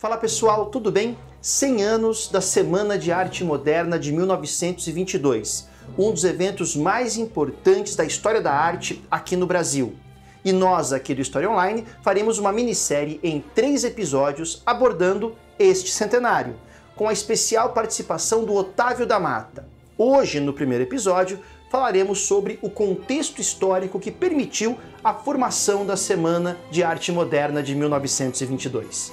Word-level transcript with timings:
Fala 0.00 0.16
pessoal, 0.16 0.64
tudo 0.64 0.90
bem? 0.90 1.14
100 1.42 1.82
anos 1.82 2.28
da 2.28 2.40
Semana 2.40 2.98
de 2.98 3.12
Arte 3.12 3.44
Moderna 3.44 3.98
de 3.98 4.10
1922, 4.10 5.68
um 5.98 6.10
dos 6.10 6.24
eventos 6.24 6.74
mais 6.74 7.18
importantes 7.18 7.94
da 7.94 8.02
história 8.02 8.40
da 8.40 8.50
arte 8.50 9.04
aqui 9.10 9.36
no 9.36 9.46
Brasil. 9.46 9.94
E 10.42 10.52
nós, 10.52 10.94
aqui 10.94 11.14
do 11.14 11.20
História 11.20 11.50
Online, 11.50 11.84
faremos 12.02 12.38
uma 12.38 12.50
minissérie 12.50 13.20
em 13.22 13.44
três 13.54 13.84
episódios 13.84 14.62
abordando 14.64 15.36
este 15.58 15.90
centenário, 15.90 16.56
com 16.96 17.06
a 17.06 17.12
especial 17.12 17.74
participação 17.74 18.42
do 18.42 18.54
Otávio 18.54 19.06
da 19.06 19.20
Mata. 19.20 19.68
Hoje, 19.98 20.40
no 20.40 20.54
primeiro 20.54 20.84
episódio, 20.84 21.40
falaremos 21.70 22.20
sobre 22.20 22.58
o 22.62 22.70
contexto 22.70 23.38
histórico 23.38 24.00
que 24.00 24.10
permitiu 24.10 24.78
a 25.04 25.12
formação 25.12 25.84
da 25.84 25.94
Semana 25.94 26.56
de 26.70 26.82
Arte 26.82 27.12
Moderna 27.12 27.62
de 27.62 27.74
1922. 27.74 29.12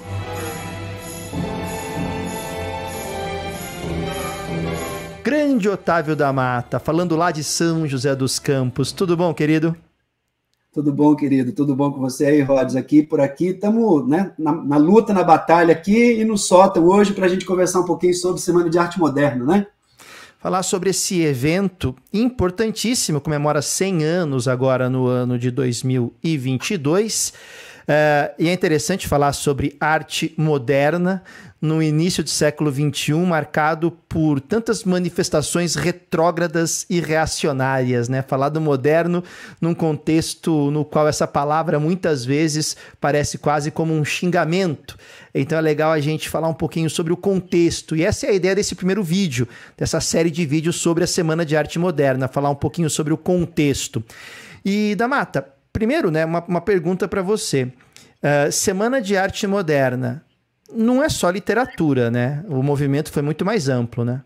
Grande 5.28 5.68
Otávio 5.68 6.16
da 6.16 6.32
Mata, 6.32 6.78
falando 6.78 7.14
lá 7.14 7.30
de 7.30 7.44
São 7.44 7.86
José 7.86 8.16
dos 8.16 8.38
Campos. 8.38 8.92
Tudo 8.92 9.14
bom, 9.14 9.34
querido? 9.34 9.76
Tudo 10.72 10.90
bom, 10.90 11.14
querido? 11.14 11.52
Tudo 11.52 11.76
bom 11.76 11.92
com 11.92 12.00
você 12.00 12.24
aí, 12.24 12.40
Rods? 12.40 12.74
Aqui 12.74 13.02
por 13.02 13.20
aqui, 13.20 13.48
estamos 13.48 14.08
né, 14.08 14.32
na, 14.38 14.52
na, 14.52 14.78
luta, 14.78 15.12
na 15.12 15.22
batalha 15.22 15.70
aqui 15.70 16.18
e 16.18 16.24
no 16.24 16.38
sótão 16.38 16.82
hoje 16.86 17.12
para 17.12 17.26
a 17.26 17.28
gente 17.28 17.44
conversar 17.44 17.80
um 17.80 17.84
pouquinho 17.84 18.14
sobre 18.14 18.40
Semana 18.40 18.70
de 18.70 18.78
Arte 18.78 18.98
Moderna, 18.98 19.44
né? 19.44 19.66
Falar 20.38 20.62
sobre 20.62 20.88
esse 20.88 21.20
evento 21.20 21.94
importantíssimo, 22.10 23.20
comemora 23.20 23.60
100 23.60 24.04
anos 24.04 24.48
agora 24.48 24.88
no 24.88 25.08
ano 25.08 25.38
de 25.38 25.50
2022. 25.50 27.34
É, 27.86 28.34
e 28.38 28.48
é 28.48 28.52
interessante 28.52 29.08
falar 29.08 29.32
sobre 29.34 29.76
arte 29.80 30.34
moderna 30.36 31.22
no 31.60 31.82
início 31.82 32.22
do 32.22 32.30
século 32.30 32.72
XXI, 32.72 33.14
marcado 33.14 33.90
por 34.08 34.40
tantas 34.40 34.84
manifestações 34.84 35.74
retrógradas 35.74 36.86
e 36.88 37.00
reacionárias, 37.00 38.08
né? 38.08 38.22
Falar 38.22 38.48
do 38.48 38.60
moderno 38.60 39.24
num 39.60 39.74
contexto 39.74 40.70
no 40.70 40.84
qual 40.84 41.08
essa 41.08 41.26
palavra 41.26 41.80
muitas 41.80 42.24
vezes 42.24 42.76
parece 43.00 43.38
quase 43.38 43.70
como 43.70 43.92
um 43.92 44.04
xingamento. 44.04 44.96
Então 45.34 45.58
é 45.58 45.60
legal 45.60 45.92
a 45.92 46.00
gente 46.00 46.28
falar 46.28 46.48
um 46.48 46.54
pouquinho 46.54 46.88
sobre 46.88 47.12
o 47.12 47.16
contexto. 47.16 47.96
E 47.96 48.04
essa 48.04 48.26
é 48.26 48.30
a 48.30 48.34
ideia 48.34 48.54
desse 48.54 48.74
primeiro 48.74 49.02
vídeo, 49.02 49.48
dessa 49.76 50.00
série 50.00 50.30
de 50.30 50.46
vídeos 50.46 50.76
sobre 50.76 51.04
a 51.04 51.06
Semana 51.06 51.44
de 51.44 51.56
Arte 51.56 51.78
Moderna, 51.78 52.28
falar 52.28 52.50
um 52.50 52.54
pouquinho 52.54 52.88
sobre 52.88 53.12
o 53.12 53.18
contexto. 53.18 54.02
E 54.64 54.94
da 54.94 55.08
Mata, 55.08 55.58
Primeiro, 55.78 56.10
né, 56.10 56.24
uma, 56.24 56.44
uma 56.44 56.60
pergunta 56.60 57.06
para 57.06 57.22
você. 57.22 57.64
Uh, 58.20 58.50
Semana 58.50 59.00
de 59.00 59.16
Arte 59.16 59.46
Moderna 59.46 60.24
não 60.72 61.02
é 61.02 61.08
só 61.08 61.30
literatura, 61.30 62.10
né? 62.10 62.44
O 62.48 62.62
movimento 62.62 63.10
foi 63.10 63.22
muito 63.22 63.44
mais 63.44 63.68
amplo, 63.68 64.04
né? 64.04 64.22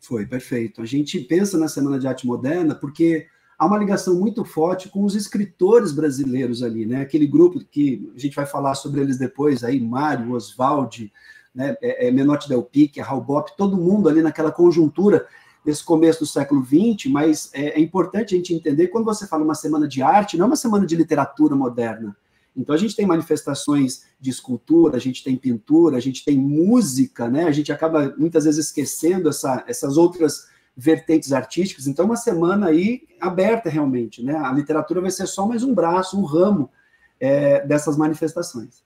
Foi, 0.00 0.26
perfeito. 0.26 0.82
A 0.82 0.84
gente 0.84 1.20
pensa 1.20 1.56
na 1.56 1.68
Semana 1.68 1.98
de 1.98 2.06
Arte 2.06 2.26
Moderna 2.26 2.74
porque 2.74 3.26
há 3.58 3.66
uma 3.66 3.78
ligação 3.78 4.18
muito 4.18 4.44
forte 4.44 4.88
com 4.88 5.04
os 5.04 5.14
escritores 5.14 5.92
brasileiros 5.92 6.62
ali, 6.62 6.84
né? 6.84 7.02
Aquele 7.02 7.26
grupo 7.26 7.60
que 7.64 8.10
a 8.14 8.18
gente 8.18 8.34
vai 8.34 8.44
falar 8.44 8.74
sobre 8.74 9.00
eles 9.00 9.16
depois 9.16 9.62
aí, 9.62 9.80
Mário, 9.80 10.32
Oswaldi, 10.32 11.12
né? 11.54 11.76
É, 11.80 12.08
é 12.08 12.10
Menotti 12.10 12.48
Del 12.48 12.62
Pique, 12.62 13.00
Raul 13.00 13.22
Bop, 13.22 13.52
todo 13.56 13.76
mundo 13.76 14.08
ali 14.08 14.22
naquela 14.22 14.50
conjuntura 14.50 15.26
desse 15.64 15.84
começo 15.84 16.20
do 16.20 16.26
século 16.26 16.64
XX, 16.64 17.10
mas 17.10 17.50
é, 17.54 17.78
é, 17.78 17.80
importante 17.80 18.34
a 18.34 18.36
gente 18.36 18.52
entender 18.52 18.88
quando 18.88 19.04
você 19.04 19.26
fala 19.26 19.44
uma 19.44 19.54
semana 19.54 19.86
de 19.86 20.02
arte, 20.02 20.36
não 20.36 20.46
é 20.46 20.48
uma 20.48 20.56
semana 20.56 20.84
de 20.84 20.96
literatura 20.96 21.54
moderna. 21.54 22.16
Então 22.56 22.74
a 22.74 22.78
gente 22.78 22.94
tem 22.94 23.06
manifestações 23.06 24.02
de 24.20 24.30
escultura, 24.30 24.96
a 24.96 25.00
gente 25.00 25.24
tem 25.24 25.36
pintura, 25.36 25.96
a 25.96 26.00
gente 26.00 26.24
tem 26.24 26.38
música, 26.38 27.28
né? 27.28 27.44
A 27.44 27.52
gente 27.52 27.72
acaba 27.72 28.14
muitas 28.18 28.44
vezes 28.44 28.66
esquecendo 28.66 29.28
essa, 29.28 29.64
essas 29.66 29.96
outras 29.96 30.46
vertentes 30.76 31.32
artísticas. 31.32 31.86
Então 31.86 32.04
uma 32.04 32.16
semana 32.16 32.68
aí 32.68 33.02
aberta 33.20 33.70
realmente, 33.70 34.22
né? 34.22 34.36
A 34.36 34.52
literatura 34.52 35.00
vai 35.00 35.10
ser 35.10 35.26
só 35.26 35.46
mais 35.46 35.62
um 35.62 35.74
braço, 35.74 36.18
um 36.18 36.24
ramo 36.24 36.70
é, 37.18 37.66
dessas 37.66 37.96
manifestações. 37.96 38.82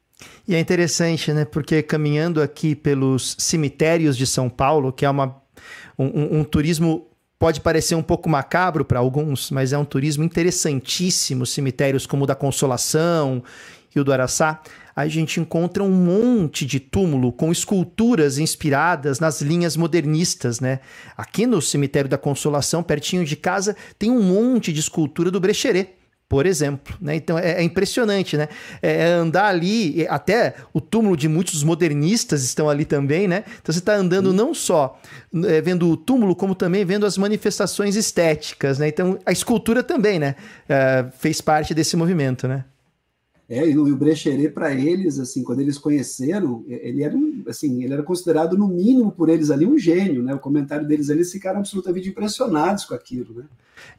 E 0.46 0.54
é 0.54 0.60
interessante, 0.60 1.32
né? 1.32 1.44
Porque 1.44 1.82
caminhando 1.82 2.40
aqui 2.40 2.74
pelos 2.74 3.36
cemitérios 3.38 4.16
de 4.16 4.26
São 4.26 4.48
Paulo, 4.48 4.92
que 4.92 5.04
é 5.04 5.10
uma 5.10 5.42
um, 5.98 6.04
um, 6.04 6.40
um 6.40 6.44
turismo 6.44 7.06
pode 7.38 7.60
parecer 7.60 7.94
um 7.94 8.02
pouco 8.02 8.28
macabro 8.28 8.84
para 8.84 8.98
alguns, 8.98 9.50
mas 9.50 9.72
é 9.72 9.78
um 9.78 9.84
turismo 9.84 10.24
interessantíssimo. 10.24 11.46
Cemitérios 11.46 12.06
como 12.06 12.24
o 12.24 12.26
da 12.26 12.34
Consolação 12.34 13.42
e 13.94 14.00
o 14.00 14.04
do 14.04 14.12
Araçá, 14.12 14.60
a 14.94 15.06
gente 15.06 15.40
encontra 15.40 15.82
um 15.82 15.90
monte 15.90 16.64
de 16.64 16.80
túmulo 16.80 17.30
com 17.30 17.52
esculturas 17.52 18.38
inspiradas 18.38 19.20
nas 19.20 19.42
linhas 19.42 19.76
modernistas, 19.76 20.58
né? 20.58 20.80
Aqui 21.16 21.46
no 21.46 21.60
cemitério 21.60 22.08
da 22.08 22.16
Consolação, 22.16 22.82
pertinho 22.82 23.24
de 23.24 23.36
casa, 23.36 23.76
tem 23.98 24.10
um 24.10 24.22
monte 24.22 24.72
de 24.72 24.80
escultura 24.80 25.30
do 25.30 25.40
Brecheret 25.40 25.95
por 26.28 26.46
exemplo. 26.46 26.96
Né? 27.00 27.16
Então 27.16 27.38
é, 27.38 27.52
é 27.52 27.62
impressionante, 27.62 28.36
né? 28.36 28.48
É, 28.82 29.08
é 29.08 29.12
andar 29.12 29.46
ali, 29.46 30.06
até 30.08 30.54
o 30.72 30.80
túmulo 30.80 31.16
de 31.16 31.28
muitos 31.28 31.62
modernistas 31.62 32.42
estão 32.42 32.68
ali 32.68 32.84
também, 32.84 33.28
né? 33.28 33.44
Então 33.60 33.72
você 33.72 33.78
está 33.78 33.94
andando 33.94 34.32
não 34.32 34.52
só 34.52 35.00
é, 35.44 35.60
vendo 35.60 35.88
o 35.88 35.96
túmulo, 35.96 36.34
como 36.34 36.54
também 36.54 36.84
vendo 36.84 37.06
as 37.06 37.16
manifestações 37.16 37.96
estéticas, 37.96 38.78
né? 38.78 38.88
Então 38.88 39.18
a 39.24 39.32
escultura 39.32 39.82
também, 39.82 40.18
né? 40.18 40.34
É, 40.68 41.06
fez 41.18 41.40
parte 41.40 41.72
desse 41.72 41.96
movimento, 41.96 42.48
né? 42.48 42.64
É, 43.48 43.64
e 43.64 43.78
o 43.78 43.96
Brecheret, 43.96 44.48
para 44.48 44.74
eles, 44.74 45.20
assim, 45.20 45.44
quando 45.44 45.60
eles 45.60 45.78
conheceram, 45.78 46.64
ele 46.66 47.04
era, 47.04 47.14
assim, 47.46 47.84
ele 47.84 47.92
era 47.92 48.02
considerado, 48.02 48.58
no 48.58 48.66
mínimo, 48.66 49.12
por 49.12 49.28
eles 49.28 49.52
ali, 49.52 49.64
um 49.64 49.78
gênio, 49.78 50.20
né? 50.20 50.34
O 50.34 50.40
comentário 50.40 50.84
deles 50.84 51.10
ali, 51.10 51.20
eles 51.20 51.30
ficaram 51.30 51.60
absolutamente 51.60 52.08
impressionados 52.08 52.84
com 52.84 52.94
aquilo, 52.94 53.34
né? 53.34 53.44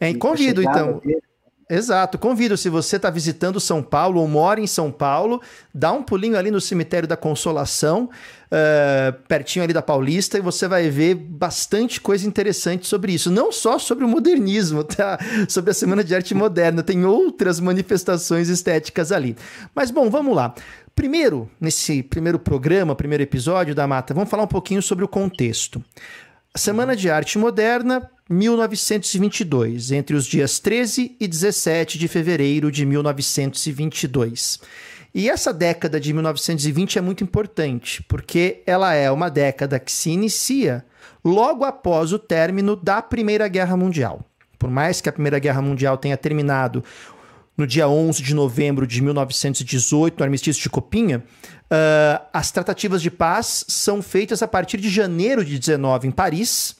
É, 0.01 0.09
e 0.09 0.15
convido, 0.15 0.61
então... 0.61 0.99
Dele, 0.99 1.21
Exato. 1.69 2.17
Convido, 2.17 2.55
se 2.55 2.69
você 2.69 2.95
está 2.95 3.09
visitando 3.09 3.59
São 3.59 3.83
Paulo 3.83 4.21
ou 4.21 4.27
mora 4.27 4.61
em 4.61 4.67
São 4.67 4.89
Paulo, 4.89 5.41
dá 5.73 5.91
um 5.91 6.01
pulinho 6.01 6.37
ali 6.37 6.49
no 6.49 6.61
cemitério 6.61 7.05
da 7.05 7.17
Consolação, 7.17 8.09
uh, 8.45 9.13
pertinho 9.27 9.63
ali 9.63 9.73
da 9.73 9.81
Paulista, 9.81 10.37
e 10.37 10.41
você 10.41 10.65
vai 10.65 10.89
ver 10.89 11.15
bastante 11.15 11.99
coisa 11.99 12.25
interessante 12.25 12.87
sobre 12.87 13.11
isso. 13.11 13.29
Não 13.29 13.51
só 13.51 13.77
sobre 13.77 14.05
o 14.05 14.07
modernismo, 14.07 14.81
tá? 14.81 15.19
Sobre 15.49 15.71
a 15.71 15.73
Semana 15.73 16.03
de 16.03 16.15
Arte 16.15 16.33
Moderna, 16.33 16.81
tem 16.81 17.03
outras 17.03 17.59
manifestações 17.59 18.47
estéticas 18.47 19.11
ali. 19.11 19.35
Mas 19.75 19.91
bom, 19.91 20.09
vamos 20.09 20.35
lá. 20.35 20.53
Primeiro, 20.95 21.49
nesse 21.59 22.01
primeiro 22.01 22.39
programa, 22.39 22.95
primeiro 22.95 23.23
episódio 23.23 23.75
da 23.75 23.85
Mata, 23.85 24.13
vamos 24.13 24.29
falar 24.29 24.43
um 24.43 24.47
pouquinho 24.47 24.81
sobre 24.81 25.03
o 25.03 25.07
contexto. 25.07 25.83
Semana 26.57 26.95
de 26.95 27.07
Arte 27.07 27.37
Moderna 27.37 28.09
1922, 28.27 29.91
entre 29.91 30.15
os 30.15 30.25
dias 30.25 30.57
13 30.59 31.15
e 31.19 31.27
17 31.27 31.99
de 31.99 32.07
fevereiro 32.07 32.71
de 32.71 32.83
1922. 32.83 34.59
E 35.13 35.29
essa 35.29 35.53
década 35.53 35.99
de 35.99 36.11
1920 36.11 36.97
é 36.97 37.01
muito 37.01 37.23
importante, 37.23 38.01
porque 38.03 38.63
ela 38.65 38.93
é 38.93 39.09
uma 39.11 39.29
década 39.29 39.79
que 39.79 39.91
se 39.91 40.09
inicia 40.09 40.83
logo 41.23 41.63
após 41.63 42.11
o 42.11 42.19
término 42.19 42.75
da 42.75 43.01
Primeira 43.03 43.47
Guerra 43.47 43.77
Mundial. 43.77 44.25
Por 44.57 44.69
mais 44.69 44.99
que 44.99 45.07
a 45.07 45.13
Primeira 45.13 45.37
Guerra 45.37 45.61
Mundial 45.61 45.95
tenha 45.97 46.17
terminado 46.17 46.83
no 47.55 47.65
dia 47.65 47.87
11 47.87 48.21
de 48.21 48.35
novembro 48.35 48.85
de 48.85 49.01
1918, 49.01 50.17
no 50.17 50.23
armistício 50.23 50.61
de 50.61 50.69
Copinha, 50.69 51.23
uh, 51.71 52.25
as 52.33 52.51
tratativas 52.51 53.01
de 53.01 53.11
paz 53.11 53.65
são 53.67 54.01
feitas 54.01 54.41
a 54.41 54.47
partir 54.47 54.77
de 54.77 54.89
janeiro 54.89 55.43
de 55.43 55.57
19 55.57 56.07
em 56.07 56.11
Paris, 56.11 56.75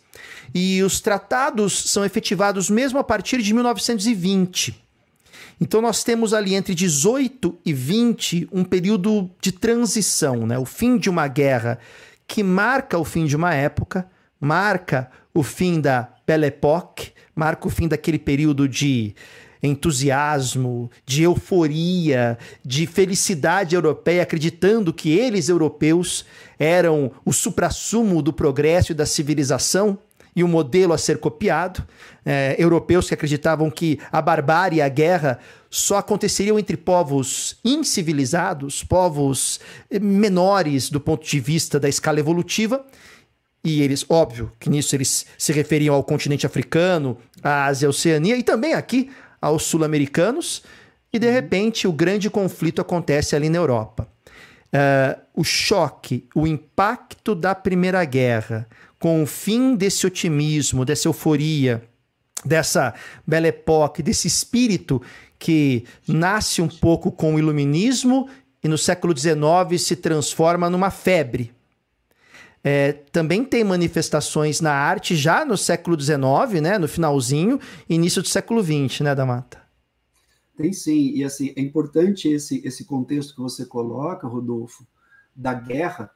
e 0.54 0.82
os 0.82 1.02
tratados 1.02 1.92
são 1.92 2.06
efetivados 2.06 2.70
mesmo 2.70 2.98
a 3.00 3.04
partir 3.04 3.42
de 3.42 3.54
1920. 3.54 4.84
Então 5.60 5.82
nós 5.82 6.04
temos 6.04 6.34
ali 6.34 6.54
entre 6.54 6.76
18 6.76 7.58
e 7.66 7.74
20 7.74 8.50
um 8.52 8.64
período 8.64 9.30
de 9.42 9.52
transição, 9.52 10.46
né? 10.46 10.58
o 10.58 10.66
fim 10.66 10.98
de 10.98 11.10
uma 11.10 11.28
guerra 11.28 11.80
que 12.28 12.44
marca 12.44 12.98
o 12.98 13.04
fim 13.04 13.26
de 13.26 13.36
uma 13.36 13.54
época, 13.54 14.08
marca 14.40 15.10
o 15.34 15.42
fim 15.42 15.82
da 15.82 16.10
Belle 16.26 16.48
Époque, 16.48 17.12
marca 17.36 17.68
o 17.68 17.72
fim 17.72 17.88
daquele 17.88 18.20
período 18.20 18.68
de 18.68 19.16
entusiasmo, 19.62 20.90
de 21.06 21.24
euforia, 21.24 22.38
de 22.64 22.86
felicidade 22.86 23.76
europeia, 23.76 24.24
acreditando 24.24 24.94
que 24.94 25.12
eles, 25.12 25.50
europeus, 25.50 26.26
eram 26.60 27.12
o 27.26 27.34
suprassumo 27.34 28.22
do 28.22 28.34
progresso 28.34 28.92
e 28.92 28.96
da 28.96 29.06
civilização 29.06 30.00
e 30.36 30.44
o 30.44 30.48
modelo 30.48 30.94
a 30.94 30.98
ser 31.00 31.18
copiado. 31.18 31.84
É, 32.24 32.56
europeus 32.60 33.08
que 33.08 33.14
acreditavam 33.14 33.72
que 33.72 34.00
a 34.12 34.22
barbárie 34.22 34.78
e 34.78 34.82
a 34.82 34.90
guerra 34.90 35.40
só 35.70 35.98
aconteceriam 35.98 36.60
entre 36.60 36.78
povos 36.78 37.58
incivilizados, 37.64 38.84
povos 38.84 39.60
eh, 39.90 40.00
menores 40.00 40.90
do 40.90 41.00
ponto 41.00 41.26
de 41.26 41.40
vista 41.40 41.80
da 41.80 41.90
escala 41.90 42.20
evolutiva. 42.20 42.86
E 43.64 43.82
eles, 43.82 44.06
óbvio, 44.08 44.52
que 44.60 44.70
nisso 44.70 44.96
eles 44.96 45.26
se 45.38 45.52
referiam 45.52 45.96
ao 45.96 46.04
continente 46.04 46.46
africano, 46.46 47.18
à 47.42 47.66
Ásia, 47.66 47.88
à 47.88 47.90
Oceania 47.90 48.38
e 48.38 48.44
também 48.44 48.74
aqui 48.74 49.10
aos 49.42 49.64
sul-americanos. 49.64 50.64
E 51.12 51.20
de 51.20 51.30
repente 51.30 51.88
o 51.88 51.94
grande 51.94 52.30
conflito 52.30 52.82
acontece 52.82 53.36
ali 53.36 53.50
na 53.50 53.58
Europa. 53.58 54.08
uh, 54.74 55.22
o 55.34 55.44
choque, 55.44 56.28
o 56.36 56.46
impacto 56.46 57.34
da 57.34 57.56
Primeira 57.56 58.04
Guerra 58.04 58.68
com 59.00 59.24
o 59.24 59.28
fim 59.28 59.76
desse 59.76 60.06
otimismo, 60.08 60.84
dessa 60.84 61.08
euforia, 61.08 61.84
dessa 62.44 62.94
Belle 63.26 63.50
Époque, 63.50 64.02
desse 64.02 64.28
espírito 64.28 65.02
que 65.40 65.86
nasce 66.08 66.62
um 66.62 66.68
pouco 66.68 67.12
com 67.12 67.36
o 67.36 67.40
iluminismo 67.40 68.28
e 68.64 68.68
no 68.68 68.78
século 68.78 69.16
XIX 69.16 69.80
se 69.80 69.96
transforma 69.96 70.70
numa 70.70 70.90
febre. 70.90 71.52
É, 72.64 72.92
também 72.92 73.46
tem 73.46 73.64
manifestações 73.64 74.60
na 74.60 74.74
arte 74.74 75.16
já 75.16 75.46
no 75.46 75.56
século 75.56 76.00
XIX, 76.00 76.62
né, 76.62 76.78
no 76.78 76.88
finalzinho, 76.88 77.60
início 77.90 78.22
do 78.22 78.28
século 78.28 78.64
XX, 78.64 79.02
né, 79.02 79.16
Damata? 79.16 79.62
Tem 80.58 80.74
sim, 80.74 81.12
e 81.16 81.24
assim, 81.24 81.54
é 81.56 81.62
importante 81.62 82.28
esse, 82.28 82.62
esse 82.66 82.84
contexto 82.84 83.36
que 83.36 83.42
você 83.42 83.66
coloca, 83.66 84.28
Rodolfo, 84.28 84.86
da 85.36 85.54
guerra, 85.54 86.12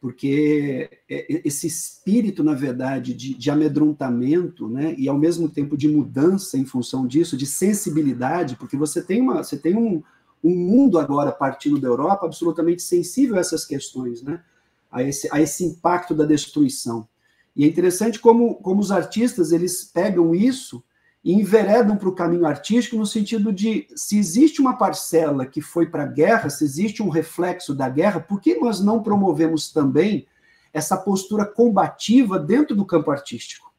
porque 0.00 0.90
esse 1.08 1.66
espírito, 1.66 2.44
na 2.44 2.52
verdade, 2.52 3.14
de, 3.14 3.34
de, 3.34 3.50
amedrontamento, 3.50 4.68
né, 4.68 4.94
e 4.98 5.08
ao 5.08 5.16
mesmo 5.16 5.48
tempo 5.48 5.76
de 5.76 5.88
mudança 5.88 6.58
em 6.58 6.64
função 6.64 7.06
disso, 7.06 7.36
de 7.36 7.46
sensibilidade, 7.46 8.56
porque 8.56 8.76
você 8.76 9.02
tem, 9.02 9.20
uma, 9.20 9.42
você 9.42 9.56
tem 9.56 9.76
um, 9.76 10.02
um 10.44 10.54
mundo 10.54 10.98
agora 10.98 11.32
partindo 11.32 11.80
da 11.80 11.88
Europa 11.88 12.26
absolutamente 12.26 12.82
sensível 12.82 13.36
a 13.36 13.40
essas 13.40 13.64
questões, 13.64 14.22
né, 14.22 14.42
a 14.90 15.02
esse, 15.02 15.28
a 15.32 15.40
esse 15.40 15.64
impacto 15.64 16.14
da 16.14 16.24
destruição. 16.24 17.08
E 17.54 17.64
é 17.64 17.66
interessante 17.66 18.20
como, 18.20 18.56
como 18.56 18.80
os 18.80 18.92
artistas 18.92 19.52
eles 19.52 19.84
pegam 19.84 20.34
isso 20.34 20.84
e 21.24 21.32
enveredam 21.32 21.96
para 21.96 22.08
o 22.08 22.14
caminho 22.14 22.46
artístico 22.46 22.96
no 22.96 23.06
sentido 23.06 23.52
de 23.52 23.88
se 23.96 24.18
existe 24.18 24.60
uma 24.60 24.76
parcela 24.76 25.46
que 25.46 25.60
foi 25.60 25.86
para 25.86 26.04
a 26.04 26.06
guerra, 26.06 26.50
se 26.50 26.62
existe 26.62 27.02
um 27.02 27.08
reflexo 27.08 27.74
da 27.74 27.88
guerra, 27.88 28.20
por 28.20 28.40
que 28.40 28.54
nós 28.56 28.80
não 28.80 29.02
promovemos 29.02 29.72
também 29.72 30.26
essa 30.72 30.96
postura 30.96 31.44
combativa 31.44 32.38
dentro 32.38 32.76
do 32.76 32.84
campo 32.84 33.10
artístico? 33.10 33.72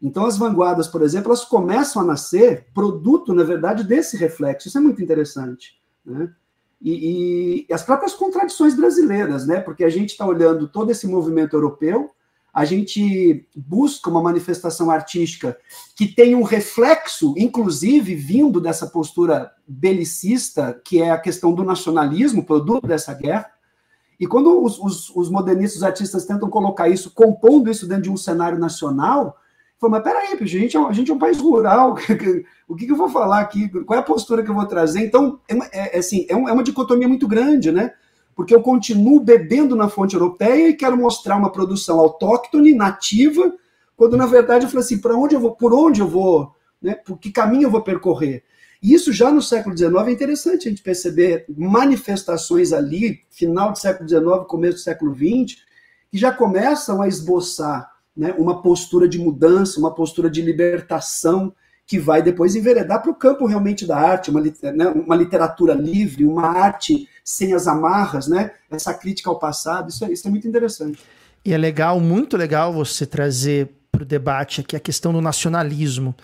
Então, 0.00 0.24
as 0.24 0.38
vanguardas, 0.38 0.88
por 0.88 1.02
exemplo, 1.02 1.28
elas 1.28 1.44
começam 1.44 2.00
a 2.00 2.04
nascer 2.04 2.68
produto, 2.72 3.34
na 3.34 3.42
verdade, 3.42 3.84
desse 3.84 4.16
reflexo. 4.16 4.66
Isso 4.66 4.78
é 4.78 4.80
muito 4.80 5.02
interessante. 5.02 5.78
Né? 6.02 6.32
E, 6.80 7.66
e 7.68 7.72
as 7.72 7.82
próprias 7.82 8.14
contradições 8.14 8.74
brasileiras, 8.74 9.46
né? 9.46 9.60
porque 9.60 9.84
a 9.84 9.90
gente 9.90 10.10
está 10.10 10.26
olhando 10.26 10.66
todo 10.66 10.90
esse 10.90 11.06
movimento 11.06 11.54
europeu, 11.54 12.10
a 12.52 12.64
gente 12.64 13.46
busca 13.54 14.10
uma 14.10 14.22
manifestação 14.22 14.90
artística 14.90 15.56
que 15.94 16.06
tem 16.06 16.34
um 16.34 16.42
reflexo, 16.42 17.34
inclusive 17.36 18.14
vindo 18.14 18.60
dessa 18.60 18.86
postura 18.86 19.52
belicista, 19.66 20.80
que 20.84 21.00
é 21.00 21.10
a 21.10 21.18
questão 21.18 21.52
do 21.52 21.62
nacionalismo, 21.62 22.44
produto 22.44 22.86
dessa 22.86 23.14
guerra. 23.14 23.46
E 24.18 24.26
quando 24.26 24.62
os, 24.62 24.78
os, 24.78 25.10
os 25.14 25.30
modernistas, 25.30 25.82
artistas 25.82 26.26
tentam 26.26 26.50
colocar 26.50 26.88
isso, 26.88 27.12
compondo 27.12 27.70
isso 27.70 27.86
dentro 27.86 28.04
de 28.04 28.10
um 28.10 28.16
cenário 28.16 28.58
nacional, 28.58 29.36
Falei, 29.80 29.92
mas 29.92 30.02
peraí, 30.02 30.38
a 30.38 30.44
gente, 30.44 30.76
é, 30.76 30.80
a 30.80 30.92
gente 30.92 31.10
é 31.10 31.14
um 31.14 31.18
país 31.18 31.38
rural, 31.38 31.92
o 32.68 32.76
que, 32.76 32.86
que, 32.86 32.92
eu 32.92 32.96
vou 32.96 33.08
falar 33.08 33.40
aqui? 33.40 33.68
Qual 33.84 33.98
é 33.98 34.00
a 34.00 34.04
postura 34.04 34.42
que 34.42 34.50
eu 34.50 34.54
vou 34.54 34.66
trazer? 34.66 35.00
Então, 35.00 35.40
é, 35.48 35.54
é, 35.56 35.96
é 35.96 35.98
assim, 35.98 36.26
é, 36.28 36.36
um, 36.36 36.48
é 36.48 36.52
uma 36.52 36.62
dicotomia 36.62 37.08
muito 37.08 37.26
grande, 37.26 37.72
né? 37.72 37.92
porque 38.40 38.54
eu 38.54 38.62
continuo 38.62 39.20
bebendo 39.20 39.76
na 39.76 39.86
fonte 39.86 40.14
europeia 40.14 40.70
e 40.70 40.74
quero 40.74 40.96
mostrar 40.96 41.36
uma 41.36 41.52
produção 41.52 42.00
autóctone, 42.00 42.74
nativa, 42.74 43.52
quando 43.94 44.16
na 44.16 44.24
verdade 44.24 44.64
eu 44.64 44.70
falei 44.70 44.82
assim, 44.82 44.96
para 44.96 45.14
onde 45.14 45.34
eu 45.34 45.40
vou, 45.40 45.54
por 45.54 45.74
onde 45.74 46.00
eu 46.00 46.08
vou, 46.08 46.54
né? 46.80 46.94
Por 46.94 47.18
que 47.18 47.30
caminho 47.30 47.64
eu 47.64 47.70
vou 47.70 47.82
percorrer? 47.82 48.42
E 48.82 48.94
isso 48.94 49.12
já 49.12 49.30
no 49.30 49.42
século 49.42 49.76
XIX 49.76 49.92
é 50.06 50.12
interessante 50.12 50.66
a 50.66 50.70
gente 50.70 50.82
perceber 50.82 51.44
manifestações 51.54 52.72
ali, 52.72 53.20
final 53.28 53.72
do 53.72 53.78
século 53.78 54.08
XIX, 54.08 54.24
começo 54.48 54.76
do 54.76 54.80
século 54.80 55.14
XX, 55.14 55.58
que 56.10 56.16
já 56.16 56.32
começam 56.32 57.02
a 57.02 57.08
esboçar 57.08 57.89
né, 58.16 58.34
uma 58.38 58.62
postura 58.62 59.08
de 59.08 59.18
mudança, 59.18 59.78
uma 59.78 59.94
postura 59.94 60.30
de 60.30 60.42
libertação, 60.42 61.52
que 61.86 61.98
vai 61.98 62.22
depois 62.22 62.54
enveredar 62.54 63.02
para 63.02 63.10
o 63.10 63.14
campo 63.14 63.46
realmente 63.46 63.84
da 63.84 63.96
arte, 63.96 64.30
uma, 64.30 64.40
né, 64.40 64.86
uma 64.94 65.16
literatura 65.16 65.74
livre, 65.74 66.24
uma 66.24 66.46
arte 66.46 67.08
sem 67.24 67.52
as 67.52 67.66
amarras, 67.66 68.28
né? 68.28 68.52
Essa 68.70 68.94
crítica 68.94 69.28
ao 69.28 69.40
passado, 69.40 69.90
isso 69.90 70.04
é, 70.04 70.12
isso 70.12 70.28
é 70.28 70.30
muito 70.30 70.46
interessante. 70.46 71.00
E 71.44 71.52
é 71.52 71.58
legal, 71.58 71.98
muito 71.98 72.36
legal 72.36 72.72
você 72.72 73.04
trazer 73.04 73.70
para 73.90 74.02
o 74.02 74.06
debate 74.06 74.60
aqui 74.60 74.76
a 74.76 74.80
questão 74.80 75.12
do 75.12 75.20
nacionalismo, 75.20 76.14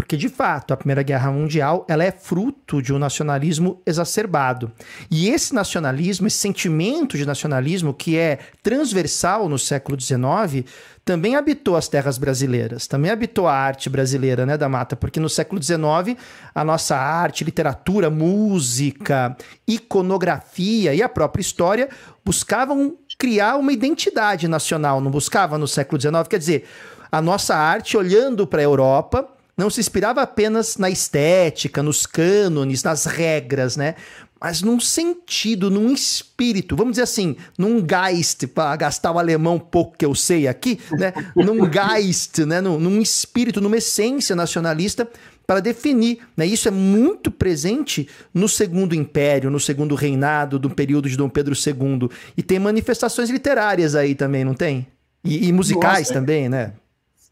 porque 0.00 0.16
de 0.16 0.30
fato 0.30 0.72
a 0.72 0.78
Primeira 0.78 1.02
Guerra 1.02 1.30
Mundial 1.30 1.84
ela 1.86 2.02
é 2.02 2.10
fruto 2.10 2.80
de 2.80 2.90
um 2.90 2.98
nacionalismo 2.98 3.82
exacerbado. 3.84 4.72
E 5.10 5.28
esse 5.28 5.54
nacionalismo, 5.54 6.26
esse 6.26 6.38
sentimento 6.38 7.18
de 7.18 7.26
nacionalismo 7.26 7.92
que 7.92 8.16
é 8.16 8.38
transversal 8.62 9.46
no 9.46 9.58
século 9.58 10.00
XIX, 10.00 10.64
também 11.04 11.36
habitou 11.36 11.76
as 11.76 11.86
terras 11.86 12.16
brasileiras, 12.16 12.86
também 12.86 13.10
habitou 13.10 13.46
a 13.46 13.52
arte 13.52 13.90
brasileira, 13.90 14.46
né, 14.46 14.56
da 14.56 14.70
mata, 14.70 14.96
porque 14.96 15.20
no 15.20 15.28
século 15.28 15.62
XIX 15.62 16.18
a 16.54 16.64
nossa 16.64 16.96
arte, 16.96 17.44
literatura, 17.44 18.08
música, 18.08 19.36
iconografia 19.68 20.94
e 20.94 21.02
a 21.02 21.10
própria 21.10 21.42
história 21.42 21.90
buscavam 22.24 22.96
criar 23.18 23.56
uma 23.56 23.70
identidade 23.70 24.48
nacional, 24.48 24.98
não 24.98 25.10
buscava 25.10 25.58
no 25.58 25.68
século 25.68 26.00
XIX, 26.00 26.26
quer 26.26 26.38
dizer, 26.38 26.64
a 27.12 27.20
nossa 27.20 27.54
arte 27.54 27.98
olhando 27.98 28.46
para 28.46 28.62
a 28.62 28.64
Europa 28.64 29.28
não 29.60 29.68
se 29.68 29.78
inspirava 29.78 30.22
apenas 30.22 30.78
na 30.78 30.88
estética, 30.88 31.82
nos 31.82 32.06
cânones, 32.06 32.82
nas 32.82 33.04
regras, 33.04 33.76
né? 33.76 33.94
Mas 34.40 34.62
num 34.62 34.80
sentido, 34.80 35.70
num 35.70 35.92
espírito, 35.92 36.74
vamos 36.74 36.92
dizer 36.92 37.02
assim, 37.02 37.36
num 37.58 37.86
Geist, 37.86 38.46
para 38.46 38.74
gastar 38.74 39.12
o 39.12 39.18
alemão 39.18 39.58
pouco 39.58 39.98
que 39.98 40.04
eu 40.04 40.14
sei 40.14 40.48
aqui, 40.48 40.80
né? 40.92 41.12
num 41.36 41.68
Geist, 41.68 42.38
né? 42.46 42.62
num, 42.62 42.78
num 42.80 43.02
espírito, 43.02 43.60
numa 43.60 43.76
essência 43.76 44.34
nacionalista 44.34 45.06
para 45.46 45.60
definir. 45.60 46.20
Né? 46.34 46.46
Isso 46.46 46.66
é 46.66 46.70
muito 46.70 47.30
presente 47.30 48.08
no 48.32 48.48
Segundo 48.48 48.94
Império, 48.94 49.50
no 49.50 49.60
Segundo 49.60 49.94
Reinado, 49.94 50.58
do 50.58 50.70
período 50.70 51.06
de 51.06 51.18
Dom 51.18 51.28
Pedro 51.28 51.54
II. 51.54 52.08
E 52.34 52.42
tem 52.42 52.58
manifestações 52.58 53.28
literárias 53.28 53.94
aí 53.94 54.14
também, 54.14 54.42
não 54.42 54.54
tem? 54.54 54.86
E, 55.22 55.48
e 55.48 55.52
musicais 55.52 56.08
Nossa, 56.08 56.14
também, 56.14 56.48
né? 56.48 56.72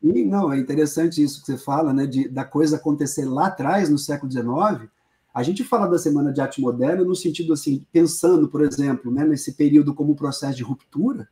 Sim, 0.01 0.25
não, 0.27 0.53
é 0.53 0.59
interessante 0.59 1.23
isso 1.23 1.41
que 1.41 1.47
você 1.47 1.59
fala, 1.59 1.93
né, 1.93 2.07
de, 2.07 2.29
da 2.29 2.45
coisa 2.45 2.77
acontecer 2.77 3.25
lá 3.25 3.49
atrás, 3.49 3.91
no 3.91 3.99
século 3.99 4.31
XIX. 4.31 4.89
A 5.35 5.43
gente 5.43 5.65
fala 5.65 5.87
da 5.87 5.99
Semana 5.99 6.33
de 6.33 6.41
Arte 6.41 6.61
Moderna 6.61 7.05
no 7.05 7.17
sentido 7.17 7.53
assim, 7.53 7.85
pensando, 7.93 8.49
por 8.49 8.63
exemplo, 8.63 9.11
né, 9.11 9.25
nesse 9.25 9.55
período 9.55 9.95
como 9.95 10.13
um 10.13 10.17
processo 10.17 10.57
de 10.57 10.63
ruptura, 10.63 11.29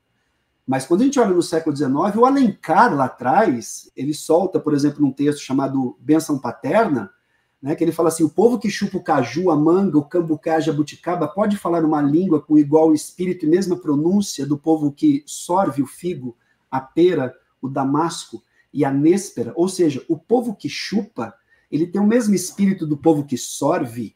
mas 0.67 0.85
quando 0.85 1.03
a 1.03 1.05
gente 1.05 1.21
olha 1.21 1.33
no 1.33 1.43
século 1.43 1.77
XIX, 1.77 1.93
o 2.17 2.25
Alencar 2.27 2.93
lá 2.93 3.05
atrás, 3.05 3.89
ele 3.97 4.13
solta, 4.13 4.59
por 4.59 4.75
exemplo, 4.75 5.01
num 5.01 5.13
texto 5.13 5.39
chamado 5.39 5.97
Benção 6.01 6.39
Paterna, 6.39 7.11
né, 7.63 7.77
que 7.77 7.85
ele 7.85 7.93
fala 7.93 8.09
assim: 8.09 8.25
o 8.25 8.29
povo 8.29 8.59
que 8.59 8.69
chupa 8.69 8.99
o 8.99 9.03
caju, 9.03 9.51
a 9.51 9.57
manga, 9.57 9.97
o 9.97 10.05
cambucá, 10.05 10.57
a 10.57 10.61
jabuticaba, 10.61 11.29
pode 11.29 11.57
falar 11.57 11.85
uma 11.85 12.03
língua 12.03 12.41
com 12.41 12.59
igual 12.59 12.93
espírito 12.93 13.47
e 13.47 13.49
mesma 13.49 13.77
pronúncia 13.77 14.45
do 14.45 14.59
povo 14.59 14.91
que 14.91 15.23
sorve 15.25 15.83
o 15.83 15.87
figo, 15.87 16.37
a 16.69 16.81
pera, 16.81 17.33
o 17.63 17.69
damasco 17.69 18.43
e 18.77 18.85
a 18.85 18.91
néspera, 18.91 19.55
ou 19.57 19.71
seja, 19.71 20.05
o 20.07 20.19
povo 20.19 20.55
que 20.55 20.69
chupa, 20.69 21.33
ele 21.73 21.87
tem 21.87 21.99
o 21.99 22.07
mesmo 22.07 22.35
espírito 22.35 22.87
do 22.87 22.99
povo 22.99 23.25
que 23.25 23.39
sorve. 23.39 24.15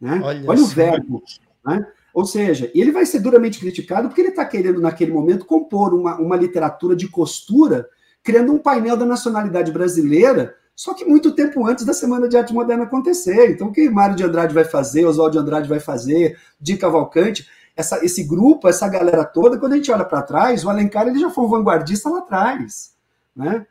Né? 0.00 0.20
Olha, 0.24 0.50
Olha 0.50 0.60
o 0.60 0.66
verbo. 0.66 1.22
Né? 1.64 1.86
Ou 2.12 2.26
seja, 2.26 2.68
ele 2.74 2.90
vai 2.90 3.06
ser 3.06 3.20
duramente 3.20 3.60
criticado 3.60 4.08
porque 4.08 4.20
ele 4.20 4.30
está 4.30 4.44
querendo, 4.44 4.80
naquele 4.80 5.12
momento, 5.12 5.44
compor 5.46 5.94
uma, 5.94 6.18
uma 6.18 6.34
literatura 6.34 6.96
de 6.96 7.06
costura, 7.06 7.88
criando 8.24 8.52
um 8.52 8.58
painel 8.58 8.96
da 8.96 9.06
nacionalidade 9.06 9.70
brasileira, 9.70 10.56
só 10.74 10.92
que 10.92 11.04
muito 11.04 11.30
tempo 11.30 11.64
antes 11.64 11.84
da 11.84 11.94
Semana 11.94 12.28
de 12.28 12.36
Arte 12.36 12.52
Moderna 12.52 12.82
acontecer. 12.82 13.52
Então, 13.52 13.68
o 13.68 13.72
que 13.72 13.88
Mário 13.88 14.16
de 14.16 14.24
Andrade 14.24 14.52
vai 14.52 14.64
fazer, 14.64 15.06
Oswaldo 15.06 15.32
de 15.32 15.38
Andrade 15.38 15.68
vai 15.68 15.78
fazer, 15.78 16.36
Di 16.60 16.76
Cavalcante, 16.76 17.46
essa, 17.76 18.04
esse 18.04 18.24
grupo, 18.24 18.66
essa 18.66 18.88
galera 18.88 19.24
toda, 19.24 19.58
quando 19.58 19.74
a 19.74 19.76
gente 19.76 19.92
olha 19.92 20.04
para 20.04 20.22
trás, 20.22 20.64
o 20.64 20.70
Alencar 20.70 21.06
ele 21.06 21.20
já 21.20 21.30
foi 21.30 21.44
um 21.44 21.48
vanguardista 21.48 22.10
lá 22.10 22.18
atrás. 22.18 22.96
Né? 23.36 23.64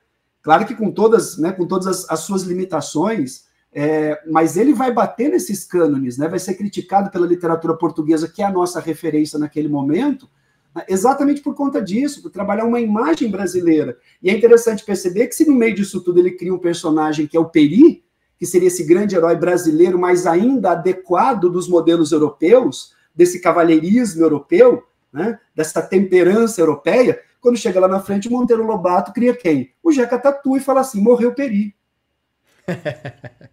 Claro 0.45 0.63
que 0.63 0.75
com 0.75 0.91
todas, 0.91 1.39
né, 1.39 1.51
com 1.51 1.65
todas 1.65 1.87
as, 1.87 2.07
as 2.07 2.19
suas 2.19 2.43
limitações, 2.43 3.45
é, 3.73 4.21
mas 4.29 4.55
ele 4.55 4.75
vai 4.75 4.93
bater 4.93 5.27
nesses 5.27 5.65
cânones, 5.65 6.19
né, 6.19 6.27
vai 6.27 6.37
ser 6.37 6.53
criticado 6.53 7.09
pela 7.09 7.25
literatura 7.25 7.73
portuguesa, 7.73 8.27
que 8.27 8.43
é 8.43 8.45
a 8.45 8.51
nossa 8.51 8.79
referência 8.79 9.39
naquele 9.39 9.67
momento, 9.67 10.29
né, 10.75 10.83
exatamente 10.87 11.41
por 11.41 11.55
conta 11.55 11.81
disso, 11.81 12.21
por 12.21 12.29
trabalhar 12.29 12.65
uma 12.65 12.79
imagem 12.79 13.31
brasileira. 13.31 13.97
E 14.21 14.29
é 14.29 14.37
interessante 14.37 14.85
perceber 14.85 15.25
que 15.25 15.33
se 15.33 15.47
no 15.49 15.55
meio 15.55 15.73
disso 15.73 15.99
tudo 15.99 16.19
ele 16.19 16.29
cria 16.29 16.53
um 16.53 16.59
personagem 16.59 17.25
que 17.25 17.35
é 17.35 17.39
o 17.39 17.49
Peri, 17.49 18.03
que 18.37 18.45
seria 18.45 18.67
esse 18.67 18.83
grande 18.83 19.15
herói 19.15 19.35
brasileiro, 19.35 19.97
mas 19.97 20.27
ainda 20.27 20.73
adequado 20.73 21.49
dos 21.49 21.67
modelos 21.67 22.11
europeus, 22.11 22.93
desse 23.15 23.41
cavalheirismo 23.41 24.21
europeu, 24.21 24.83
né, 25.11 25.39
dessa 25.55 25.81
temperança 25.81 26.61
europeia, 26.61 27.19
quando 27.45 27.57
chega 27.57 27.79
lá 27.79 27.87
na 27.87 27.99
frente, 27.99 28.27
o 28.27 28.31
Monteiro 28.31 28.65
Lobato 28.65 29.13
cria 29.13 29.35
quem? 29.35 29.71
O 29.83 29.91
Jeca 29.91 30.17
Tatu 30.17 30.57
e 30.57 30.59
fala 30.59 30.81
assim: 30.81 30.99
morreu 30.99 31.31
Peri. 31.31 31.75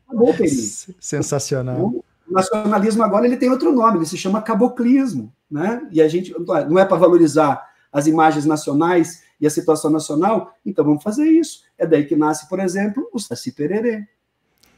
Acabou 0.09 0.31
o 0.31 0.35
Peri. 0.35 0.49
Sensacional. 0.99 1.79
o 1.79 2.03
nacionalismo 2.27 3.03
agora 3.03 3.27
ele 3.27 3.37
tem 3.37 3.51
outro 3.51 3.71
nome, 3.71 3.99
ele 3.99 4.07
se 4.07 4.17
chama 4.17 4.41
caboclismo, 4.41 5.31
né? 5.51 5.87
E 5.93 6.01
a 6.01 6.09
gente 6.09 6.35
não 6.71 6.79
é 6.79 6.87
para 6.87 6.97
valorizar 6.97 7.63
as 7.93 8.07
imagens 8.07 8.47
nacionais 8.47 9.25
e 9.39 9.47
a 9.47 9.51
situação 9.51 9.91
nacional, 9.91 10.55
então 10.65 10.87
vamos 10.87 11.03
fazer 11.03 11.27
isso. 11.27 11.65
É 11.77 11.87
daí 11.87 12.07
que 12.07 12.17
nasce, 12.17 12.49
por 12.49 12.61
exemplo, 12.61 13.07
o 13.13 13.19
Saci 13.19 13.53
Pererê, 13.53 14.09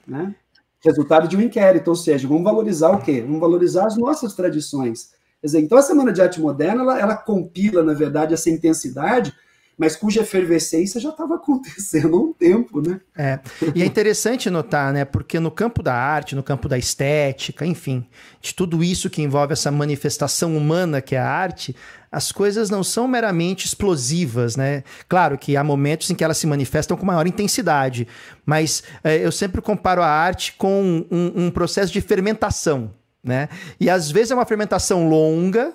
né? 0.04 0.34
Resultado 0.80 1.28
de 1.28 1.36
um 1.36 1.40
inquérito, 1.40 1.86
ou 1.86 1.94
seja, 1.94 2.26
vamos 2.26 2.42
valorizar 2.42 2.90
o 2.90 3.00
quê? 3.00 3.22
Vamos 3.22 3.38
valorizar 3.38 3.86
as 3.86 3.96
nossas 3.96 4.34
tradições. 4.34 5.13
Dizer, 5.44 5.60
então 5.60 5.76
a 5.78 5.82
Semana 5.82 6.12
de 6.12 6.22
Arte 6.22 6.40
Moderna, 6.40 6.82
ela, 6.82 6.98
ela 6.98 7.16
compila, 7.16 7.82
na 7.82 7.92
verdade, 7.92 8.32
essa 8.34 8.48
intensidade 8.48 9.32
mas 9.76 9.96
cuja 9.96 10.20
efervescência 10.20 11.00
já 11.00 11.10
estava 11.10 11.34
acontecendo 11.36 12.16
há 12.16 12.20
um 12.20 12.32
tempo, 12.32 12.80
né? 12.80 13.00
É. 13.16 13.40
E 13.74 13.82
é 13.82 13.86
interessante 13.86 14.48
notar, 14.48 14.92
né? 14.92 15.04
Porque 15.04 15.40
no 15.40 15.50
campo 15.50 15.82
da 15.82 15.94
arte, 15.94 16.34
no 16.34 16.42
campo 16.42 16.68
da 16.68 16.78
estética, 16.78 17.66
enfim, 17.66 18.06
de 18.40 18.54
tudo 18.54 18.82
isso 18.82 19.10
que 19.10 19.22
envolve 19.22 19.52
essa 19.52 19.70
manifestação 19.70 20.56
humana 20.56 21.00
que 21.00 21.14
é 21.14 21.18
a 21.18 21.28
arte, 21.28 21.74
as 22.10 22.30
coisas 22.30 22.70
não 22.70 22.84
são 22.84 23.08
meramente 23.08 23.66
explosivas, 23.66 24.54
né? 24.54 24.84
Claro 25.08 25.36
que 25.36 25.56
há 25.56 25.64
momentos 25.64 26.08
em 26.10 26.14
que 26.14 26.22
elas 26.22 26.38
se 26.38 26.46
manifestam 26.46 26.96
com 26.96 27.04
maior 27.04 27.26
intensidade, 27.26 28.06
mas 28.46 28.84
é, 29.02 29.18
eu 29.18 29.32
sempre 29.32 29.60
comparo 29.60 30.02
a 30.02 30.08
arte 30.08 30.54
com 30.56 31.04
um, 31.10 31.46
um 31.46 31.50
processo 31.50 31.92
de 31.92 32.00
fermentação, 32.00 32.92
né? 33.24 33.48
E 33.80 33.88
às 33.88 34.10
vezes 34.10 34.30
é 34.30 34.34
uma 34.34 34.44
fermentação 34.44 35.08
longa, 35.08 35.72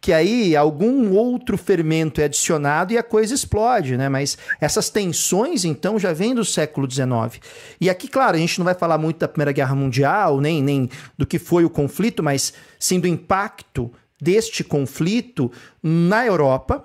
que 0.00 0.12
aí 0.12 0.54
algum 0.54 1.12
outro 1.14 1.58
fermento 1.58 2.20
é 2.20 2.24
adicionado 2.24 2.92
e 2.92 2.98
a 2.98 3.02
coisa 3.02 3.34
explode, 3.34 3.96
né? 3.96 4.08
Mas 4.08 4.38
essas 4.60 4.88
tensões, 4.88 5.64
então, 5.64 5.98
já 5.98 6.12
vêm 6.12 6.34
do 6.34 6.44
século 6.44 6.90
XIX. 6.90 7.40
E 7.80 7.90
aqui, 7.90 8.08
claro, 8.08 8.36
a 8.36 8.40
gente 8.40 8.58
não 8.58 8.64
vai 8.64 8.74
falar 8.74 8.98
muito 8.98 9.18
da 9.18 9.28
Primeira 9.28 9.52
Guerra 9.52 9.74
Mundial, 9.74 10.40
nem, 10.40 10.62
nem 10.62 10.88
do 11.18 11.26
que 11.26 11.38
foi 11.38 11.64
o 11.64 11.70
conflito, 11.70 12.22
mas 12.22 12.52
sim 12.78 13.00
do 13.00 13.06
impacto 13.06 13.92
deste 14.20 14.64
conflito 14.64 15.50
na 15.82 16.24
Europa 16.24 16.84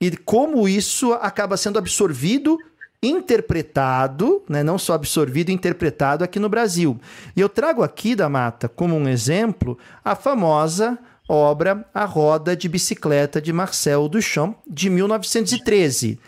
e 0.00 0.16
como 0.16 0.68
isso 0.68 1.12
acaba 1.12 1.56
sendo 1.56 1.78
absorvido 1.78 2.58
interpretado, 3.02 4.42
né, 4.48 4.62
não 4.62 4.78
só 4.78 4.94
absorvido, 4.94 5.50
interpretado 5.50 6.22
aqui 6.22 6.38
no 6.38 6.48
Brasil. 6.48 7.00
E 7.34 7.40
eu 7.40 7.48
trago 7.48 7.82
aqui 7.82 8.14
da 8.14 8.28
Mata 8.28 8.68
como 8.68 8.96
um 8.96 9.08
exemplo 9.08 9.76
a 10.04 10.14
famosa 10.14 10.98
obra 11.28 11.84
A 11.92 12.04
Roda 12.04 12.54
de 12.54 12.68
Bicicleta 12.68 13.40
de 13.40 13.52
Marcel 13.52 14.08
Duchamp, 14.08 14.56
de 14.68 14.90
1913, 14.90 16.18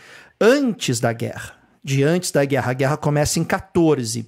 antes 0.40 0.98
da 0.98 1.12
guerra. 1.12 1.54
De 1.82 2.02
antes 2.02 2.30
da 2.30 2.44
guerra. 2.44 2.70
A 2.70 2.74
guerra 2.74 2.96
começa 2.96 3.38
em 3.38 3.44
14. 3.44 4.26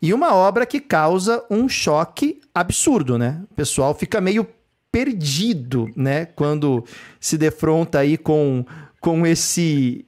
E 0.00 0.14
uma 0.14 0.34
obra 0.34 0.64
que 0.64 0.80
causa 0.80 1.44
um 1.50 1.68
choque 1.68 2.40
absurdo, 2.54 3.18
né? 3.18 3.42
O 3.50 3.54
pessoal 3.54 3.94
fica 3.94 4.22
meio 4.22 4.48
perdido, 4.90 5.90
né? 5.94 6.24
Quando 6.24 6.82
se 7.20 7.36
defronta 7.36 7.98
aí 7.98 8.16
com, 8.16 8.64
com 9.00 9.26
esse 9.26 10.06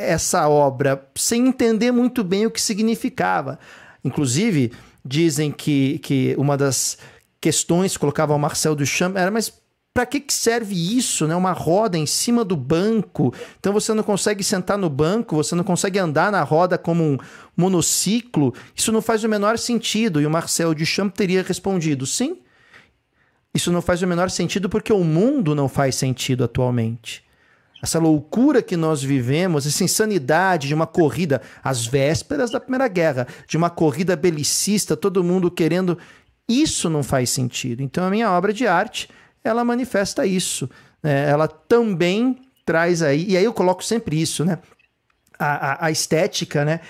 essa 0.00 0.48
obra, 0.48 1.06
sem 1.14 1.48
entender 1.48 1.92
muito 1.92 2.24
bem 2.24 2.46
o 2.46 2.50
que 2.50 2.60
significava. 2.60 3.58
Inclusive, 4.04 4.72
dizem 5.04 5.50
que, 5.50 5.98
que 6.00 6.34
uma 6.38 6.56
das 6.56 6.98
questões 7.40 7.92
que 7.92 7.98
colocava 7.98 8.34
o 8.34 8.38
Marcel 8.38 8.74
Duchamp 8.74 9.16
era, 9.16 9.30
mas 9.30 9.52
para 9.92 10.06
que, 10.06 10.20
que 10.20 10.32
serve 10.32 10.74
isso, 10.96 11.26
né? 11.26 11.34
Uma 11.34 11.52
roda 11.52 11.98
em 11.98 12.06
cima 12.06 12.44
do 12.44 12.56
banco. 12.56 13.34
Então 13.58 13.72
você 13.72 13.92
não 13.92 14.04
consegue 14.04 14.44
sentar 14.44 14.78
no 14.78 14.88
banco, 14.88 15.36
você 15.36 15.54
não 15.54 15.64
consegue 15.64 15.98
andar 15.98 16.30
na 16.30 16.42
roda 16.42 16.78
como 16.78 17.02
um 17.02 17.18
monociclo. 17.56 18.54
Isso 18.74 18.92
não 18.92 19.02
faz 19.02 19.24
o 19.24 19.28
menor 19.28 19.58
sentido. 19.58 20.20
E 20.20 20.26
o 20.26 20.30
Marcel 20.30 20.74
Duchamp 20.74 21.12
teria 21.12 21.42
respondido: 21.42 22.06
sim, 22.06 22.38
isso 23.52 23.72
não 23.72 23.82
faz 23.82 24.00
o 24.00 24.06
menor 24.06 24.30
sentido 24.30 24.68
porque 24.68 24.92
o 24.92 25.02
mundo 25.02 25.54
não 25.54 25.68
faz 25.68 25.96
sentido 25.96 26.44
atualmente. 26.44 27.24
Essa 27.82 27.98
loucura 27.98 28.60
que 28.62 28.76
nós 28.76 29.02
vivemos, 29.02 29.66
essa 29.66 29.82
insanidade 29.82 30.68
de 30.68 30.74
uma 30.74 30.86
corrida 30.86 31.40
às 31.64 31.86
vésperas 31.86 32.50
da 32.50 32.60
Primeira 32.60 32.86
Guerra, 32.88 33.26
de 33.48 33.56
uma 33.56 33.70
corrida 33.70 34.14
belicista, 34.16 34.96
todo 34.96 35.24
mundo 35.24 35.50
querendo 35.50 35.96
isso 36.48 36.90
não 36.90 37.02
faz 37.02 37.30
sentido. 37.30 37.82
Então 37.82 38.04
a 38.04 38.10
minha 38.10 38.30
obra 38.30 38.52
de 38.52 38.66
arte, 38.66 39.08
ela 39.42 39.64
manifesta 39.64 40.26
isso. 40.26 40.68
Né? 41.02 41.28
Ela 41.30 41.48
também 41.48 42.36
traz 42.66 43.02
aí, 43.02 43.24
e 43.28 43.36
aí 43.36 43.44
eu 43.44 43.52
coloco 43.52 43.82
sempre 43.84 44.20
isso, 44.20 44.44
né? 44.44 44.58
A, 45.38 45.72
a, 45.72 45.86
a, 45.86 45.90
estética, 45.90 46.64
né? 46.64 46.80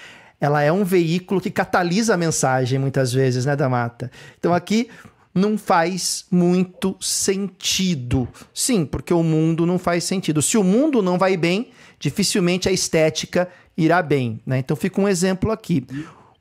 Ela 0.41 0.63
é 0.63 0.73
um 0.73 0.83
veículo 0.83 1.41
que 1.41 1.51
catalisa 1.51 2.15
a 2.15 2.17
mensagem 2.17 2.79
muitas 2.79 3.13
vezes, 3.13 3.47
né, 3.47 3.55
da 3.55 3.69
mata. 3.69 4.11
Então 4.39 4.53
aqui 4.53 4.89
não 5.35 5.57
faz 5.57 6.25
muito 6.31 6.97
sentido. 7.01 8.29
Sim, 8.53 8.85
porque 8.85 9.15
o 9.15 9.23
mundo 9.23 9.65
não 9.65 9.79
faz 9.79 10.05
sentido. 10.05 10.43
Se 10.43 10.59
o 10.59 10.65
mundo 10.65 11.01
não 11.03 11.19
vai 11.19 11.37
bem, 11.37 11.71
dificilmente 11.99 12.69
a 12.69 12.73
estética 12.73 13.49
irá 13.77 14.03
bem, 14.03 14.41
né? 14.45 14.59
Então 14.59 14.77
fica 14.77 15.01
um 15.01 15.09
exemplo 15.09 15.51
aqui. 15.51 15.87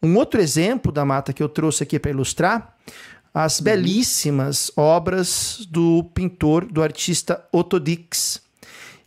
Um 0.02 0.16
outro 0.16 0.42
exemplo 0.42 0.92
da 0.92 1.06
mata 1.06 1.34
que 1.34 1.44
eu 1.44 1.50
trouxe 1.50 1.84
aqui 1.84 2.00
para 2.00 2.12
ilustrar 2.12 2.76
as 3.34 3.60
uhum. 3.60 3.66
belíssimas 3.66 4.72
obras 4.76 5.68
do 5.70 6.04
pintor, 6.14 6.66
do 6.66 6.82
artista 6.82 7.46
Otto 7.52 7.80
Dix, 7.80 8.42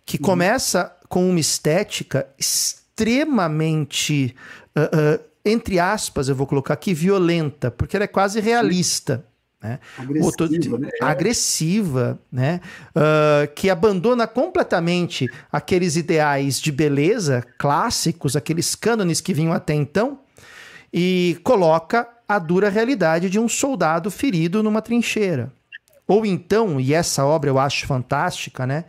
que 0.07 0.17
uhum. 0.17 0.23
começa 0.23 0.95
com 1.09 1.29
uma 1.29 1.41
estética 1.41 2.27
extremamente, 2.39 4.35
uh, 4.77 5.17
uh, 5.17 5.21
entre 5.45 5.79
aspas, 5.79 6.29
eu 6.29 6.35
vou 6.35 6.47
colocar 6.47 6.75
aqui, 6.75 6.95
violenta, 6.95 7.71
porque 7.71 7.97
ela 7.97 8.05
é 8.05 8.09
quase 8.09 8.41
realista. 8.41 9.25
Né? 9.63 9.79
Agressiva, 9.97 10.79
né? 10.79 10.91
agressiva 11.01 12.19
né? 12.33 12.61
Uh, 12.97 13.53
que 13.55 13.71
abandona 13.71 14.27
completamente 14.27 15.31
aqueles 15.53 15.95
ideais 15.95 16.61
de 16.61 16.73
beleza 16.73 17.45
clássicos, 17.59 18.35
aqueles 18.35 18.75
cânones 18.75 19.21
que 19.21 19.33
vinham 19.33 19.53
até 19.53 19.73
então, 19.73 20.19
e 20.93 21.39
coloca 21.45 22.09
a 22.29 22.39
dura 22.41 22.69
realidade 22.69 23.31
de 23.31 23.39
um 23.39 23.49
soldado 23.49 24.11
ferido 24.11 24.63
numa 24.63 24.83
trincheira. 24.83 25.53
Ou 26.09 26.27
então, 26.27 26.81
e 26.81 26.93
essa 26.93 27.25
obra 27.25 27.49
eu 27.49 27.59
acho 27.59 27.87
fantástica, 27.87 28.67
né? 28.67 28.87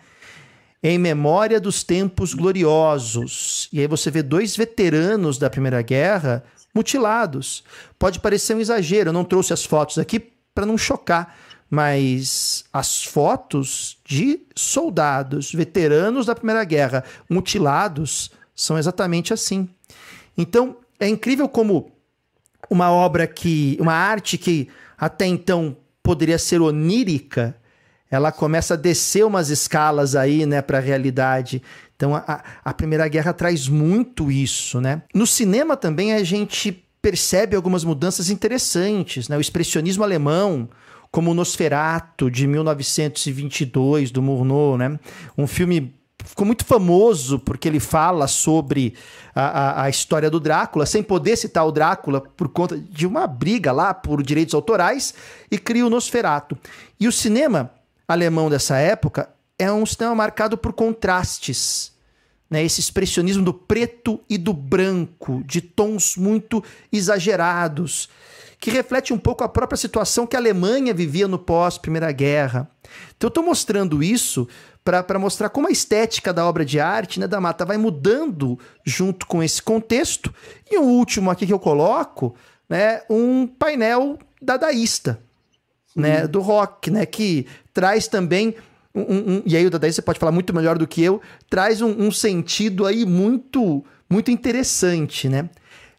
Em 0.82 0.98
memória 0.98 1.62
dos 1.62 1.84
tempos 1.84 2.34
gloriosos. 2.34 3.70
E 3.72 3.80
aí 3.80 3.88
você 3.88 4.10
vê 4.10 4.24
dois 4.24 4.56
veteranos 4.56 5.38
da 5.38 5.50
Primeira 5.50 5.82
Guerra 5.82 6.44
mutilados. 6.74 7.64
Pode 8.00 8.20
parecer 8.20 8.56
um 8.56 8.60
exagero, 8.60 9.10
eu 9.10 9.14
não 9.14 9.24
trouxe 9.24 9.54
as 9.54 9.64
fotos 9.64 10.00
aqui 10.00 10.33
para 10.54 10.66
não 10.66 10.78
chocar, 10.78 11.38
mas 11.70 12.66
as 12.72 13.04
fotos 13.04 13.98
de 14.06 14.42
soldados 14.56 15.52
veteranos 15.52 16.26
da 16.26 16.36
Primeira 16.36 16.64
Guerra 16.64 17.04
mutilados 17.30 18.32
são 18.56 18.78
exatamente 18.78 19.34
assim. 19.34 19.68
Então, 20.38 20.78
é 21.00 21.08
incrível 21.08 21.50
como 21.50 21.92
uma 22.70 22.92
obra 22.92 23.28
que. 23.28 23.78
uma 23.80 23.94
arte 23.94 24.38
que 24.38 24.70
até 24.98 25.26
então 25.26 25.76
poderia 26.02 26.38
ser 26.38 26.62
onírica, 26.62 27.56
ela 28.10 28.32
começa 28.32 28.76
a 28.76 28.78
descer 28.78 29.26
umas 29.26 29.50
escalas 29.50 30.16
aí, 30.16 30.46
né, 30.46 30.62
para 30.62 30.78
a 30.78 30.82
realidade. 30.82 31.62
Então 31.96 32.16
a, 32.16 32.44
a 32.64 32.74
Primeira 32.74 33.08
Guerra 33.08 33.34
traz 33.34 33.68
muito 33.68 34.32
isso, 34.32 34.80
né? 34.80 35.02
No 35.14 35.26
cinema 35.26 35.76
também 35.76 36.14
a 36.14 36.24
gente 36.24 36.83
percebe 37.04 37.54
algumas 37.54 37.84
mudanças 37.84 38.30
interessantes, 38.30 39.28
né? 39.28 39.36
O 39.36 39.42
expressionismo 39.42 40.06
alemão, 40.06 40.70
como 41.12 41.32
o 41.32 41.34
Nosferatu 41.34 42.32
de 42.32 42.48
1922 42.48 44.10
do 44.10 44.22
Murnau, 44.22 44.78
né? 44.78 44.98
Um 45.38 45.46
filme 45.46 45.94
ficou 46.24 46.46
muito 46.46 46.64
famoso 46.64 47.38
porque 47.40 47.68
ele 47.68 47.82
fala 47.82 48.26
sobre 48.26 48.94
a, 49.36 49.42
a, 49.44 49.84
a, 49.84 49.90
história 49.90 50.30
do 50.30 50.40
Drácula, 50.40 50.86
sem 50.86 51.04
poder 51.04 51.36
citar 51.36 51.68
o 51.68 51.74
Drácula 51.74 52.22
por 52.22 52.48
conta 52.48 52.78
de 52.78 53.06
uma 53.06 53.28
briga 53.28 53.74
lá 53.74 53.94
por 53.94 54.24
direitos 54.24 54.56
autorais, 54.56 55.14
e 55.52 55.58
cria 55.58 55.86
o 55.86 55.90
Nosferatu. 55.90 56.58
E 56.98 57.06
o 57.06 57.12
cinema 57.12 57.70
alemão 58.08 58.50
dessa 58.50 58.78
época 58.78 59.28
é 59.60 59.70
um 59.70 59.86
cinema 59.86 60.16
marcado 60.16 60.58
por 60.58 60.72
contrastes. 60.72 61.93
Né, 62.54 62.64
esse 62.64 62.80
expressionismo 62.80 63.44
do 63.44 63.52
preto 63.52 64.22
e 64.30 64.38
do 64.38 64.54
branco, 64.54 65.42
de 65.44 65.60
tons 65.60 66.16
muito 66.16 66.64
exagerados, 66.92 68.08
que 68.60 68.70
reflete 68.70 69.12
um 69.12 69.18
pouco 69.18 69.44
a 69.44 69.50
própria 69.50 69.76
situação 69.76 70.28
que 70.28 70.36
a 70.36 70.40
Alemanha 70.40 70.94
vivia 70.94 71.28
no 71.28 71.40
pós-Primeira 71.40 72.12
Guerra. 72.12 72.70
Então, 73.18 73.26
eu 73.26 73.30
estou 73.30 73.44
mostrando 73.44 74.04
isso 74.04 74.48
para 74.84 75.18
mostrar 75.18 75.50
como 75.50 75.68
a 75.68 75.72
estética 75.72 76.32
da 76.32 76.46
obra 76.46 76.64
de 76.64 76.80
arte, 76.80 77.20
né, 77.20 77.28
da 77.28 77.42
Mata, 77.42 77.66
vai 77.66 77.76
mudando 77.76 78.60
junto 78.86 79.26
com 79.26 79.42
esse 79.42 79.60
contexto. 79.60 80.32
E 80.70 80.78
o 80.78 80.84
último 80.84 81.32
aqui 81.32 81.48
que 81.48 81.54
eu 81.54 81.58
coloco, 81.58 82.36
né, 82.70 83.02
um 83.10 83.48
painel 83.48 84.20
dadaísta, 84.40 85.20
né, 85.96 86.28
do 86.28 86.40
rock, 86.40 86.92
né, 86.92 87.04
que 87.04 87.48
traz 87.74 88.08
também 88.08 88.54
um, 88.96 89.02
um, 89.02 89.44
e 89.46 89.58
aí 89.58 89.66
o 89.66 89.70
dadaísta 89.70 90.02
você 90.02 90.06
pode 90.06 90.20
falar 90.20 90.32
muito 90.32 90.54
melhor 90.54 90.78
do 90.78 90.88
que 90.88 91.02
eu, 91.02 91.22
traz 91.50 91.82
um, 91.82 91.90
um 91.90 92.12
sentido 92.12 92.86
aí 92.86 93.06
muito 93.06 93.84
muito 94.10 94.30
interessante, 94.30 95.28
né? 95.28 95.50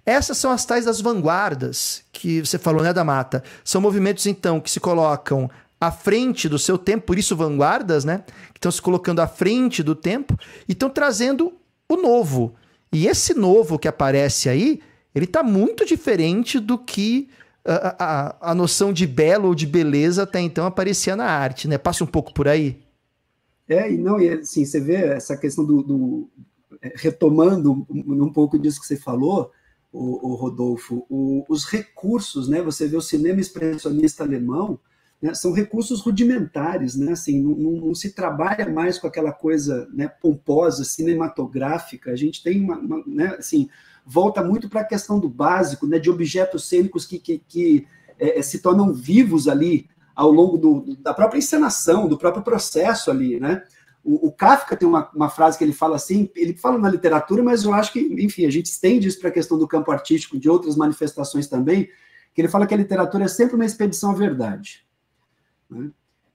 Essas 0.07 0.37
são 0.37 0.53
as 0.53 0.65
tais 0.65 0.85
das 0.85 1.01
vanguardas 1.01 2.05
que 2.13 2.41
você 2.45 2.59
falou, 2.59 2.83
né, 2.83 2.93
da 2.93 3.03
mata, 3.03 3.43
são 3.65 3.81
movimentos 3.81 4.27
então 4.27 4.61
que 4.61 4.71
se 4.71 4.79
colocam 4.79 5.51
à 5.81 5.91
frente 5.91 6.49
do 6.49 6.59
seu 6.59 6.79
tempo, 6.79 7.07
por 7.07 7.19
isso 7.19 7.35
vanguardas, 7.35 8.05
né? 8.05 8.23
Que 8.53 8.59
estão 8.59 8.71
se 8.71 8.81
colocando 8.81 9.21
à 9.21 9.27
frente 9.27 9.83
do 9.83 9.95
tempo 9.95 10.39
e 10.69 10.73
estão 10.73 10.89
trazendo 10.89 11.55
o 11.89 11.97
novo. 11.97 12.55
E 12.93 13.09
esse 13.09 13.35
novo 13.35 13.79
que 13.79 13.89
aparece 13.89 14.49
aí, 14.49 14.81
ele 15.15 15.25
está 15.25 15.43
muito 15.43 15.85
diferente 15.85 16.61
do 16.61 16.79
que 16.79 17.29
a, 17.65 17.97
a, 17.99 18.51
a, 18.51 18.55
noção 18.55 18.93
de 18.93 19.07
belo 19.07 19.49
ou 19.49 19.55
de 19.55 19.67
beleza 19.67 20.23
até 20.23 20.41
então 20.41 20.67
aparecia 20.67 21.17
na 21.17 21.27
arte, 21.27 21.67
né? 21.67 21.79
Passa 21.79 22.05
um 22.05 22.07
pouco 22.07 22.33
por 22.33 22.47
aí. 22.47 22.84
É, 23.69 23.91
e 23.91 23.97
não, 23.97 24.21
e 24.21 24.29
assim, 24.29 24.65
você 24.65 24.81
vê 24.81 24.97
essa 24.97 25.37
questão 25.37 25.65
do, 25.65 25.83
do 25.83 26.31
é, 26.83 26.93
retomando 26.97 27.87
um, 27.91 28.33
pouco 28.33 28.59
disso 28.59 28.81
que 28.81 28.87
você 28.87 28.97
falou, 28.97 29.51
o, 29.93 30.33
o 30.33 30.35
Rodolfo, 30.35 31.07
o, 31.09 31.45
os 31.49 31.65
recursos, 31.65 32.49
né? 32.49 32.61
Você 32.63 32.87
vê 32.87 32.97
o 32.97 33.01
cinema 33.01 33.41
expressionista 33.41 34.25
alemão, 34.25 34.79
né, 35.23 35.33
são 35.33 35.53
recursos 35.53 36.01
rudimentares, 36.01 36.95
né? 36.97 37.13
Assim, 37.13 37.43
não, 37.43 37.55
não, 37.57 37.87
não, 37.87 37.95
se 37.95 38.13
trabalha 38.13 38.69
mais 38.69 38.99
com 38.99 39.07
aquela 39.07 39.33
coisa 39.33 39.89
né, 39.95 40.09
pomposa, 40.09 40.85
cinematográfica. 40.85 42.11
A 42.11 42.17
gente 42.17 42.43
tem 42.43 42.61
uma, 42.61 42.77
uma 42.77 43.03
né, 43.07 43.37
assim, 43.39 43.69
volta 44.05 44.43
muito 44.43 44.69
para 44.69 44.83
a 44.83 44.87
questão 44.87 45.19
do 45.19 45.29
básico, 45.29 45.87
né, 45.87 45.99
de 45.99 46.11
objetos 46.11 46.69
cênicos 46.69 47.07
que, 47.07 47.19
que, 47.19 47.39
que 47.39 47.87
é, 48.19 48.43
se 48.43 48.59
tornam 48.59 48.93
vivos 48.93 49.49
ali 49.49 49.89
ao 50.15 50.31
longo 50.31 50.57
do, 50.57 50.97
da 51.01 51.13
própria 51.13 51.39
encenação, 51.39 52.07
do 52.07 52.19
próprio 52.19 52.43
processo 52.43 53.11
ali, 53.11 53.41
né? 53.41 53.63
O, 54.03 54.29
o, 54.29 54.33
Kafka 54.33 54.77
tem 54.77 54.87
uma, 54.87 55.11
uma, 55.15 55.31
frase 55.31 55.57
que 55.57 55.65
ele 55.65 55.73
fala 55.73 55.97
assim, 55.97 56.31
ele 56.37 56.55
fala 56.55 56.77
na 56.77 56.91
literatura, 56.91 57.43
mas 57.43 57.65
eu 57.65 57.73
acho 57.73 57.91
que, 57.91 58.01
enfim, 58.01 58.45
a 58.45 58.51
gente 58.51 58.67
estende 58.67 59.09
isso 59.09 59.19
para 59.19 59.31
a 59.31 59.33
questão 59.33 59.59
do 59.59 59.67
campo 59.67 59.91
artístico, 59.91 60.39
de 60.39 60.49
outras 60.49 60.77
manifestações 60.77 61.47
também, 61.47 61.89
que 62.35 62.41
ele 62.43 62.49
fala 62.49 62.67
que 62.67 62.75
a 62.75 62.77
literatura 62.77 63.25
é 63.25 63.29
sempre 63.29 63.55
uma 63.55 63.65
expedição 63.65 64.11
à 64.11 64.15
verdade. 64.15 64.85
Né? 65.71 65.91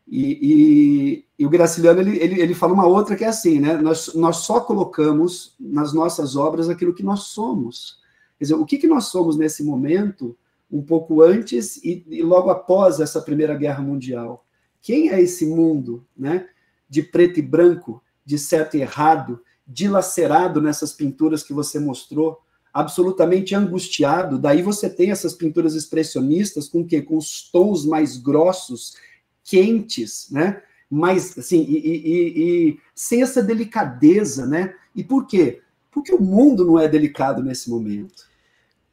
E, 0.08 0.40
e, 0.42 1.26
e, 1.38 1.46
o 1.46 1.50
Graciliano 1.50 2.02
ele, 2.02 2.18
ele, 2.18 2.42
ele 2.42 2.56
fala 2.56 2.74
uma 2.74 2.88
outra 2.88 3.16
que 3.16 3.24
é 3.24 3.28
assim, 3.28 3.60
né? 3.60 3.78
Nós, 3.78 4.16
nós 4.16 4.38
só 4.38 4.60
colocamos 4.60 5.56
nas 5.60 5.94
nossas 5.94 6.36
obras 6.36 6.68
aquilo 6.68 6.96
que 6.96 7.04
nós 7.04 7.26
somos. 7.26 8.00
Quer 8.40 8.46
dizer, 8.46 8.56
o 8.56 8.66
que, 8.66 8.80
que 8.80 8.88
nós 8.88 9.06
somos 9.06 9.38
nesse 9.38 9.64
momento, 9.64 10.36
um 10.72 10.82
pouco 10.82 11.22
antes 11.22 11.78
e, 11.78 12.06
e 12.08 12.22
logo 12.22 12.50
após 12.50 13.00
essa 13.00 13.22
Primeira 13.22 13.56
Guerra 13.56 13.82
Mundial? 13.82 14.46
Quem 14.82 15.10
é 15.10 15.22
esse 15.22 15.46
mundo, 15.46 16.06
né? 16.16 16.48
de 16.90 17.04
preto 17.04 17.40
e 17.40 17.42
branco, 17.42 18.02
de 18.26 18.40
certo 18.40 18.76
e 18.76 18.82
errado, 18.82 19.42
dilacerado 19.66 20.60
nessas 20.60 20.92
pinturas 20.92 21.44
que 21.44 21.54
você 21.54 21.80
mostrou, 21.80 22.40
absolutamente 22.74 23.54
angustiado. 23.54 24.40
Daí 24.40 24.62
você 24.62 24.90
tem 24.90 25.12
essas 25.12 25.36
pinturas 25.36 25.76
expressionistas 25.76 26.68
com 26.68 26.84
que 26.84 27.02
com 27.02 27.18
os 27.18 27.50
tons 27.52 27.86
mais 27.86 28.18
grossos, 28.18 28.96
quentes, 29.44 30.28
né? 30.32 30.62
Mais 30.90 31.38
assim 31.38 31.64
e, 31.68 31.78
e, 31.78 32.70
e, 32.70 32.80
sem 32.96 33.22
essa 33.22 33.44
delicadeza, 33.44 34.48
né? 34.48 34.74
E 34.96 35.04
por 35.04 35.28
quê? 35.28 35.62
Porque 35.92 36.14
o 36.14 36.22
mundo 36.22 36.66
não 36.66 36.80
é 36.80 36.88
delicado 36.88 37.44
nesse 37.44 37.70
momento. 37.70 38.29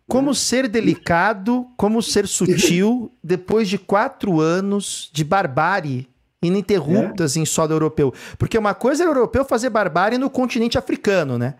Como 0.08 0.34
ser 0.34 0.68
delicado, 0.68 1.66
como 1.76 2.00
ser 2.00 2.28
sutil 2.28 3.12
depois 3.22 3.68
de 3.68 3.76
quatro 3.76 4.40
anos 4.40 5.10
de 5.12 5.24
barbárie 5.24 6.08
ininterruptas 6.40 7.36
é. 7.36 7.40
em 7.40 7.44
solo 7.44 7.72
europeu. 7.72 8.14
Porque 8.38 8.56
uma 8.56 8.74
coisa 8.74 9.02
era 9.02 9.10
o 9.10 9.14
europeu 9.14 9.44
fazer 9.44 9.70
barbárie 9.70 10.18
no 10.18 10.30
continente 10.30 10.78
africano, 10.78 11.38
né? 11.38 11.54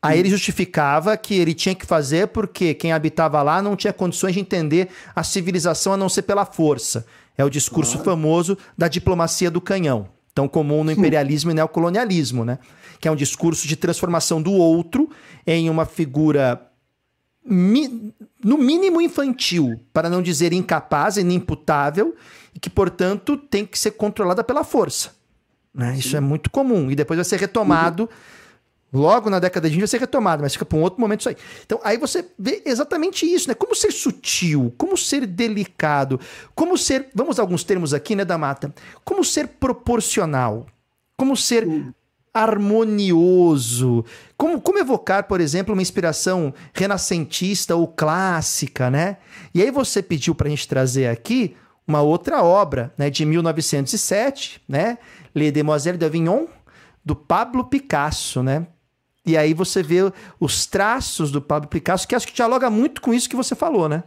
Aí 0.00 0.18
ele 0.18 0.30
justificava 0.30 1.16
que 1.16 1.34
ele 1.34 1.54
tinha 1.54 1.76
que 1.76 1.86
fazer 1.86 2.26
porque 2.28 2.74
quem 2.74 2.92
habitava 2.92 3.40
lá 3.40 3.62
não 3.62 3.76
tinha 3.76 3.92
condições 3.92 4.34
de 4.34 4.40
entender 4.40 4.88
a 5.14 5.22
civilização 5.22 5.92
a 5.92 5.96
não 5.96 6.08
ser 6.08 6.22
pela 6.22 6.44
força. 6.44 7.06
É 7.38 7.44
o 7.44 7.50
discurso 7.50 7.98
ah. 7.98 8.04
famoso 8.04 8.58
da 8.76 8.88
diplomacia 8.88 9.48
do 9.48 9.60
canhão, 9.60 10.08
tão 10.34 10.48
comum 10.48 10.82
no 10.82 10.90
imperialismo 10.90 11.52
e 11.52 11.54
neocolonialismo, 11.54 12.44
né? 12.44 12.58
Que 13.00 13.06
é 13.06 13.12
um 13.12 13.16
discurso 13.16 13.68
de 13.68 13.76
transformação 13.76 14.42
do 14.42 14.52
outro 14.52 15.08
em 15.46 15.70
uma 15.70 15.86
figura 15.86 16.60
mi 17.44 18.12
no 18.44 18.58
mínimo 18.58 19.00
infantil, 19.00 19.80
para 19.92 20.10
não 20.10 20.20
dizer 20.20 20.52
incapaz 20.52 21.16
e 21.16 21.20
inimputável, 21.20 22.14
e 22.54 22.58
que, 22.58 22.68
portanto, 22.68 23.36
tem 23.36 23.64
que 23.64 23.78
ser 23.78 23.92
controlada 23.92 24.42
pela 24.42 24.64
força. 24.64 25.10
Né? 25.74 25.96
Isso 25.96 26.16
é 26.16 26.20
muito 26.20 26.50
comum. 26.50 26.90
E 26.90 26.94
depois 26.94 27.16
vai 27.16 27.24
ser 27.24 27.38
retomado. 27.38 28.08
Logo 28.92 29.30
na 29.30 29.38
década 29.38 29.70
de 29.70 29.74
20 29.74 29.80
vai 29.80 29.88
ser 29.88 30.00
retomado, 30.00 30.42
mas 30.42 30.52
fica 30.52 30.66
para 30.66 30.76
um 30.76 30.82
outro 30.82 31.00
momento 31.00 31.20
isso 31.20 31.30
aí. 31.30 31.36
Então, 31.64 31.80
aí 31.82 31.96
você 31.96 32.26
vê 32.38 32.62
exatamente 32.66 33.24
isso, 33.24 33.48
né? 33.48 33.54
Como 33.54 33.74
ser 33.74 33.90
sutil, 33.90 34.74
como 34.76 34.98
ser 34.98 35.24
delicado, 35.24 36.20
como 36.54 36.76
ser, 36.76 37.08
vamos 37.14 37.38
alguns 37.38 37.64
termos 37.64 37.94
aqui, 37.94 38.14
né, 38.14 38.22
da 38.22 38.36
mata, 38.36 38.74
como 39.02 39.24
ser 39.24 39.48
proporcional, 39.48 40.66
como 41.16 41.34
ser. 41.34 41.66
Harmonioso, 42.34 44.04
como, 44.36 44.60
como 44.60 44.78
evocar, 44.78 45.24
por 45.24 45.40
exemplo, 45.40 45.74
uma 45.74 45.82
inspiração 45.82 46.54
renascentista 46.72 47.76
ou 47.76 47.86
clássica, 47.86 48.90
né? 48.90 49.18
E 49.54 49.62
aí 49.62 49.70
você 49.70 50.02
pediu 50.02 50.34
para 50.34 50.46
a 50.46 50.50
gente 50.50 50.66
trazer 50.66 51.08
aqui 51.08 51.54
uma 51.86 52.00
outra 52.00 52.42
obra, 52.42 52.92
né, 52.96 53.10
de 53.10 53.24
1907, 53.24 54.62
né, 54.68 54.98
Les 55.34 55.52
Demoiselles 55.52 55.98
d'Avignon, 55.98 56.46
do 57.04 57.14
Pablo 57.14 57.64
Picasso, 57.64 58.42
né? 58.42 58.66
E 59.24 59.36
aí 59.36 59.54
você 59.54 59.82
vê 59.82 60.12
os 60.40 60.66
traços 60.66 61.30
do 61.30 61.40
Pablo 61.40 61.68
Picasso, 61.68 62.08
que 62.08 62.14
acho 62.14 62.26
que 62.26 62.32
dialoga 62.32 62.70
muito 62.70 63.00
com 63.00 63.12
isso 63.14 63.28
que 63.28 63.36
você 63.36 63.54
falou, 63.54 63.88
né? 63.88 64.02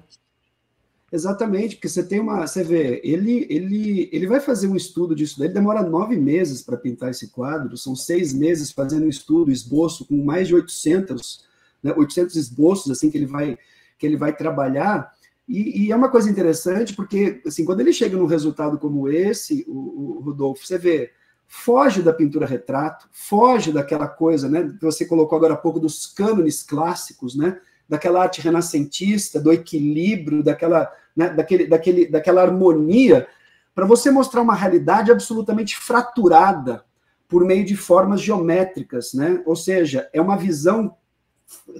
Exatamente, 1.12 1.76
porque 1.76 1.88
você 1.88 2.04
tem 2.04 2.20
uma. 2.20 2.48
Você 2.48 2.64
vê, 2.64 3.00
ele, 3.04 3.46
ele, 3.50 4.10
ele 4.12 4.28
vai 4.28 4.40
fazer 4.40 4.68
um 4.68 4.76
estudo 4.76 5.16
disso, 5.16 5.42
ele 5.44 5.54
demora 5.54 5.84
nove 5.84 6.18
meses 6.18 6.64
para 6.64 6.78
pintar 6.78 7.12
esse 7.12 7.30
quadro, 7.30 7.78
são 7.78 7.96
seis 7.96 8.34
meses 8.34 8.72
fazendo 8.72 9.06
um 9.06 9.10
estudo, 9.10 9.52
esboço, 9.52 10.06
com 10.06 10.24
mais 10.26 10.48
de 10.48 10.56
800, 10.56 11.46
né, 11.84 11.94
800 11.96 12.36
esboços 12.36 12.92
assim 12.92 13.12
que 13.12 13.18
ele 13.18 13.28
vai, 13.28 13.58
que 14.00 14.06
ele 14.06 14.18
vai 14.18 14.36
trabalhar. 14.36 15.14
E, 15.48 15.86
e, 15.86 15.92
é 15.92 15.96
uma 15.96 16.10
coisa 16.10 16.30
interessante, 16.30 16.96
porque 16.96 17.40
assim, 17.46 17.64
quando 17.66 17.82
ele 17.82 17.94
chega 17.94 18.18
num 18.18 18.26
resultado 18.26 18.80
como 18.80 19.08
esse, 19.08 19.64
o, 19.68 20.18
o, 20.18 20.22
Rodolfo, 20.22 20.66
você 20.66 20.80
vê, 20.80 21.12
foge 21.48 22.02
da 22.02 22.12
pintura 22.12 22.48
retrato, 22.48 23.08
foge 23.12 23.72
daquela 23.72 24.08
coisa, 24.08 24.50
né, 24.50 24.76
que 24.80 24.84
você 24.84 25.06
colocou 25.06 25.38
agora 25.38 25.54
há 25.54 25.58
pouco 25.58 25.80
dos 25.80 26.08
cânones 26.08 26.64
clássicos, 26.64 27.36
né, 27.36 27.60
daquela 27.88 28.22
arte 28.22 28.42
renascentista, 28.42 29.40
do 29.40 29.52
equilíbrio, 29.52 30.44
daquela, 30.44 30.92
né, 31.16 31.30
daquele, 31.30 31.68
daquele, 31.68 32.08
daquela 32.08 32.42
harmonia, 32.42 33.28
para 33.74 33.86
você 33.86 34.10
mostrar 34.10 34.42
uma 34.42 34.56
realidade 34.56 35.12
absolutamente 35.12 35.78
fraturada 35.78 36.84
por 37.28 37.44
meio 37.44 37.66
de 37.66 37.76
formas 37.76 38.22
geométricas, 38.22 39.14
né? 39.14 39.42
Ou 39.46 39.56
seja, 39.56 40.10
é 40.14 40.22
uma 40.22 40.38
visão 40.38 40.96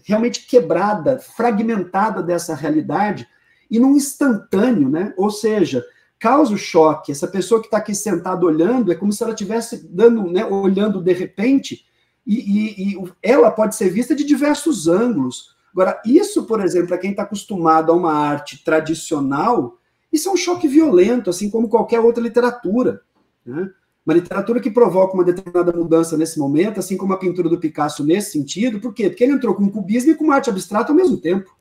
realmente 0.04 0.46
quebrada, 0.46 1.20
fragmentada 1.20 2.22
dessa 2.22 2.54
realidade 2.54 3.28
e 3.70 3.80
num 3.80 3.96
instantâneo, 3.96 4.90
né? 4.90 5.14
Ou 5.18 5.30
seja, 5.30 5.86
causa 6.20 6.54
o 6.54 6.58
choque. 6.58 7.12
Essa 7.12 7.28
pessoa 7.28 7.62
que 7.62 7.68
está 7.68 7.78
aqui 7.78 7.94
sentada 7.94 8.46
olhando 8.46 8.92
é 8.92 8.96
como 8.96 9.12
se 9.12 9.24
ela 9.24 9.34
estivesse 9.34 9.88
dando, 9.88 10.30
né, 10.30 10.46
olhando 10.46 11.02
de 11.02 11.14
repente, 11.14 11.86
e, 12.26 12.36
e, 12.36 12.94
e, 12.94 13.12
ela 13.22 13.52
pode 13.52 13.76
ser 13.76 13.90
vista 13.90 14.16
de 14.16 14.24
diversos 14.24 14.88
ângulos. 14.88 15.55
Agora, 15.76 16.02
isso, 16.06 16.46
por 16.46 16.64
exemplo, 16.64 16.88
para 16.88 16.98
quem 16.98 17.12
está 17.12 17.24
acostumado 17.24 17.92
a 17.92 17.96
uma 17.96 18.14
arte 18.14 18.64
tradicional, 18.64 19.78
isso 20.10 20.30
é 20.30 20.32
um 20.32 20.38
choque 20.38 20.70
violento, 20.70 21.30
assim 21.30 21.50
como 21.50 21.68
qualquer 21.68 22.00
outra 22.00 22.24
literatura. 22.24 23.02
Né? 23.46 23.70
Uma 24.06 24.14
literatura 24.14 24.62
que 24.62 24.72
provoca 24.72 25.14
uma 25.14 25.24
determinada 25.26 25.74
mudança 25.74 26.16
nesse 26.16 26.40
momento, 26.40 26.80
assim 26.80 26.96
como 26.96 27.12
a 27.12 27.18
pintura 27.18 27.50
do 27.50 27.60
Picasso 27.60 28.06
nesse 28.06 28.32
sentido, 28.32 28.80
por 28.80 28.94
quê? 28.94 29.10
Porque 29.10 29.26
ele 29.26 29.34
entrou 29.34 29.54
com 29.54 29.66
o 29.66 29.72
cubismo 29.72 30.12
e 30.12 30.16
com 30.16 30.32
arte 30.32 30.50
abstrata 30.50 30.94
ao 30.94 30.96
mesmo 30.96 31.18
tempo 31.18 31.54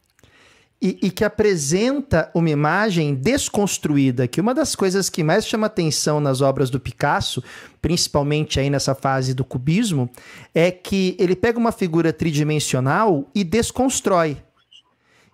e, 0.84 0.98
e, 1.00 1.10
que 1.10 1.24
apresenta 1.24 2.30
uma 2.34 2.50
imagem 2.50 3.14
desconstruída, 3.14 4.28
que 4.28 4.38
uma 4.38 4.52
das 4.52 4.76
coisas 4.76 5.08
que 5.08 5.24
mais 5.24 5.46
chama 5.46 5.66
atenção 5.66 6.20
nas 6.20 6.42
obras 6.42 6.68
do 6.68 6.78
Picasso, 6.78 7.42
principalmente 7.80 8.60
aí 8.60 8.68
nessa 8.68 8.94
fase 8.94 9.32
do 9.32 9.46
cubismo, 9.46 10.10
é 10.54 10.70
que 10.70 11.16
ele 11.18 11.34
pega 11.34 11.58
uma 11.58 11.72
figura 11.72 12.12
tridimensional 12.12 13.26
e 13.34 13.42
desconstrói. 13.42 14.36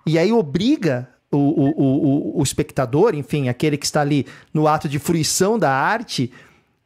E 0.06 0.20
aí 0.20 0.30
obriga 0.30 1.08
o, 1.32 1.38
o, 1.38 2.36
o, 2.36 2.38
o 2.38 2.42
espectador, 2.44 3.16
enfim, 3.16 3.48
aquele 3.48 3.76
que 3.76 3.86
está 3.86 4.02
ali 4.02 4.28
no 4.54 4.68
ato 4.68 4.88
de 4.88 5.00
fruição 5.00 5.58
da 5.58 5.72
arte, 5.72 6.30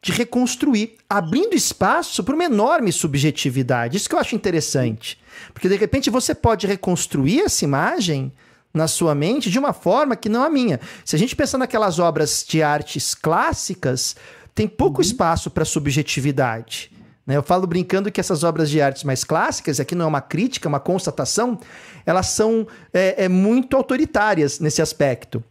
de 0.01 0.11
reconstruir, 0.11 0.97
abrindo 1.09 1.55
espaço 1.55 2.25
para 2.25 2.35
uma 2.35 2.45
enorme 2.45 2.91
subjetividade. 2.93 3.99
Isso 3.99 4.09
que 4.09 4.15
eu 4.15 4.19
acho 4.19 4.35
interessante. 4.35 5.19
Porque 5.53 5.69
de 5.69 5.77
repente 5.77 6.09
você 6.09 6.35
pode 6.35 6.67
reconstruir 6.67 7.43
essa 7.43 7.63
imagem 7.63 8.33
na 8.75 8.89
sua 8.89 9.15
mente 9.15 9.49
de 9.49 9.59
uma 9.59 9.73
forma 9.73 10.17
que 10.17 10.29
não 10.29 10.43
a 10.43 10.51
minha. 10.51 10.81
Se 11.05 11.15
a 11.15 11.19
gente 11.19 11.37
pensar 11.37 11.59
naquelas 11.59 12.01
obras 12.01 12.45
de 12.47 12.61
artes 12.61 13.15
clássicas, 13.15 14.17
tem 14.53 14.67
pouco 14.67 15.01
uhum. 15.01 15.07
espaço 15.07 15.49
para 15.49 15.65
subjetividade. 15.65 16.91
Né? 17.25 17.37
Eu 17.37 17.43
falo 17.43 17.67
brincando 17.67 18.11
que 18.11 18.21
essas 18.21 18.43
obras 18.43 18.69
de 18.69 18.81
artes 18.83 19.05
mais 19.05 19.23
clássicas, 19.23 19.79
aqui 19.79 19.95
não 19.95 20.07
é 20.07 20.09
uma 20.09 20.21
crítica, 20.21 20.67
é 20.67 20.71
uma 20.71 20.81
constatação, 20.81 21.59
elas 22.05 22.27
são 22.27 22.67
é, 22.93 23.25
é 23.25 23.29
muito 23.29 23.77
autoritárias 23.77 24.59
nesse 24.59 24.83
aspecto. 24.83 25.43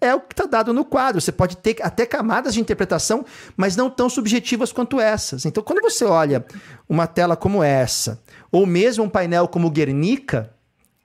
É 0.00 0.14
o 0.14 0.20
que 0.20 0.34
está 0.34 0.44
dado 0.44 0.74
no 0.74 0.84
quadro. 0.84 1.20
Você 1.20 1.32
pode 1.32 1.56
ter 1.56 1.76
até 1.80 2.04
camadas 2.04 2.52
de 2.52 2.60
interpretação, 2.60 3.24
mas 3.56 3.74
não 3.74 3.88
tão 3.88 4.10
subjetivas 4.10 4.70
quanto 4.70 5.00
essas. 5.00 5.46
Então, 5.46 5.62
quando 5.62 5.80
você 5.80 6.04
olha 6.04 6.44
uma 6.86 7.06
tela 7.06 7.36
como 7.36 7.62
essa, 7.62 8.20
ou 8.52 8.66
mesmo 8.66 9.04
um 9.04 9.08
painel 9.08 9.48
como 9.48 9.70
Guernica, 9.70 10.53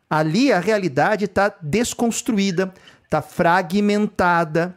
ali 0.10 0.52
a 0.52 0.60
realidade 0.60 1.26
está 1.26 1.54
desconstruída, 1.62 2.74
está 3.04 3.22
fragmentada. 3.22 4.76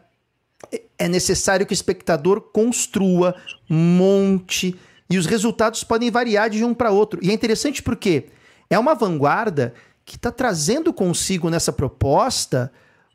É 0.99 1.09
necessário 1.09 1.67
que 1.67 1.73
o 1.73 1.75
espectador 1.75 2.41
construa, 2.41 3.35
monte, 3.69 4.79
e 5.09 5.19
os 5.19 5.27
resultados 5.27 5.85
podem 5.85 6.11
variar 6.11 6.49
de 6.49 6.65
um 6.65 6.73
para 6.73 6.91
outro. 6.91 7.21
E 7.23 7.31
é 7.31 7.33
interessante 7.35 7.83
porque 7.83 8.27
é 8.71 8.79
uma 8.79 8.95
vanguarda 8.95 9.75
que 10.05 10.17
está 10.17 10.31
trazendo 10.31 10.93
consigo 10.93 11.51
nessa 11.51 11.73
proposta 11.73 12.73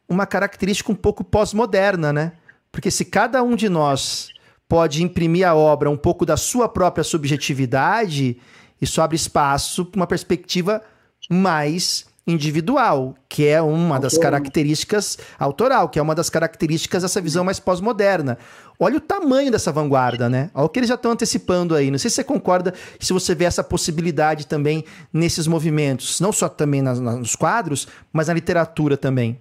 uma 0.07 0.25
característica 0.25 0.91
um 0.91 0.95
pouco 0.95 1.23
pós-moderna, 1.23 2.13
né? 2.13 2.33
Porque 2.71 2.89
se 2.91 3.03
cada 3.03 3.43
um 3.43 3.55
de 3.55 3.67
nós 3.67 4.29
pode 4.69 5.03
imprimir 5.03 5.47
à 5.47 5.55
obra 5.55 5.89
um 5.89 5.97
pouco 5.97 6.25
da 6.25 6.37
sua 6.37 6.69
própria 6.69 7.03
subjetividade, 7.03 8.37
isso 8.81 9.01
abre 9.01 9.15
espaço 9.15 9.85
para 9.85 9.99
uma 9.99 10.07
perspectiva 10.07 10.81
mais 11.29 12.05
individual, 12.27 13.15
que 13.29 13.47
é 13.47 13.61
uma 13.61 13.97
das 13.97 14.17
características 14.17 15.17
autoral, 15.39 15.87
que 15.87 15.97
é 15.97 16.01
uma 16.01 16.13
das 16.13 16.29
características 16.29 17.03
dessa 17.03 17.21
visão 17.21 17.43
mais 17.45 17.57
pós-moderna. 17.57 18.37
Olha 18.77 18.97
o 18.97 19.01
tamanho 19.01 19.49
dessa 19.49 19.71
vanguarda, 19.71 20.27
né? 20.27 20.51
Olha 20.53 20.65
o 20.65 20.69
que 20.69 20.79
eles 20.79 20.89
já 20.89 20.95
estão 20.95 21.11
antecipando 21.11 21.73
aí. 21.73 21.89
Não 21.89 21.97
sei 21.97 22.09
se 22.09 22.17
você 22.17 22.23
concorda, 22.25 22.73
se 22.99 23.13
você 23.13 23.33
vê 23.33 23.45
essa 23.45 23.63
possibilidade 23.63 24.45
também 24.45 24.83
nesses 25.11 25.47
movimentos, 25.47 26.19
não 26.19 26.33
só 26.33 26.49
também 26.49 26.81
nas, 26.81 26.99
nos 26.99 27.35
quadros, 27.35 27.87
mas 28.11 28.27
na 28.27 28.33
literatura 28.33 28.97
também. 28.97 29.39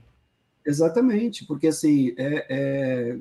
Exatamente, 0.64 1.44
porque 1.44 1.68
assim, 1.68 2.14
é, 2.16 2.46
é... 2.48 3.16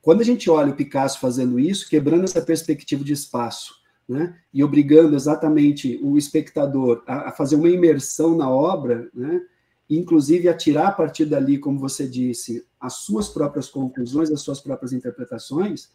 quando 0.00 0.20
a 0.20 0.24
gente 0.24 0.48
olha 0.48 0.72
o 0.72 0.76
Picasso 0.76 1.20
fazendo 1.20 1.58
isso, 1.58 1.88
quebrando 1.88 2.24
essa 2.24 2.40
perspectiva 2.40 3.04
de 3.04 3.12
espaço, 3.12 3.81
né? 4.12 4.36
e 4.52 4.62
obrigando 4.62 5.16
exatamente 5.16 5.98
o 6.02 6.18
espectador 6.18 7.02
a, 7.06 7.30
a, 7.30 7.32
fazer 7.32 7.56
uma 7.56 7.70
imersão 7.70 8.36
na 8.36 8.48
obra, 8.50 9.08
né? 9.14 9.40
inclusive 9.88 10.48
a 10.48 10.54
tirar 10.54 10.88
a 10.88 10.92
partir 10.92 11.24
dali, 11.24 11.58
como 11.58 11.78
você 11.78 12.06
disse, 12.06 12.64
as 12.78 12.94
suas 12.94 13.28
próprias 13.28 13.68
conclusões, 13.68 14.30
as 14.30 14.42
suas 14.42 14.60
próprias 14.60 14.92
interpretações, 14.92 15.90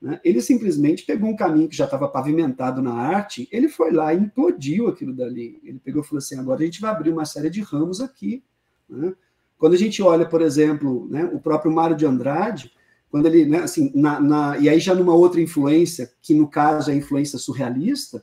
né? 0.00 0.20
ele 0.24 0.40
simplesmente 0.40 1.04
pegou 1.04 1.28
um 1.28 1.36
caminho 1.36 1.68
que 1.68 1.76
já 1.76 1.86
estava 1.86 2.06
pavimentado 2.06 2.80
na 2.80 2.94
arte, 2.94 3.48
ele 3.50 3.68
foi 3.68 3.90
lá 3.90 4.14
e 4.14 4.18
implodiu 4.18 4.86
aquilo 4.86 5.12
dali. 5.12 5.60
Ele 5.64 5.80
pegou 5.80 6.02
e 6.02 6.04
falou 6.04 6.18
assim: 6.18 6.38
agora 6.38 6.62
a 6.62 6.64
gente 6.64 6.80
vai 6.80 6.90
abrir 6.90 7.10
uma 7.10 7.24
série 7.24 7.50
de 7.50 7.62
ramos 7.62 8.00
aqui. 8.00 8.44
Né? 8.88 9.14
Quando 9.58 9.72
a 9.72 9.78
gente 9.78 10.02
olha, 10.02 10.28
por 10.28 10.42
exemplo, 10.42 11.08
né, 11.10 11.24
o 11.32 11.40
próprio 11.40 11.72
Mário 11.72 11.96
de 11.96 12.04
Andrade, 12.04 12.70
quando 13.10 13.26
ele, 13.26 13.46
né, 13.46 13.60
assim, 13.60 13.90
na, 13.94 14.20
na, 14.20 14.58
e 14.58 14.68
aí 14.68 14.78
já 14.80 14.94
numa 14.94 15.14
outra 15.14 15.40
influência, 15.40 16.10
que 16.20 16.34
no 16.34 16.48
caso 16.48 16.90
é 16.90 16.94
a 16.94 16.96
influência 16.96 17.38
surrealista, 17.38 18.22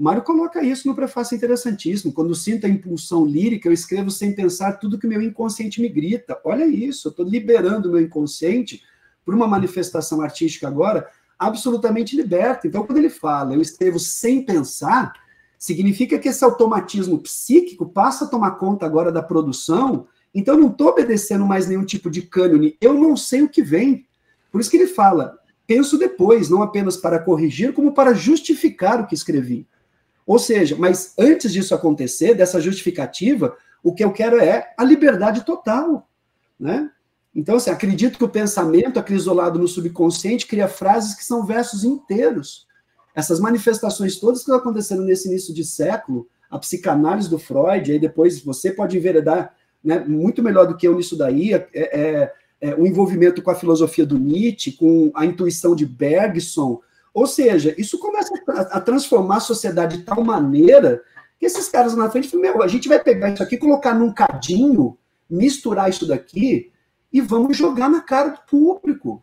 o 0.00 0.02
Mário 0.02 0.22
coloca 0.22 0.62
isso 0.62 0.88
no 0.88 0.94
prefácio 0.94 1.36
interessantíssimo. 1.36 2.10
Quando 2.10 2.34
sinto 2.34 2.64
a 2.64 2.70
impulsão 2.70 3.26
lírica, 3.26 3.68
eu 3.68 3.72
escrevo 3.72 4.10
sem 4.10 4.34
pensar 4.34 4.78
tudo 4.78 4.98
que 4.98 5.06
meu 5.06 5.20
inconsciente 5.20 5.78
me 5.78 5.90
grita. 5.90 6.40
Olha 6.42 6.64
isso, 6.64 7.08
eu 7.08 7.10
estou 7.10 7.26
liberando 7.26 7.88
o 7.88 7.92
meu 7.92 8.00
inconsciente 8.00 8.82
por 9.26 9.34
uma 9.34 9.46
manifestação 9.46 10.22
artística 10.22 10.66
agora 10.66 11.06
absolutamente 11.38 12.16
liberta. 12.16 12.66
Então, 12.66 12.86
quando 12.86 12.96
ele 12.96 13.10
fala, 13.10 13.54
eu 13.54 13.60
escrevo 13.60 13.98
sem 13.98 14.42
pensar, 14.42 15.12
significa 15.58 16.18
que 16.18 16.28
esse 16.28 16.42
automatismo 16.42 17.18
psíquico 17.18 17.86
passa 17.86 18.24
a 18.24 18.28
tomar 18.28 18.52
conta 18.52 18.86
agora 18.86 19.12
da 19.12 19.22
produção. 19.22 20.06
Então, 20.34 20.54
eu 20.54 20.60
não 20.60 20.68
estou 20.68 20.88
obedecendo 20.88 21.44
mais 21.44 21.66
nenhum 21.66 21.84
tipo 21.84 22.10
de 22.10 22.22
cânone. 22.22 22.74
Eu 22.80 22.94
não 22.94 23.16
sei 23.16 23.42
o 23.42 23.48
que 23.48 23.62
vem. 23.62 24.06
Por 24.50 24.60
isso 24.60 24.70
que 24.70 24.76
ele 24.76 24.86
fala: 24.86 25.38
penso 25.66 25.98
depois, 25.98 26.48
não 26.48 26.62
apenas 26.62 26.96
para 26.96 27.18
corrigir, 27.18 27.72
como 27.72 27.92
para 27.92 28.14
justificar 28.14 29.00
o 29.00 29.06
que 29.06 29.14
escrevi. 29.14 29.66
Ou 30.26 30.38
seja, 30.38 30.76
mas 30.78 31.14
antes 31.18 31.52
disso 31.52 31.74
acontecer, 31.74 32.34
dessa 32.34 32.60
justificativa, 32.60 33.56
o 33.82 33.94
que 33.94 34.04
eu 34.04 34.12
quero 34.12 34.38
é 34.38 34.72
a 34.76 34.84
liberdade 34.84 35.44
total, 35.44 36.08
né? 36.58 36.90
Então, 37.34 37.56
assim, 37.56 37.70
acredito 37.70 38.18
que 38.18 38.24
o 38.24 38.28
pensamento, 38.28 38.98
acrisolado 38.98 39.58
no 39.58 39.68
subconsciente, 39.68 40.46
cria 40.46 40.66
frases 40.66 41.14
que 41.14 41.24
são 41.24 41.46
versos 41.46 41.84
inteiros. 41.84 42.66
Essas 43.14 43.38
manifestações 43.38 44.16
todas 44.18 44.40
que 44.40 44.50
estão 44.50 44.56
acontecendo 44.56 45.02
nesse 45.02 45.28
início 45.28 45.54
de 45.54 45.64
século, 45.64 46.28
a 46.50 46.58
psicanálise 46.58 47.30
do 47.30 47.38
Freud, 47.38 47.92
aí 47.92 47.98
depois 47.98 48.40
você 48.40 48.72
pode 48.72 48.96
enveredar 48.96 49.54
né, 49.82 50.00
muito 50.00 50.42
melhor 50.42 50.66
do 50.66 50.76
que 50.76 50.86
eu 50.86 50.96
nisso 50.96 51.16
daí, 51.16 51.54
é, 51.54 51.68
é, 51.72 52.32
é, 52.60 52.74
o 52.74 52.86
envolvimento 52.86 53.42
com 53.42 53.50
a 53.50 53.54
filosofia 53.54 54.04
do 54.04 54.18
Nietzsche, 54.18 54.72
com 54.72 55.10
a 55.14 55.24
intuição 55.24 55.74
de 55.74 55.86
Bergson. 55.86 56.80
Ou 57.14 57.26
seja, 57.26 57.74
isso 57.78 57.98
começa 57.98 58.32
a, 58.48 58.60
a 58.76 58.80
transformar 58.80 59.36
a 59.36 59.40
sociedade 59.40 59.98
de 59.98 60.04
tal 60.04 60.22
maneira 60.22 61.02
que 61.38 61.46
esses 61.46 61.68
caras 61.68 61.96
na 61.96 62.10
frente 62.10 62.28
falam, 62.28 62.52
meu, 62.52 62.62
a 62.62 62.68
gente 62.68 62.88
vai 62.88 63.02
pegar 63.02 63.32
isso 63.32 63.42
aqui, 63.42 63.56
colocar 63.56 63.94
num 63.94 64.12
cadinho, 64.12 64.96
misturar 65.28 65.88
isso 65.88 66.06
daqui 66.06 66.70
e 67.10 67.20
vamos 67.20 67.56
jogar 67.56 67.88
na 67.88 68.02
cara 68.02 68.28
do 68.28 68.40
público. 68.48 69.22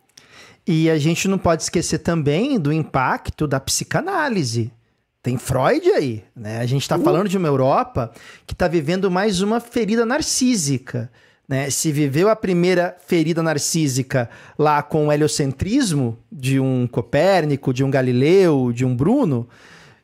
E 0.66 0.90
a 0.90 0.98
gente 0.98 1.28
não 1.28 1.38
pode 1.38 1.64
esquecer 1.64 2.00
também 2.00 2.60
do 2.60 2.74
impacto 2.74 3.48
da 3.48 3.60
psicanálise. 3.60 4.74
Tem 5.22 5.38
Freud 5.38 5.90
aí, 5.92 6.24
né? 6.36 6.60
A 6.60 6.66
gente 6.66 6.82
está 6.82 6.98
uh. 6.98 7.04
falando 7.04 7.30
de 7.30 7.38
uma 7.38 7.48
Europa 7.48 8.12
que 8.46 8.54
está 8.54 8.68
vivendo 8.68 9.10
mais 9.10 9.42
uma 9.42 9.60
ferida 9.60 10.06
narcísica. 10.06 11.12
Né? 11.48 11.70
Se 11.70 11.92
viveu 11.92 12.30
a 12.30 12.36
primeira 12.36 12.98
ferida 13.06 13.42
narcísica 13.42 14.30
lá 14.60 14.84
com 14.84 15.08
o 15.08 15.12
heliocentrismo 15.12 16.18
de 16.32 16.60
um 16.60 16.86
Copérnico, 16.86 17.74
de 17.74 17.84
um 17.84 17.90
Galileu, 17.90 18.74
de 18.74 18.84
um 18.84 18.96
Bruno, 18.96 19.48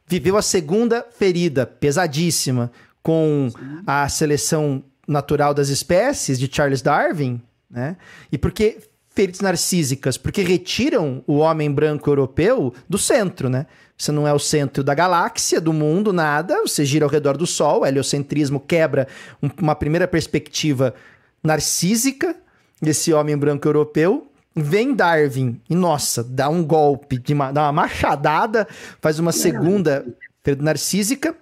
viveu 0.07 0.37
a 0.37 0.41
segunda 0.41 1.05
ferida 1.17 1.65
pesadíssima 1.65 2.71
com 3.01 3.49
a 3.85 4.07
seleção 4.07 4.83
natural 5.05 5.53
das 5.53 5.67
espécies 5.67 6.39
de 6.39 6.49
Charles 6.49 6.81
Darwin, 6.81 7.41
né? 7.69 7.97
E 8.31 8.37
por 8.37 8.51
que 8.51 8.77
feridas 9.09 9.41
narcísicas? 9.41 10.17
Porque 10.17 10.41
retiram 10.41 11.21
o 11.27 11.37
homem 11.37 11.69
branco 11.69 12.09
europeu 12.09 12.73
do 12.87 12.97
centro, 12.97 13.49
né? 13.49 13.65
Você 13.97 14.11
não 14.11 14.27
é 14.27 14.33
o 14.33 14.39
centro 14.39 14.83
da 14.83 14.93
galáxia, 14.93 15.61
do 15.61 15.71
mundo, 15.71 16.11
nada. 16.11 16.61
Você 16.61 16.83
gira 16.83 17.05
ao 17.05 17.11
redor 17.11 17.37
do 17.37 17.45
Sol. 17.45 17.81
O 17.81 17.85
heliocentrismo 17.85 18.59
quebra 18.59 19.07
uma 19.57 19.75
primeira 19.75 20.07
perspectiva 20.07 20.95
narcísica 21.43 22.35
desse 22.81 23.13
homem 23.13 23.37
branco 23.37 23.67
europeu. 23.67 24.29
Vem 24.55 24.93
Darwin 24.93 25.59
e, 25.69 25.75
nossa, 25.75 26.23
dá 26.23 26.47
um 26.47 26.63
golpe, 26.63 27.17
de 27.17 27.33
uma, 27.33 27.51
dá 27.51 27.63
uma 27.63 27.71
machadada, 27.71 28.67
faz 29.01 29.19
uma 29.19 29.31
segunda 29.31 30.05
narcísica. 30.59 31.35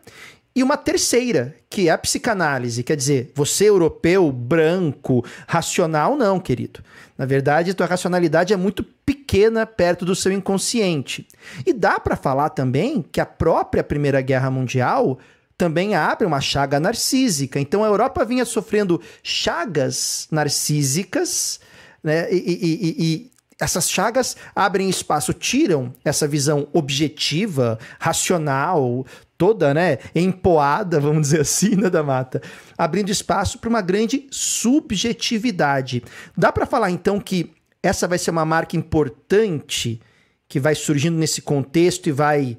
E 0.54 0.62
uma 0.62 0.76
terceira, 0.76 1.56
que 1.70 1.88
é 1.88 1.92
a 1.92 1.98
psicanálise. 1.98 2.84
Quer 2.84 2.98
dizer, 2.98 3.32
você 3.34 3.70
europeu, 3.70 4.30
branco, 4.34 5.26
racional, 5.48 6.18
não, 6.18 6.42
querido. 6.42 6.82
Na 7.18 7.26
verdade, 7.26 7.74
tua 7.74 7.86
racionalidade 7.86 8.54
é 8.54 8.58
muito 8.58 8.84
pequena 8.84 9.66
perto 9.66 10.04
do 10.04 10.14
seu 10.14 10.32
inconsciente. 10.32 11.26
E 11.66 11.72
dá 11.72 12.02
para 12.02 12.18
falar 12.18 12.50
também 12.50 13.02
que 13.02 13.22
a 13.22 13.26
própria 13.26 13.82
Primeira 13.82 14.20
Guerra 14.20 14.52
Mundial 14.52 15.20
também 15.62 15.94
abre 15.94 16.26
uma 16.26 16.42
chaga 16.42 16.80
narcísica. 16.80 17.60
Então 17.60 17.84
a 17.84 17.88
Europa 17.88 18.26
vinha 18.26 18.46
sofrendo 18.46 19.00
chagas 19.22 20.28
narcísicas, 20.32 21.60
né? 22.04 22.28
E, 22.34 22.38
e, 22.38 22.96
e, 22.98 23.32
essas 23.60 23.88
chagas 23.88 24.36
abrem 24.56 24.90
espaço, 24.90 25.36
tiram 25.36 25.94
essa 26.04 26.28
visão 26.28 26.68
objetiva, 26.74 27.78
racional, 28.00 29.06
toda, 29.38 29.72
né, 29.72 30.00
empoada, 30.16 31.00
vamos 31.00 31.22
dizer 31.28 31.42
assim, 31.42 31.76
né, 31.76 31.92
da 31.92 32.02
mata, 32.02 32.42
abrindo 32.76 33.12
espaço 33.12 33.60
para 33.60 33.70
uma 33.70 33.82
grande 33.82 34.26
subjetividade. 34.32 36.04
Dá 36.36 36.52
para 36.52 36.66
falar 36.66 36.90
então 36.90 37.20
que 37.20 37.52
essa 37.84 38.08
vai 38.08 38.18
ser 38.18 38.32
uma 38.32 38.46
marca 38.46 38.76
importante 38.76 40.02
que 40.48 40.60
vai 40.60 40.74
surgindo 40.74 41.20
nesse 41.20 41.40
contexto 41.40 42.10
e 42.10 42.12
vai 42.12 42.58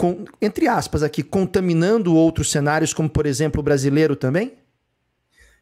com, 0.00 0.24
entre 0.40 0.66
aspas 0.66 1.02
aqui, 1.02 1.22
contaminando 1.22 2.16
outros 2.16 2.50
cenários, 2.50 2.94
como 2.94 3.10
por 3.10 3.26
exemplo 3.26 3.60
o 3.60 3.62
brasileiro 3.62 4.16
também? 4.16 4.54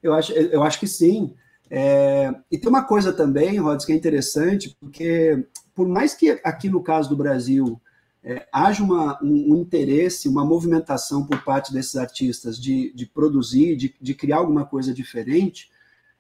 Eu 0.01 0.15
acho, 0.15 0.33
eu 0.33 0.63
acho 0.63 0.79
que 0.79 0.87
sim. 0.87 1.35
É, 1.69 2.33
e 2.49 2.57
tem 2.57 2.69
uma 2.69 2.85
coisa 2.85 3.13
também, 3.13 3.59
Rods, 3.59 3.85
que 3.85 3.93
é 3.93 3.97
interessante, 3.97 4.77
porque 4.79 5.45
por 5.75 5.89
mais 5.89 6.15
que 6.15 6.41
aqui 6.45 6.71
no 6.71 6.81
caso 6.81 7.09
do 7.09 7.17
Brasil 7.17 7.81
é, 8.23 8.47
haja 8.53 8.81
uma, 8.81 9.21
um, 9.21 9.55
um, 9.55 9.57
interesse, 9.57 10.29
uma 10.29 10.45
movimentação 10.45 11.27
por 11.27 11.43
parte 11.43 11.73
desses 11.73 11.97
artistas 11.97 12.61
de, 12.61 12.93
de 12.95 13.07
produzir, 13.07 13.75
de, 13.75 13.93
de 14.01 14.15
criar 14.15 14.37
alguma 14.37 14.65
coisa 14.65 14.95
diferente, 14.95 15.69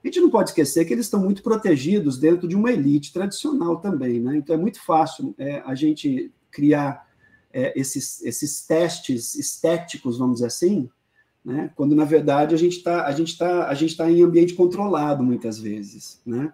a 0.02 0.09
gente 0.09 0.20
não 0.20 0.28
pode 0.28 0.50
esquecer 0.50 0.85
que 0.85 0.92
eles 0.92 1.07
estão 1.07 1.20
muito 1.20 1.40
protegidos 1.40 2.18
dentro 2.18 2.48
de 2.48 2.57
uma 2.57 2.72
elite 2.72 3.12
tradicional 3.12 3.76
também, 3.76 4.18
né? 4.18 4.37
Então 4.37 4.57
é 4.57 4.59
muito 4.59 4.85
fácil 4.85 5.37
é, 5.38 5.62
a 5.64 5.76
gente 5.76 6.33
criar 6.50 7.08
é, 7.59 7.73
esses, 7.75 8.23
esses 8.23 8.64
testes 8.64 9.35
estéticos, 9.35 10.18
vamos 10.18 10.35
dizer 10.35 10.47
assim, 10.47 10.88
né? 11.44 11.71
quando 11.75 11.94
na 11.94 12.05
verdade 12.05 12.55
a 12.55 12.59
gente 12.59 12.77
está 12.77 13.07
a 13.07 13.12
gente 13.12 13.37
tá, 13.37 13.68
a 13.68 13.75
gente 13.75 13.97
tá 13.97 14.11
em 14.11 14.23
ambiente 14.23 14.55
controlado 14.55 15.25
muitas 15.25 15.59
vezes, 15.59 16.21
né? 16.25 16.53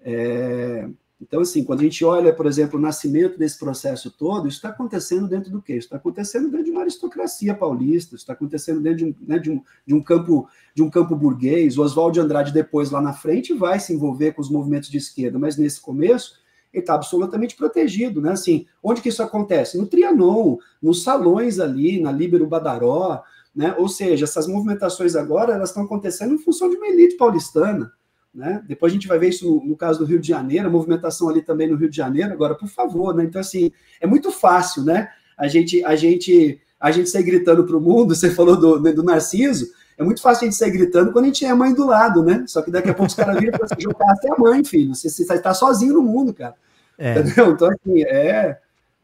É, 0.00 0.88
então, 1.20 1.40
assim, 1.40 1.64
quando 1.64 1.80
a 1.80 1.82
gente 1.82 2.04
olha, 2.04 2.32
por 2.32 2.44
exemplo, 2.44 2.78
o 2.78 2.82
nascimento 2.82 3.38
desse 3.38 3.58
processo 3.58 4.10
todo, 4.10 4.46
isso 4.46 4.58
está 4.58 4.68
acontecendo 4.68 5.26
dentro 5.26 5.50
do 5.50 5.62
quê? 5.62 5.72
Isso 5.72 5.86
está 5.86 5.96
acontecendo 5.96 6.50
dentro 6.50 6.66
de 6.66 6.70
uma 6.70 6.82
aristocracia 6.82 7.54
paulista, 7.54 8.14
isso 8.14 8.22
está 8.22 8.34
acontecendo 8.34 8.82
dentro 8.82 8.98
de 8.98 9.04
um, 9.06 9.14
né, 9.26 9.38
de, 9.38 9.50
um, 9.50 9.62
de 9.86 9.94
um, 9.94 10.02
campo 10.02 10.46
de 10.74 10.82
um 10.82 10.90
campo 10.90 11.16
burguês. 11.16 11.78
O 11.78 11.82
Oswald 11.82 12.12
de 12.12 12.20
Andrade, 12.20 12.52
depois, 12.52 12.90
lá 12.90 13.00
na 13.00 13.14
frente, 13.14 13.54
vai 13.54 13.80
se 13.80 13.94
envolver 13.94 14.32
com 14.32 14.42
os 14.42 14.50
movimentos 14.50 14.90
de 14.90 14.98
esquerda, 14.98 15.38
mas 15.38 15.56
nesse 15.56 15.80
começo, 15.80 16.34
ele 16.78 16.82
está 16.82 16.94
absolutamente 16.94 17.56
protegido, 17.56 18.20
né? 18.20 18.32
Assim, 18.32 18.66
onde 18.82 19.00
que 19.00 19.08
isso 19.08 19.22
acontece? 19.22 19.78
No 19.78 19.86
Trianon, 19.86 20.58
nos 20.80 21.02
salões 21.02 21.58
ali, 21.58 22.00
na 22.00 22.12
Líbero 22.12 22.46
Badaró, 22.46 23.22
né? 23.54 23.74
Ou 23.78 23.88
seja, 23.88 24.24
essas 24.24 24.46
movimentações 24.46 25.16
agora, 25.16 25.54
elas 25.54 25.70
estão 25.70 25.84
acontecendo 25.84 26.34
em 26.34 26.38
função 26.38 26.68
de 26.68 26.76
uma 26.76 26.86
elite 26.86 27.16
paulistana, 27.16 27.90
né? 28.34 28.62
Depois 28.68 28.92
a 28.92 28.94
gente 28.94 29.08
vai 29.08 29.18
ver 29.18 29.30
isso 29.30 29.48
no, 29.48 29.64
no, 29.64 29.76
caso 29.76 29.98
do 29.98 30.04
Rio 30.04 30.20
de 30.20 30.28
Janeiro, 30.28 30.68
a 30.68 30.70
movimentação 30.70 31.28
ali 31.30 31.40
também 31.40 31.66
no 31.66 31.76
Rio 31.76 31.88
de 31.88 31.96
Janeiro. 31.96 32.32
Agora, 32.32 32.54
por 32.54 32.68
favor, 32.68 33.14
né? 33.14 33.24
Então, 33.24 33.40
assim, 33.40 33.72
é 33.98 34.06
muito 34.06 34.30
fácil, 34.30 34.84
né? 34.84 35.08
A 35.38 35.48
gente, 35.48 35.82
a 35.84 35.96
gente, 35.96 36.60
a 36.78 36.90
gente 36.90 37.08
sair 37.08 37.22
gritando 37.22 37.64
para 37.64 37.76
o 37.76 37.80
mundo. 37.80 38.14
Você 38.14 38.30
falou 38.30 38.56
do, 38.56 38.78
do 38.92 39.02
Narciso. 39.02 39.66
É 39.96 40.04
muito 40.04 40.20
fácil 40.20 40.44
a 40.46 40.50
gente 40.50 40.58
sair 40.58 40.70
gritando 40.70 41.10
quando 41.10 41.24
a 41.24 41.28
gente 41.28 41.46
é 41.46 41.48
a 41.48 41.56
mãe 41.56 41.72
do 41.72 41.86
lado, 41.86 42.22
né? 42.22 42.44
Só 42.46 42.60
que 42.60 42.70
daqui 42.70 42.90
a 42.90 42.94
pouco 42.94 43.08
os 43.08 43.14
caras 43.14 43.40
viram 43.40 43.54
e 43.54 43.58
falam 43.58 43.68
assim: 43.72 44.12
até 44.12 44.30
a 44.30 44.38
mãe, 44.38 44.62
filho. 44.62 44.94
Você 44.94 45.08
está 45.22 45.54
sozinho 45.54 45.94
no 45.94 46.02
mundo, 46.02 46.34
cara. 46.34 46.54
É. 46.98 47.18
Entendeu? 47.18 47.52
Então, 47.52 47.68
assim, 47.68 48.02
é. 48.02 48.58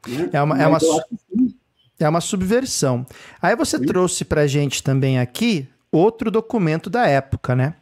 Né? 0.06 0.30
É 0.32 0.42
uma, 0.42 0.62
é 0.62 0.66
uma, 0.66 0.78
é 2.00 2.08
uma 2.08 2.20
subversão. 2.20 3.06
Aí 3.40 3.54
você 3.54 3.78
sim. 3.78 3.86
trouxe 3.86 4.24
para 4.24 4.46
gente 4.46 4.82
também 4.82 5.18
aqui 5.18 5.68
outro 5.90 6.30
documento 6.30 6.90
da 6.90 7.06
época, 7.06 7.54
né? 7.54 7.74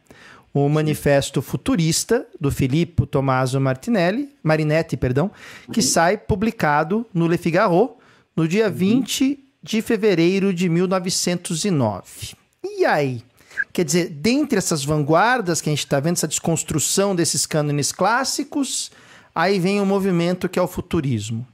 o 0.53 0.67
Manifesto 0.67 1.41
Futurista 1.41 2.27
do 2.39 2.51
Filippo 2.51 3.05
Tommaso 3.05 3.59
Martinelli, 3.59 4.29
Marinetti, 4.43 4.97
perdão, 4.97 5.31
que 5.71 5.79
uhum. 5.79 5.85
sai 5.85 6.17
publicado 6.17 7.05
no 7.13 7.27
Le 7.27 7.37
Figaro 7.37 7.95
no 8.35 8.47
dia 8.47 8.67
uhum. 8.67 8.73
20 8.73 9.39
de 9.63 9.81
fevereiro 9.81 10.53
de 10.53 10.67
1909. 10.67 12.35
E 12.63 12.85
aí? 12.85 13.23
Quer 13.71 13.85
dizer, 13.85 14.09
dentre 14.09 14.57
essas 14.57 14.83
vanguardas 14.83 15.61
que 15.61 15.69
a 15.69 15.71
gente 15.71 15.79
está 15.79 15.99
vendo, 15.99 16.17
essa 16.17 16.27
desconstrução 16.27 17.15
desses 17.15 17.45
cânones 17.45 17.91
clássicos, 17.91 18.91
aí 19.33 19.59
vem 19.59 19.79
o 19.79 19.83
um 19.83 19.85
movimento 19.85 20.49
que 20.49 20.59
é 20.59 20.61
o 20.61 20.67
futurismo. 20.67 21.47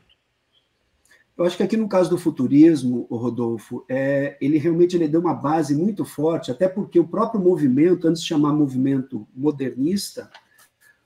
Eu 1.37 1.45
acho 1.45 1.55
que 1.55 1.61
aqui 1.61 1.77
no 1.77 1.87
caso 1.87 2.09
do 2.09 2.17
futurismo, 2.17 3.07
Rodolfo, 3.11 3.85
é, 3.87 4.35
ele 4.41 4.57
realmente 4.57 4.95
ele 4.95 5.07
deu 5.07 5.21
uma 5.21 5.35
base 5.35 5.75
muito 5.75 6.03
forte, 6.03 6.49
até 6.49 6.67
porque 6.67 6.99
o 6.99 7.07
próprio 7.07 7.39
movimento, 7.39 8.07
antes 8.07 8.23
de 8.23 8.27
chamar 8.27 8.53
movimento 8.53 9.27
modernista, 9.35 10.31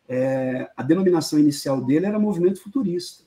é, 0.07 0.69
a 0.75 0.83
denominação 0.83 1.37
inicial 1.37 1.81
dele 1.83 2.05
era 2.05 2.17
movimento 2.17 2.61
futurista. 2.61 3.25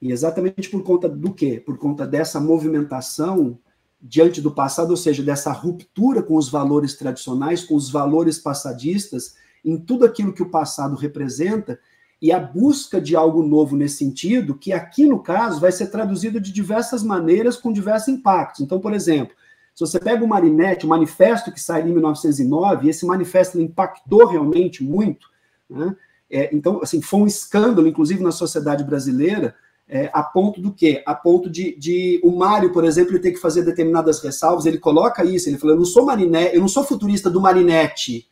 E 0.00 0.10
exatamente 0.10 0.70
por 0.70 0.82
conta 0.82 1.08
do 1.08 1.34
quê? 1.34 1.62
Por 1.64 1.76
conta 1.76 2.06
dessa 2.06 2.40
movimentação 2.40 3.58
diante 4.00 4.40
do 4.40 4.50
passado, 4.50 4.90
ou 4.90 4.96
seja, 4.96 5.22
dessa 5.22 5.52
ruptura 5.52 6.22
com 6.22 6.36
os 6.36 6.48
valores 6.48 6.94
tradicionais, 6.94 7.62
com 7.62 7.76
os 7.76 7.88
valores 7.88 8.38
passadistas, 8.38 9.36
em 9.64 9.76
tudo 9.76 10.04
aquilo 10.04 10.32
que 10.32 10.42
o 10.42 10.50
passado 10.50 10.96
representa, 10.96 11.78
e 12.20 12.30
a 12.30 12.38
busca 12.38 13.00
de 13.00 13.16
algo 13.16 13.42
novo 13.42 13.76
nesse 13.76 13.96
sentido, 13.96 14.56
que 14.56 14.72
aqui 14.72 15.06
no 15.06 15.20
caso 15.20 15.60
vai 15.60 15.72
ser 15.72 15.88
traduzido 15.88 16.40
de 16.40 16.52
diversas 16.52 17.02
maneiras 17.02 17.56
com 17.56 17.72
diversos 17.72 18.08
impactos. 18.08 18.60
Então, 18.60 18.78
por 18.78 18.94
exemplo, 18.94 19.34
se 19.74 19.80
você 19.80 19.98
pega 19.98 20.24
o 20.24 20.28
Marinette, 20.28 20.86
o 20.86 20.88
manifesto 20.88 21.50
que 21.50 21.60
sai 21.60 21.82
em 21.82 21.92
1909, 21.92 22.86
e 22.86 22.90
esse 22.90 23.04
manifesto 23.04 23.60
impactou 23.60 24.26
realmente 24.26 24.84
muito, 24.84 25.28
né? 25.68 25.96
é, 26.30 26.54
então, 26.54 26.80
assim, 26.82 27.02
foi 27.02 27.20
um 27.20 27.26
escândalo, 27.26 27.88
inclusive 27.88 28.22
na 28.22 28.30
sociedade 28.30 28.84
brasileira, 28.84 29.54
é, 29.88 30.08
a 30.12 30.22
ponto 30.22 30.60
do 30.60 30.72
quê? 30.72 31.02
A 31.04 31.14
ponto 31.14 31.50
de, 31.50 31.76
de 31.76 32.20
o 32.22 32.30
Mário, 32.30 32.72
por 32.72 32.84
exemplo, 32.84 33.18
ter 33.18 33.32
que 33.32 33.40
fazer 33.40 33.62
determinadas 33.62 34.22
ressalvas, 34.22 34.64
ele 34.64 34.78
coloca 34.78 35.24
isso, 35.24 35.48
ele 35.48 35.58
fala, 35.58 35.72
eu 35.72 35.78
não 35.78 35.84
sou 35.84 36.06
Marinette, 36.06 36.54
eu 36.54 36.60
não 36.60 36.68
sou 36.68 36.84
futurista 36.84 37.28
do 37.28 37.40
Marinette, 37.40 38.30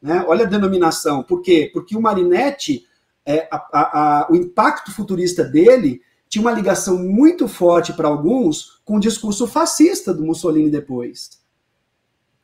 né? 0.00 0.24
Olha 0.26 0.44
a 0.44 0.48
denominação, 0.48 1.22
por 1.22 1.42
quê? 1.42 1.70
Porque 1.72 1.96
o 1.96 2.00
Marinette 2.00 2.86
é, 3.26 3.48
a, 3.50 3.56
a, 3.72 4.26
o 4.30 4.36
impacto 4.36 4.92
futurista 4.92 5.42
dele 5.42 6.00
tinha 6.28 6.42
uma 6.42 6.52
ligação 6.52 6.98
muito 6.98 7.48
forte 7.48 7.92
para 7.92 8.08
alguns 8.08 8.80
com 8.84 8.96
o 8.96 9.00
discurso 9.00 9.46
fascista 9.46 10.14
do 10.14 10.24
Mussolini 10.24 10.70
depois. 10.70 11.40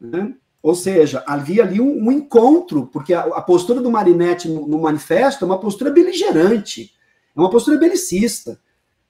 Né? 0.00 0.34
Ou 0.62 0.74
seja, 0.74 1.22
havia 1.26 1.62
ali 1.62 1.80
um, 1.80 2.06
um 2.06 2.12
encontro, 2.12 2.86
porque 2.86 3.14
a, 3.14 3.22
a, 3.22 3.42
postura 3.42 3.80
do 3.80 3.90
Marinetti 3.90 4.48
no, 4.48 4.66
no, 4.66 4.80
manifesto 4.80 5.44
é 5.44 5.46
uma 5.46 5.58
postura 5.58 5.90
beligerante, 5.90 6.92
é 7.34 7.40
uma 7.40 7.50
postura 7.50 7.76
belicista. 7.76 8.60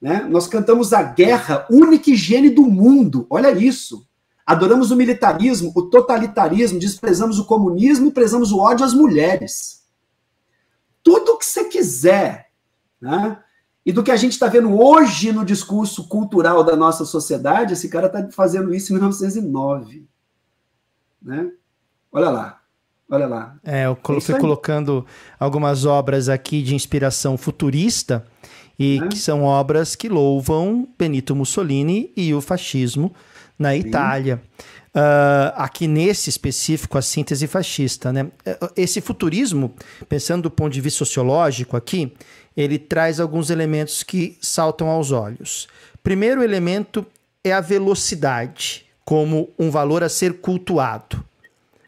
Né? 0.00 0.26
Nós 0.28 0.46
cantamos 0.46 0.92
a 0.92 1.02
guerra 1.02 1.66
única 1.70 2.10
higiene 2.10 2.50
do 2.50 2.62
mundo, 2.62 3.26
olha 3.30 3.50
isso. 3.52 4.06
Adoramos 4.46 4.90
o 4.90 4.96
militarismo, 4.96 5.72
o 5.74 5.82
totalitarismo, 5.82 6.78
desprezamos 6.78 7.38
o 7.38 7.44
comunismo 7.44 8.08
e 8.08 8.12
prezamos 8.12 8.52
o 8.52 8.58
ódio 8.58 8.84
às 8.84 8.92
mulheres 8.92 9.82
tudo 11.02 11.32
o 11.32 11.38
que 11.38 11.44
você 11.44 11.64
quiser, 11.64 12.50
né? 13.00 13.38
E 13.84 13.92
do 13.92 14.02
que 14.02 14.12
a 14.12 14.16
gente 14.16 14.32
está 14.32 14.46
vendo 14.46 14.80
hoje 14.80 15.32
no 15.32 15.44
discurso 15.44 16.06
cultural 16.06 16.62
da 16.62 16.76
nossa 16.76 17.04
sociedade, 17.04 17.72
esse 17.72 17.88
cara 17.88 18.06
está 18.06 18.28
fazendo 18.30 18.72
isso 18.72 18.92
em 18.92 18.94
1909. 18.94 20.06
Né? 21.20 21.50
Olha 22.12 22.30
lá. 22.30 22.60
Olha 23.10 23.26
lá. 23.26 23.56
É, 23.64 23.86
eu 23.86 23.98
é 24.16 24.20
fui 24.20 24.38
colocando 24.38 25.04
algumas 25.38 25.84
obras 25.84 26.28
aqui 26.28 26.62
de 26.62 26.76
inspiração 26.76 27.36
futurista 27.36 28.24
e 28.78 29.00
é. 29.02 29.08
que 29.08 29.18
são 29.18 29.42
obras 29.42 29.96
que 29.96 30.08
louvam 30.08 30.88
Benito 30.96 31.34
Mussolini 31.34 32.12
e 32.16 32.32
o 32.32 32.40
fascismo 32.40 33.12
na 33.58 33.76
Itália. 33.76 34.42
Uh, 34.94 35.48
aqui 35.56 35.86
nesse 35.86 36.28
específico, 36.28 36.98
a 36.98 37.02
síntese 37.02 37.46
fascista. 37.46 38.12
Né? 38.12 38.26
Esse 38.76 39.00
futurismo, 39.00 39.74
pensando 40.08 40.42
do 40.42 40.50
ponto 40.50 40.72
de 40.72 40.80
vista 40.80 40.98
sociológico 40.98 41.76
aqui, 41.76 42.12
ele 42.56 42.78
traz 42.78 43.18
alguns 43.18 43.48
elementos 43.48 44.02
que 44.02 44.36
saltam 44.40 44.88
aos 44.88 45.10
olhos. 45.10 45.66
Primeiro 46.02 46.42
elemento 46.42 47.06
é 47.42 47.52
a 47.52 47.60
velocidade, 47.60 48.84
como 49.04 49.48
um 49.58 49.70
valor 49.70 50.02
a 50.02 50.08
ser 50.08 50.34
cultuado. 50.34 51.24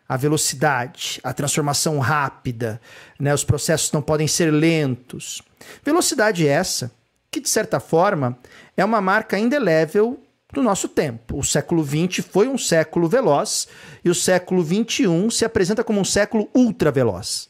A 0.09 0.17
velocidade, 0.17 1.21
a 1.23 1.33
transformação 1.33 1.99
rápida, 1.99 2.81
né? 3.19 3.33
os 3.35 3.45
processos 3.45 3.93
não 3.93 4.03
podem 4.03 4.29
ser 4.29 4.51
lentos. 4.51 5.43
Velocidade 5.85 6.47
essa 6.47 6.91
que, 7.31 7.41
de 7.41 7.49
certa 7.49 7.81
forma, 7.81 8.39
é 8.77 8.85
uma 8.85 9.01
marca 9.01 9.39
indelével 9.39 10.21
do 10.55 10.63
nosso 10.63 10.89
tempo. 10.89 11.39
O 11.39 11.45
século 11.45 11.85
XX 11.85 12.25
foi 12.25 12.49
um 12.49 12.57
século 12.57 13.09
veloz 13.09 13.69
e 14.05 14.11
o 14.11 14.15
século 14.15 14.65
XXI 14.65 15.31
se 15.31 15.45
apresenta 15.45 15.85
como 15.85 16.01
um 16.01 16.05
século 16.05 16.49
ultra 16.55 16.91
veloz. 16.91 17.49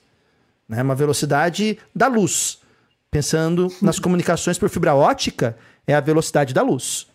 Né? 0.68 0.82
Uma 0.82 0.94
velocidade 0.94 1.78
da 1.94 2.08
luz. 2.08 2.58
Pensando 3.10 3.72
nas 3.80 3.98
comunicações 4.00 4.58
por 4.58 4.68
fibra 4.68 4.94
ótica, 4.94 5.56
é 5.86 5.94
a 5.94 6.00
velocidade 6.00 6.52
da 6.52 6.62
luz. 6.62 7.06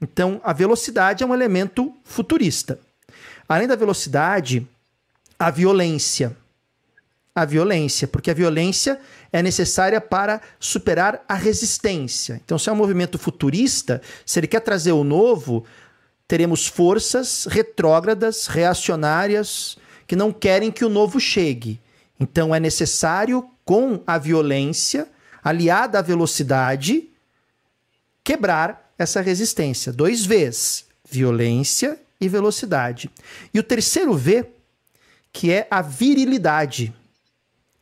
Então, 0.00 0.40
a 0.44 0.52
velocidade 0.52 1.24
é 1.24 1.26
um 1.26 1.34
elemento 1.34 1.94
futurista. 2.04 2.78
Além 3.48 3.66
da 3.66 3.74
velocidade, 3.74 4.66
a 5.38 5.50
violência. 5.50 6.36
A 7.38 7.44
violência, 7.44 8.08
porque 8.08 8.32
a 8.32 8.34
violência 8.34 8.98
é 9.32 9.40
necessária 9.40 10.00
para 10.00 10.40
superar 10.58 11.24
a 11.28 11.34
resistência. 11.34 12.40
Então, 12.44 12.58
se 12.58 12.68
é 12.68 12.72
um 12.72 12.74
movimento 12.74 13.16
futurista, 13.16 14.02
se 14.26 14.40
ele 14.40 14.48
quer 14.48 14.58
trazer 14.58 14.90
o 14.90 15.04
novo, 15.04 15.64
teremos 16.26 16.66
forças 16.66 17.46
retrógradas, 17.48 18.48
reacionárias, 18.48 19.78
que 20.04 20.16
não 20.16 20.32
querem 20.32 20.72
que 20.72 20.84
o 20.84 20.88
novo 20.88 21.20
chegue. 21.20 21.80
Então, 22.18 22.52
é 22.52 22.58
necessário, 22.58 23.48
com 23.64 24.02
a 24.04 24.18
violência, 24.18 25.06
aliada 25.40 26.00
à 26.00 26.02
velocidade, 26.02 27.08
quebrar 28.24 28.92
essa 28.98 29.20
resistência. 29.20 29.92
Dois 29.92 30.26
Vs: 30.26 30.86
violência 31.08 32.00
e 32.20 32.28
velocidade. 32.28 33.08
E 33.54 33.60
o 33.60 33.62
terceiro 33.62 34.16
V, 34.16 34.44
que 35.32 35.52
é 35.52 35.68
a 35.70 35.80
virilidade 35.80 36.92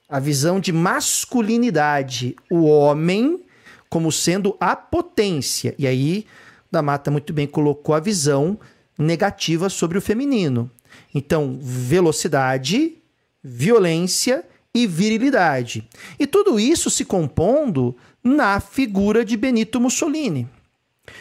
a 0.08 0.20
visão 0.20 0.60
de 0.60 0.72
masculinidade, 0.72 2.36
o 2.50 2.64
homem 2.64 3.40
como 3.88 4.12
sendo 4.12 4.56
a 4.60 4.76
potência. 4.76 5.74
E 5.78 5.86
aí, 5.86 6.26
da 6.70 6.82
Mata 6.82 7.10
muito 7.10 7.32
bem 7.32 7.46
colocou 7.46 7.94
a 7.94 8.00
visão 8.00 8.58
negativa 8.98 9.68
sobre 9.68 9.98
o 9.98 10.02
feminino. 10.02 10.70
Então, 11.14 11.58
velocidade, 11.60 12.96
violência 13.42 14.44
e 14.74 14.86
virilidade. 14.86 15.88
E 16.18 16.26
tudo 16.26 16.60
isso 16.60 16.90
se 16.90 17.04
compondo 17.04 17.96
na 18.22 18.60
figura 18.60 19.24
de 19.24 19.36
Benito 19.36 19.80
Mussolini. 19.80 20.48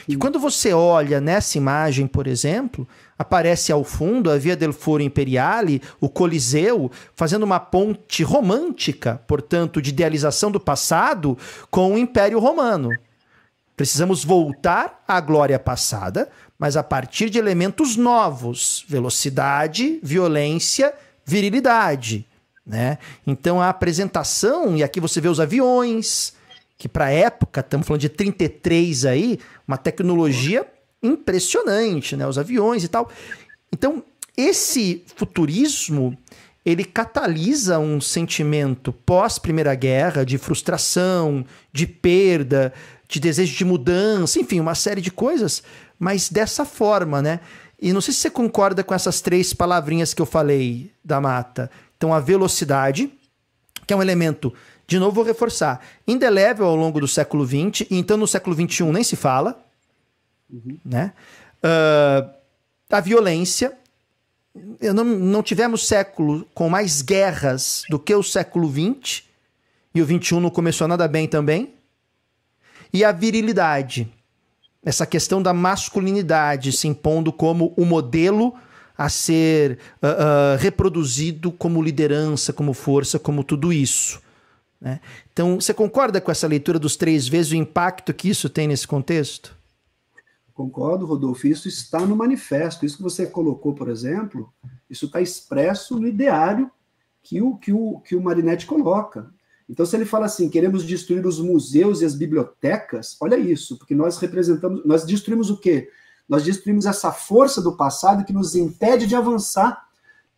E 0.08 0.16
quando 0.16 0.40
você 0.40 0.74
olha 0.74 1.22
nessa 1.22 1.58
imagem, 1.58 2.08
por 2.08 2.28
exemplo, 2.28 2.88
aparece 3.18 3.72
ao 3.72 3.84
fundo 3.84 4.30
a 4.30 4.38
Via 4.38 4.56
del 4.56 4.74
Foro 4.74 5.02
Imperiale, 5.02 5.82
o 6.00 6.10
Coliseu, 6.10 6.92
fazendo 7.16 7.44
uma 7.44 7.60
ponte 7.60 8.24
romântica, 8.24 9.22
portanto, 9.28 9.82
de 9.82 9.90
idealização 9.90 10.52
do 10.52 10.60
passado 10.60 11.38
com 11.70 11.94
o 11.94 11.98
Império 11.98 12.40
Romano. 12.40 12.92
Precisamos 13.76 14.24
voltar 14.24 15.04
à 15.08 15.20
glória 15.20 15.60
passada, 15.60 16.30
mas 16.58 16.78
a 16.78 16.84
partir 16.84 17.30
de 17.30 17.38
elementos 17.38 17.98
novos: 17.98 18.86
velocidade, 18.88 20.00
violência, 20.02 20.94
virilidade. 21.26 22.26
Né? 22.66 22.98
Então 23.28 23.62
a 23.62 23.70
apresentação, 23.70 24.76
e 24.76 24.84
aqui 24.84 25.00
você 25.00 25.22
vê 25.22 25.28
os 25.28 25.40
aviões, 25.40 26.34
que 26.78 26.90
para 26.90 27.10
época, 27.10 27.62
estamos 27.62 27.88
falando 27.88 28.02
de 28.02 28.10
33 28.10 29.06
aí, 29.06 29.40
uma 29.68 29.78
tecnologia 29.78 30.66
impressionante, 31.02 32.16
né? 32.16 32.28
Os 32.28 32.38
aviões 32.38 32.84
e 32.84 32.88
tal. 32.88 33.10
Então, 33.72 34.04
esse 34.36 35.04
futurismo, 35.16 36.18
ele 36.66 36.84
catalisa 36.84 37.80
um 37.80 38.02
sentimento 38.02 38.92
pós 38.92 39.40
Primeira 39.40 39.74
Guerra 39.76 40.26
de 40.26 40.38
frustração, 40.38 41.46
de 41.72 41.88
perda, 41.88 42.74
de 43.08 43.20
desejo 43.20 43.56
de 43.56 43.64
mudança, 43.64 44.40
enfim, 44.40 44.60
uma 44.60 44.76
série 44.76 45.02
de 45.02 45.12
coisas, 45.12 45.64
mas 46.00 46.30
dessa 46.30 46.66
forma, 46.66 47.22
né? 47.22 47.40
E 47.82 47.94
não 47.94 48.02
sei 48.02 48.14
se 48.14 48.22
você 48.22 48.30
concorda 48.30 48.84
com 48.84 48.94
essas 48.94 49.22
três 49.22 49.54
palavrinhas 49.54 50.14
que 50.14 50.22
eu 50.22 50.26
falei 50.26 50.92
da 51.04 51.22
mata. 51.22 51.70
Então, 51.98 52.14
a 52.14 52.20
velocidade, 52.20 53.12
que 53.86 53.94
é 53.94 53.98
um 53.98 54.02
elemento 54.02 54.54
de 54.88 55.00
novo, 55.00 55.16
vou 55.16 55.24
reforçar. 55.24 55.82
Indelével 56.08 56.66
ao 56.68 56.76
longo 56.76 57.00
do 57.00 57.08
século 57.08 57.46
XX, 57.46 57.88
e 57.90 57.98
então 57.98 58.18
no 58.18 58.28
século 58.28 58.56
XXI 58.56 58.84
nem 58.92 59.04
se 59.04 59.16
fala. 59.16 59.60
Uhum. 60.50 60.78
Né? 60.86 61.14
Uh, 61.64 62.30
a 62.90 63.00
violência. 63.00 63.74
Não, 64.82 65.04
não 65.04 65.44
tivemos 65.44 65.86
século 65.86 66.48
com 66.54 66.70
mais 66.70 67.02
guerras 67.02 67.84
do 67.90 68.00
que 68.00 68.14
o 68.14 68.24
século 68.24 68.72
XX. 68.72 69.24
E 69.94 70.02
o 70.02 70.06
XXI 70.06 70.40
não 70.40 70.50
começou 70.50 70.88
nada 70.88 71.08
bem 71.08 71.28
também. 71.28 71.74
E 72.94 73.04
a 73.04 73.12
virilidade. 73.12 74.12
Essa 74.84 75.06
questão 75.06 75.42
da 75.42 75.52
masculinidade 75.52 76.72
se 76.72 76.88
impondo 76.88 77.34
como 77.34 77.74
o 77.76 77.84
modelo 77.84 78.56
a 78.98 79.10
ser 79.10 79.80
uh, 80.02 80.08
uh, 80.08 80.58
reproduzido 80.58 81.52
como 81.52 81.82
liderança, 81.82 82.54
como 82.54 82.72
força, 82.72 83.20
como 83.20 83.44
tudo 83.44 83.74
isso. 83.74 84.22
Né? 84.80 85.00
Então, 85.32 85.60
você 85.60 85.74
concorda 85.74 86.20
com 86.22 86.32
essa 86.32 86.48
leitura 86.48 86.78
dos 86.78 86.96
três 86.96 87.28
vezes 87.28 87.52
o 87.52 87.56
impacto 87.56 88.14
que 88.14 88.30
isso 88.30 88.50
tem 88.50 88.68
nesse 88.68 88.88
contexto? 88.88 89.56
Concordo, 90.54 91.06
Rodolfo. 91.06 91.48
Isso 91.48 91.68
está 91.68 92.00
no 92.00 92.16
manifesto. 92.16 92.86
Isso 92.86 92.98
que 92.98 93.04
você 93.04 93.26
colocou, 93.26 93.74
por 93.74 93.90
exemplo, 93.90 94.54
isso 94.90 95.06
está 95.08 95.22
expresso 95.22 96.00
no 96.00 96.08
ideário 96.08 96.72
que 97.22 97.42
o, 97.42 97.58
que, 97.58 97.74
o, 97.74 98.00
que 98.00 98.16
o 98.16 98.22
Marinetti 98.22 98.66
coloca. 98.66 99.34
Então, 99.68 99.86
se 99.86 99.96
ele 99.96 100.06
fala 100.06 100.28
assim, 100.28 100.48
queremos 100.48 100.86
destruir 100.86 101.26
os 101.26 101.40
museus 101.40 102.02
e 102.02 102.06
as 102.06 102.16
bibliotecas, 102.16 103.18
olha 103.20 103.36
isso, 103.36 103.78
porque 103.78 103.96
nós 103.96 104.18
representamos, 104.20 104.86
nós 104.86 105.04
destruímos 105.04 105.50
o 105.50 105.58
quê? 105.58 105.90
Nós 106.30 106.44
destruímos 106.44 106.86
essa 106.86 107.12
força 107.12 107.62
do 107.62 107.76
passado 107.76 108.24
que 108.24 108.34
nos 108.34 108.56
impede 108.56 109.08
de 109.08 109.16
avançar 109.16 109.86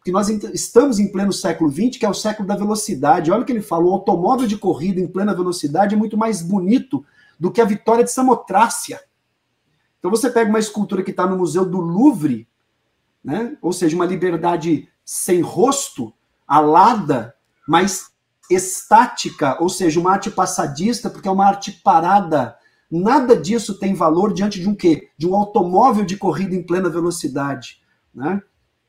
que 0.07 0.11
nós 0.13 0.29
estamos 0.29 0.99
em 0.99 1.11
pleno 1.11 1.33
século 1.33 1.69
XX, 1.69 1.97
que 1.99 2.05
é 2.05 2.09
o 2.09 2.13
século 2.13 2.47
da 2.47 2.55
velocidade. 2.55 3.29
Olha 3.29 3.41
o 3.41 3.45
que 3.45 3.51
ele 3.51 3.61
fala: 3.61 3.83
o 3.83 3.91
automóvel 3.91 4.47
de 4.47 4.57
corrida 4.57 5.01
em 5.01 5.07
plena 5.07 5.35
velocidade 5.35 5.95
é 5.95 5.97
muito 5.97 6.15
mais 6.15 6.41
bonito 6.41 7.05
do 7.37 7.51
que 7.51 7.59
a 7.59 7.65
vitória 7.65 8.05
de 8.05 8.11
Samotrácia. 8.13 9.01
Então 9.99 10.09
você 10.09 10.29
pega 10.29 10.49
uma 10.49 10.59
escultura 10.59 11.03
que 11.03 11.11
está 11.11 11.27
no 11.27 11.37
Museu 11.37 11.65
do 11.65 11.81
Louvre, 11.81 12.47
né? 13.21 13.57
ou 13.61 13.73
seja, 13.73 13.97
uma 13.97 14.05
liberdade 14.05 14.87
sem 15.03 15.41
rosto, 15.41 16.13
alada, 16.47 17.35
mas 17.67 18.09
estática, 18.49 19.61
ou 19.61 19.67
seja, 19.67 19.99
uma 19.99 20.13
arte 20.13 20.31
passadista, 20.31 21.09
porque 21.09 21.27
é 21.27 21.31
uma 21.31 21.47
arte 21.47 21.81
parada. 21.83 22.55
Nada 22.89 23.35
disso 23.35 23.77
tem 23.77 23.93
valor 23.93 24.31
diante 24.31 24.61
de 24.61 24.69
um 24.69 24.73
quê? 24.73 25.09
De 25.17 25.27
um 25.27 25.35
automóvel 25.35 26.05
de 26.05 26.15
corrida 26.15 26.55
em 26.55 26.65
plena 26.65 26.87
velocidade. 26.87 27.81
Né? 28.15 28.41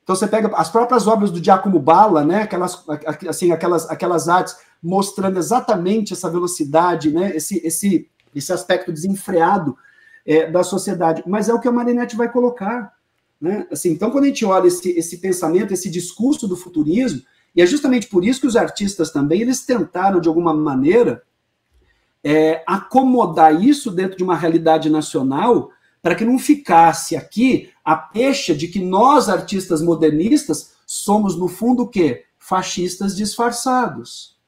Então 0.08 0.16
você 0.16 0.26
pega 0.26 0.48
as 0.56 0.70
próprias 0.70 1.06
obras 1.06 1.30
do 1.30 1.44
Giacomo 1.44 1.78
Balla, 1.78 2.24
né? 2.24 2.40
Aquelas, 2.40 2.82
assim, 3.28 3.52
aquelas, 3.52 3.90
aquelas 3.90 4.26
artes 4.26 4.56
mostrando 4.82 5.38
exatamente 5.38 6.14
essa 6.14 6.30
velocidade, 6.30 7.12
né? 7.12 7.36
Esse, 7.36 7.58
esse, 7.58 8.08
esse 8.34 8.50
aspecto 8.50 8.90
desenfreado 8.90 9.76
é, 10.24 10.50
da 10.50 10.64
sociedade. 10.64 11.22
Mas 11.26 11.50
é 11.50 11.52
o 11.52 11.60
que 11.60 11.68
a 11.68 11.72
Marinette 11.72 12.16
vai 12.16 12.32
colocar, 12.32 12.90
né? 13.38 13.66
Assim, 13.70 13.90
então 13.90 14.10
quando 14.10 14.24
a 14.24 14.28
gente 14.28 14.46
olha 14.46 14.68
esse, 14.68 14.92
esse 14.92 15.18
pensamento, 15.18 15.74
esse 15.74 15.90
discurso 15.90 16.48
do 16.48 16.56
futurismo, 16.56 17.20
e 17.54 17.60
é 17.60 17.66
justamente 17.66 18.06
por 18.06 18.24
isso 18.24 18.40
que 18.40 18.46
os 18.46 18.56
artistas 18.56 19.10
também 19.10 19.42
eles 19.42 19.66
tentaram 19.66 20.22
de 20.22 20.28
alguma 20.28 20.54
maneira 20.54 21.22
é, 22.24 22.64
acomodar 22.66 23.62
isso 23.62 23.90
dentro 23.90 24.16
de 24.16 24.24
uma 24.24 24.36
realidade 24.36 24.88
nacional 24.88 25.70
para 26.00 26.14
que 26.14 26.24
não 26.24 26.38
ficasse 26.38 27.14
aqui 27.14 27.70
a 27.88 27.96
pecha 27.96 28.54
de 28.54 28.68
que 28.68 28.84
nós, 28.84 29.30
artistas 29.30 29.80
modernistas, 29.80 30.74
somos, 30.86 31.38
no 31.38 31.48
fundo, 31.48 31.84
o 31.84 31.88
quê? 31.88 32.26
Fascistas 32.38 33.16
disfarçados. 33.16 34.38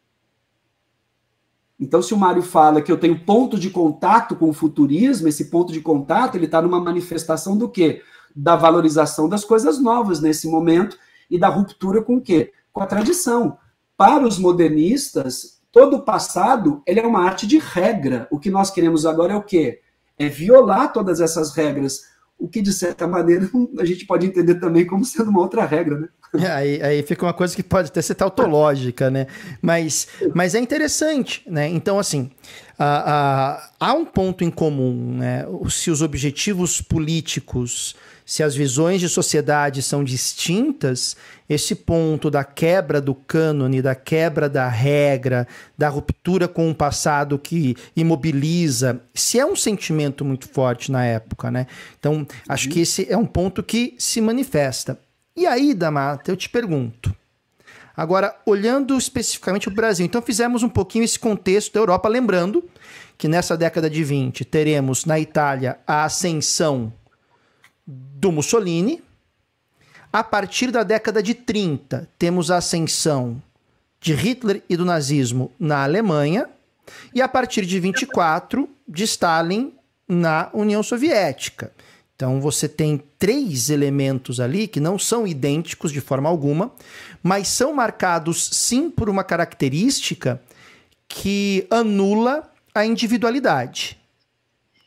Então, 1.81 2.03
se 2.03 2.13
o 2.13 2.19
Mário 2.19 2.43
fala 2.43 2.83
que 2.83 2.93
eu 2.93 3.01
tenho 3.01 3.25
ponto 3.25 3.59
de 3.59 3.71
contato 3.71 4.37
com 4.37 4.51
o 4.51 4.53
futurismo, 4.53 5.27
esse 5.27 5.47
ponto 5.47 5.73
de 5.73 5.81
contato, 5.81 6.35
ele 6.35 6.45
está 6.45 6.61
numa 6.61 6.79
manifestação 6.79 7.57
do 7.57 7.67
quê? 7.67 8.03
Da 8.37 8.57
valorização 8.57 9.27
das 9.27 9.43
coisas 9.43 9.81
novas 9.81 10.21
nesse 10.21 10.47
momento 10.47 10.99
e 11.31 11.39
da 11.39 11.49
ruptura 11.49 12.03
com 12.03 12.17
o 12.17 12.21
quê? 12.21 12.53
Com 12.71 12.83
a 12.83 12.87
tradição. 12.87 13.57
Para 13.97 14.27
os 14.27 14.39
modernistas, 14.39 15.63
todo 15.73 15.97
o 15.97 16.03
passado 16.03 16.83
ele 16.87 17.01
é 17.01 17.07
uma 17.07 17.25
arte 17.25 17.47
de 17.47 17.57
regra. 17.57 18.29
O 18.31 18.39
que 18.39 18.51
nós 18.51 18.71
queremos 18.71 19.07
agora 19.07 19.33
é 19.33 19.37
o 19.37 19.43
quê? 19.43 19.81
É 20.19 20.29
violar 20.29 20.93
todas 20.93 21.23
essas 21.23 21.55
regras 21.55 22.10
o 22.41 22.49
que 22.49 22.63
de 22.63 22.73
certa 22.73 23.07
maneira 23.07 23.49
a 23.79 23.85
gente 23.85 24.07
pode 24.07 24.27
entender 24.27 24.57
também 24.57 24.87
como 24.87 25.05
sendo 25.05 25.31
uma 25.31 25.41
outra 25.41 25.65
regra, 25.65 25.99
né? 25.99 26.09
É, 26.33 26.47
aí, 26.47 26.83
aí 26.83 27.03
fica 27.03 27.27
uma 27.27 27.35
coisa 27.35 27.55
que 27.55 27.63
pode 27.63 27.89
até 27.89 28.01
ser 28.01 28.15
tautológica, 28.15 29.11
né? 29.11 29.27
Mas, 29.61 30.07
mas 30.33 30.55
é 30.55 30.61
interessante, 30.61 31.43
né? 31.47 31.69
Então, 31.69 31.99
assim, 31.99 32.31
há 32.79 33.93
um 33.95 34.05
ponto 34.05 34.45
em 34.45 34.51
comum, 34.51 35.17
né? 35.19 35.45
Se 35.69 35.91
os 35.91 36.03
objetivos 36.03 36.81
políticos 36.81 37.97
se 38.31 38.45
as 38.45 38.55
visões 38.55 39.01
de 39.01 39.09
sociedade 39.09 39.83
são 39.83 40.05
distintas, 40.05 41.17
esse 41.49 41.75
ponto 41.75 42.31
da 42.31 42.45
quebra 42.45 43.01
do 43.01 43.13
cânone, 43.13 43.83
da 43.83 43.97
quebra 43.97 44.49
da 44.49 44.69
regra, 44.69 45.49
da 45.77 45.89
ruptura 45.89 46.47
com 46.47 46.69
um 46.69 46.73
passado 46.73 47.37
que 47.41 47.77
imobiliza, 47.97 49.03
se 49.13 49.41
é 49.41 49.45
um 49.45 49.57
sentimento 49.57 50.25
muito 50.25 50.49
forte 50.49 50.93
na 50.93 51.05
época, 51.05 51.51
né? 51.51 51.67
Então, 51.99 52.25
acho 52.49 52.69
que 52.69 52.79
esse 52.79 53.05
é 53.11 53.17
um 53.17 53.27
ponto 53.27 53.65
que 53.65 53.97
se 53.99 54.21
manifesta. 54.21 54.97
E 55.37 55.45
aí, 55.45 55.75
Damata, 55.75 56.31
eu 56.31 56.37
te 56.37 56.49
pergunto. 56.49 57.13
Agora, 57.97 58.33
olhando 58.47 58.97
especificamente 58.97 59.67
o 59.67 59.73
Brasil, 59.73 60.07
então 60.07 60.23
fizemos 60.23 60.63
um 60.63 60.69
pouquinho 60.69 61.03
esse 61.03 61.19
contexto 61.19 61.75
da 61.75 61.81
Europa, 61.81 62.09
lembrando 62.09 62.63
que 63.19 63.27
nessa 63.27 63.57
década 63.57 63.91
de 63.91 64.05
20 64.05 64.45
teremos 64.45 65.05
na 65.05 65.19
Itália 65.19 65.81
a 65.85 66.05
ascensão 66.05 66.93
do 67.91 68.31
Mussolini. 68.31 69.03
A 70.13 70.25
partir 70.25 70.71
da 70.71 70.83
década 70.83 71.23
de 71.23 71.35
30, 71.35 72.09
temos 72.19 72.51
a 72.51 72.57
ascensão 72.57 73.41
de 74.01 74.15
Hitler 74.15 74.63
e 74.69 74.77
do 74.77 74.85
nazismo 74.85 75.53
na 75.59 75.85
Alemanha. 75.85 76.49
E 77.15 77.23
a 77.23 77.29
partir 77.29 77.65
de 77.65 77.79
24, 77.79 78.69
de 78.89 79.05
Stalin 79.05 79.73
na 80.09 80.51
União 80.53 80.83
Soviética. 80.83 81.73
Então 82.17 82.41
você 82.41 82.69
tem 82.69 83.03
três 83.19 83.71
elementos 83.71 84.41
ali 84.41 84.67
que 84.67 84.81
não 84.81 84.99
são 84.99 85.27
idênticos 85.27 85.93
de 85.93 86.01
forma 86.01 86.29
alguma, 86.29 86.73
mas 87.23 87.49
são 87.49 87.73
marcados 87.73 88.51
sim 88.53 88.91
por 88.91 89.09
uma 89.09 89.25
característica 89.25 90.43
que 91.09 91.67
anula 91.71 92.51
a 92.75 92.85
individualidade 92.85 94.00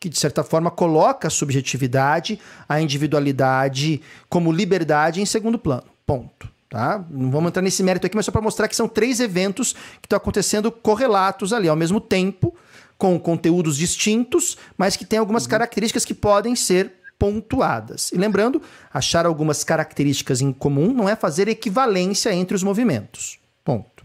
que 0.03 0.09
de 0.09 0.19
certa 0.19 0.43
forma 0.43 0.69
coloca 0.69 1.29
a 1.29 1.31
subjetividade, 1.31 2.37
a 2.67 2.81
individualidade 2.81 4.01
como 4.27 4.51
liberdade 4.51 5.21
em 5.21 5.25
segundo 5.25 5.57
plano. 5.57 5.85
Ponto. 6.05 6.51
Tá? 6.69 7.05
Não 7.09 7.31
vamos 7.31 7.47
entrar 7.47 7.61
nesse 7.61 7.81
mérito 7.81 8.05
aqui, 8.05 8.13
mas 8.13 8.25
só 8.25 8.31
para 8.33 8.41
mostrar 8.41 8.67
que 8.67 8.75
são 8.75 8.85
três 8.85 9.21
eventos 9.21 9.71
que 9.71 10.05
estão 10.05 10.17
acontecendo 10.17 10.69
correlatos 10.69 11.53
ali 11.53 11.69
ao 11.69 11.75
mesmo 11.77 12.01
tempo, 12.01 12.53
com 12.97 13.17
conteúdos 13.17 13.77
distintos, 13.77 14.57
mas 14.77 14.97
que 14.97 15.05
têm 15.05 15.19
algumas 15.19 15.43
uhum. 15.43 15.51
características 15.51 16.03
que 16.03 16.13
podem 16.13 16.53
ser 16.53 16.91
pontuadas. 17.17 18.11
E 18.11 18.17
lembrando, 18.17 18.61
achar 18.93 19.25
algumas 19.25 19.63
características 19.63 20.41
em 20.41 20.51
comum 20.51 20.91
não 20.93 21.07
é 21.07 21.15
fazer 21.15 21.47
equivalência 21.47 22.33
entre 22.33 22.57
os 22.57 22.63
movimentos. 22.63 23.39
Ponto. 23.63 24.03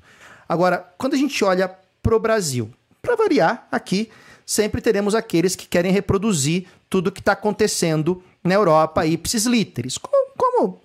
Agora, 0.48 0.88
quando 0.96 1.14
a 1.14 1.18
gente 1.18 1.44
olha 1.44 1.68
para 2.00 2.14
o 2.14 2.20
Brasil, 2.20 2.70
para 3.02 3.16
variar 3.16 3.66
aqui, 3.72 4.08
sempre 4.48 4.80
teremos 4.80 5.14
aqueles 5.14 5.54
que 5.54 5.68
querem 5.68 5.92
reproduzir 5.92 6.66
tudo 6.88 7.12
que 7.12 7.20
está 7.20 7.32
acontecendo 7.32 8.22
na 8.42 8.54
Europa, 8.54 9.04
ipsis 9.04 9.44
literis. 9.44 9.98
Como, 9.98 10.32
como, 10.38 10.80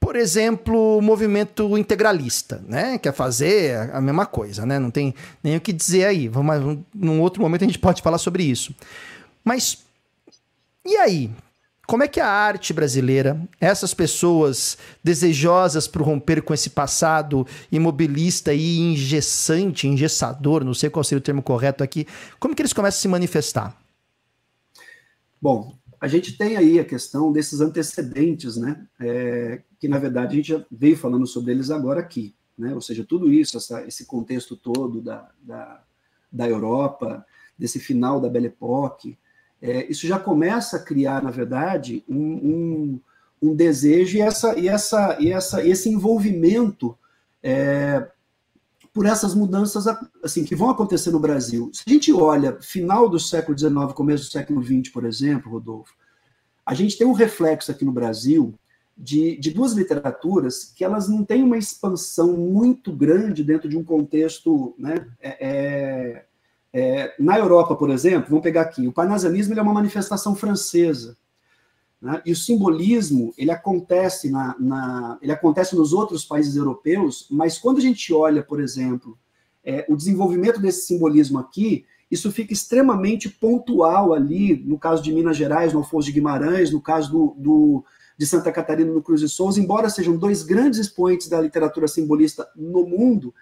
por 0.00 0.16
exemplo, 0.16 0.96
o 0.96 1.02
movimento 1.02 1.76
integralista, 1.76 2.64
né? 2.66 2.96
Quer 2.96 3.12
fazer 3.12 3.90
a 3.92 4.00
mesma 4.00 4.24
coisa, 4.24 4.64
né? 4.64 4.78
Não 4.78 4.90
tem 4.90 5.14
nem 5.42 5.56
o 5.56 5.60
que 5.60 5.70
dizer 5.70 6.06
aí. 6.06 6.28
Vamos, 6.28 6.78
num 6.94 7.20
outro 7.20 7.42
momento 7.42 7.62
a 7.62 7.66
gente 7.66 7.78
pode 7.78 8.00
falar 8.00 8.16
sobre 8.16 8.42
isso. 8.42 8.74
Mas 9.44 9.84
e 10.82 10.96
aí? 10.96 11.30
Como 11.86 12.02
é 12.02 12.08
que 12.08 12.18
a 12.18 12.28
arte 12.28 12.72
brasileira, 12.72 13.40
essas 13.60 13.94
pessoas 13.94 14.76
desejosas 15.04 15.86
por 15.86 16.02
romper 16.02 16.42
com 16.42 16.52
esse 16.52 16.70
passado 16.70 17.46
imobilista 17.70 18.52
e 18.52 18.78
engessante, 18.78 19.86
engessador, 19.86 20.64
não 20.64 20.74
sei 20.74 20.90
qual 20.90 21.04
seria 21.04 21.20
o 21.20 21.22
termo 21.22 21.42
correto 21.42 21.84
aqui, 21.84 22.06
como 22.40 22.56
que 22.56 22.62
eles 22.62 22.72
começam 22.72 22.98
a 22.98 23.02
se 23.02 23.08
manifestar? 23.08 23.80
Bom, 25.40 25.76
a 26.00 26.08
gente 26.08 26.36
tem 26.36 26.56
aí 26.56 26.80
a 26.80 26.84
questão 26.84 27.30
desses 27.30 27.60
antecedentes, 27.60 28.56
né? 28.56 28.84
É, 28.98 29.62
que 29.78 29.86
na 29.86 29.98
verdade 29.98 30.32
a 30.32 30.36
gente 30.36 30.48
já 30.48 30.64
veio 30.70 30.96
falando 30.96 31.26
sobre 31.26 31.52
eles 31.52 31.70
agora 31.70 32.00
aqui, 32.00 32.34
né? 32.58 32.74
Ou 32.74 32.80
seja, 32.80 33.04
tudo 33.04 33.32
isso, 33.32 33.56
essa, 33.56 33.86
esse 33.86 34.06
contexto 34.06 34.56
todo 34.56 35.00
da, 35.00 35.30
da, 35.40 35.84
da 36.32 36.48
Europa, 36.48 37.24
desse 37.56 37.78
final 37.78 38.20
da 38.20 38.28
Belle 38.28 38.48
Époque, 38.48 39.16
é, 39.60 39.90
isso 39.90 40.06
já 40.06 40.18
começa 40.18 40.76
a 40.76 40.82
criar, 40.82 41.22
na 41.22 41.30
verdade, 41.30 42.04
um, 42.08 42.16
um, 42.16 43.00
um 43.42 43.54
desejo 43.54 44.16
e, 44.16 44.20
essa, 44.20 44.58
e, 44.58 44.68
essa, 44.68 45.16
e 45.20 45.32
essa, 45.32 45.66
esse 45.66 45.88
envolvimento 45.88 46.96
é, 47.42 48.06
por 48.92 49.06
essas 49.06 49.34
mudanças 49.34 49.86
assim 50.22 50.44
que 50.44 50.56
vão 50.56 50.70
acontecer 50.70 51.10
no 51.10 51.20
Brasil. 51.20 51.70
Se 51.72 51.84
a 51.86 51.90
gente 51.90 52.12
olha 52.12 52.58
final 52.60 53.08
do 53.08 53.18
século 53.18 53.56
XIX, 53.56 53.92
começo 53.94 54.24
do 54.24 54.30
século 54.30 54.62
XX, 54.62 54.90
por 54.92 55.04
exemplo, 55.04 55.52
Rodolfo, 55.52 55.94
a 56.64 56.74
gente 56.74 56.98
tem 56.98 57.06
um 57.06 57.12
reflexo 57.12 57.70
aqui 57.70 57.84
no 57.84 57.92
Brasil 57.92 58.54
de, 58.96 59.36
de 59.36 59.50
duas 59.50 59.72
literaturas 59.72 60.72
que 60.74 60.82
elas 60.82 61.08
não 61.08 61.24
têm 61.24 61.42
uma 61.42 61.58
expansão 61.58 62.32
muito 62.36 62.90
grande 62.90 63.44
dentro 63.44 63.68
de 63.68 63.76
um 63.76 63.84
contexto 63.84 64.74
né, 64.78 65.06
é, 65.20 66.24
é 66.78 67.14
na 67.18 67.38
Europa, 67.38 67.74
por 67.74 67.88
exemplo, 67.88 68.28
vamos 68.28 68.42
pegar 68.42 68.60
aqui, 68.60 68.86
o 68.86 68.92
parnasianismo 68.92 69.58
é 69.58 69.62
uma 69.62 69.72
manifestação 69.72 70.36
francesa. 70.36 71.16
Né? 72.02 72.20
E 72.26 72.32
o 72.32 72.36
simbolismo 72.36 73.32
ele 73.38 73.50
acontece, 73.50 74.30
na, 74.30 74.54
na, 74.60 75.18
ele 75.22 75.32
acontece 75.32 75.74
nos 75.74 75.94
outros 75.94 76.22
países 76.22 76.54
europeus, 76.54 77.28
mas 77.30 77.56
quando 77.56 77.78
a 77.78 77.80
gente 77.80 78.12
olha, 78.12 78.42
por 78.42 78.60
exemplo, 78.60 79.18
é, 79.64 79.86
o 79.88 79.96
desenvolvimento 79.96 80.60
desse 80.60 80.84
simbolismo 80.86 81.38
aqui, 81.38 81.86
isso 82.10 82.30
fica 82.30 82.52
extremamente 82.52 83.30
pontual 83.30 84.12
ali, 84.12 84.62
no 84.62 84.78
caso 84.78 85.02
de 85.02 85.14
Minas 85.14 85.38
Gerais, 85.38 85.72
no 85.72 85.80
Afonso 85.80 86.06
de 86.06 86.12
Guimarães, 86.12 86.70
no 86.70 86.80
caso 86.82 87.10
do, 87.10 87.34
do 87.38 87.84
de 88.18 88.26
Santa 88.26 88.52
Catarina, 88.52 88.92
no 88.92 89.02
Cruz 89.02 89.22
de 89.22 89.30
Souza, 89.30 89.58
embora 89.60 89.88
sejam 89.88 90.14
dois 90.14 90.42
grandes 90.42 90.78
expoentes 90.78 91.26
da 91.26 91.40
literatura 91.40 91.88
simbolista 91.88 92.46
no 92.54 92.86
mundo, 92.86 93.34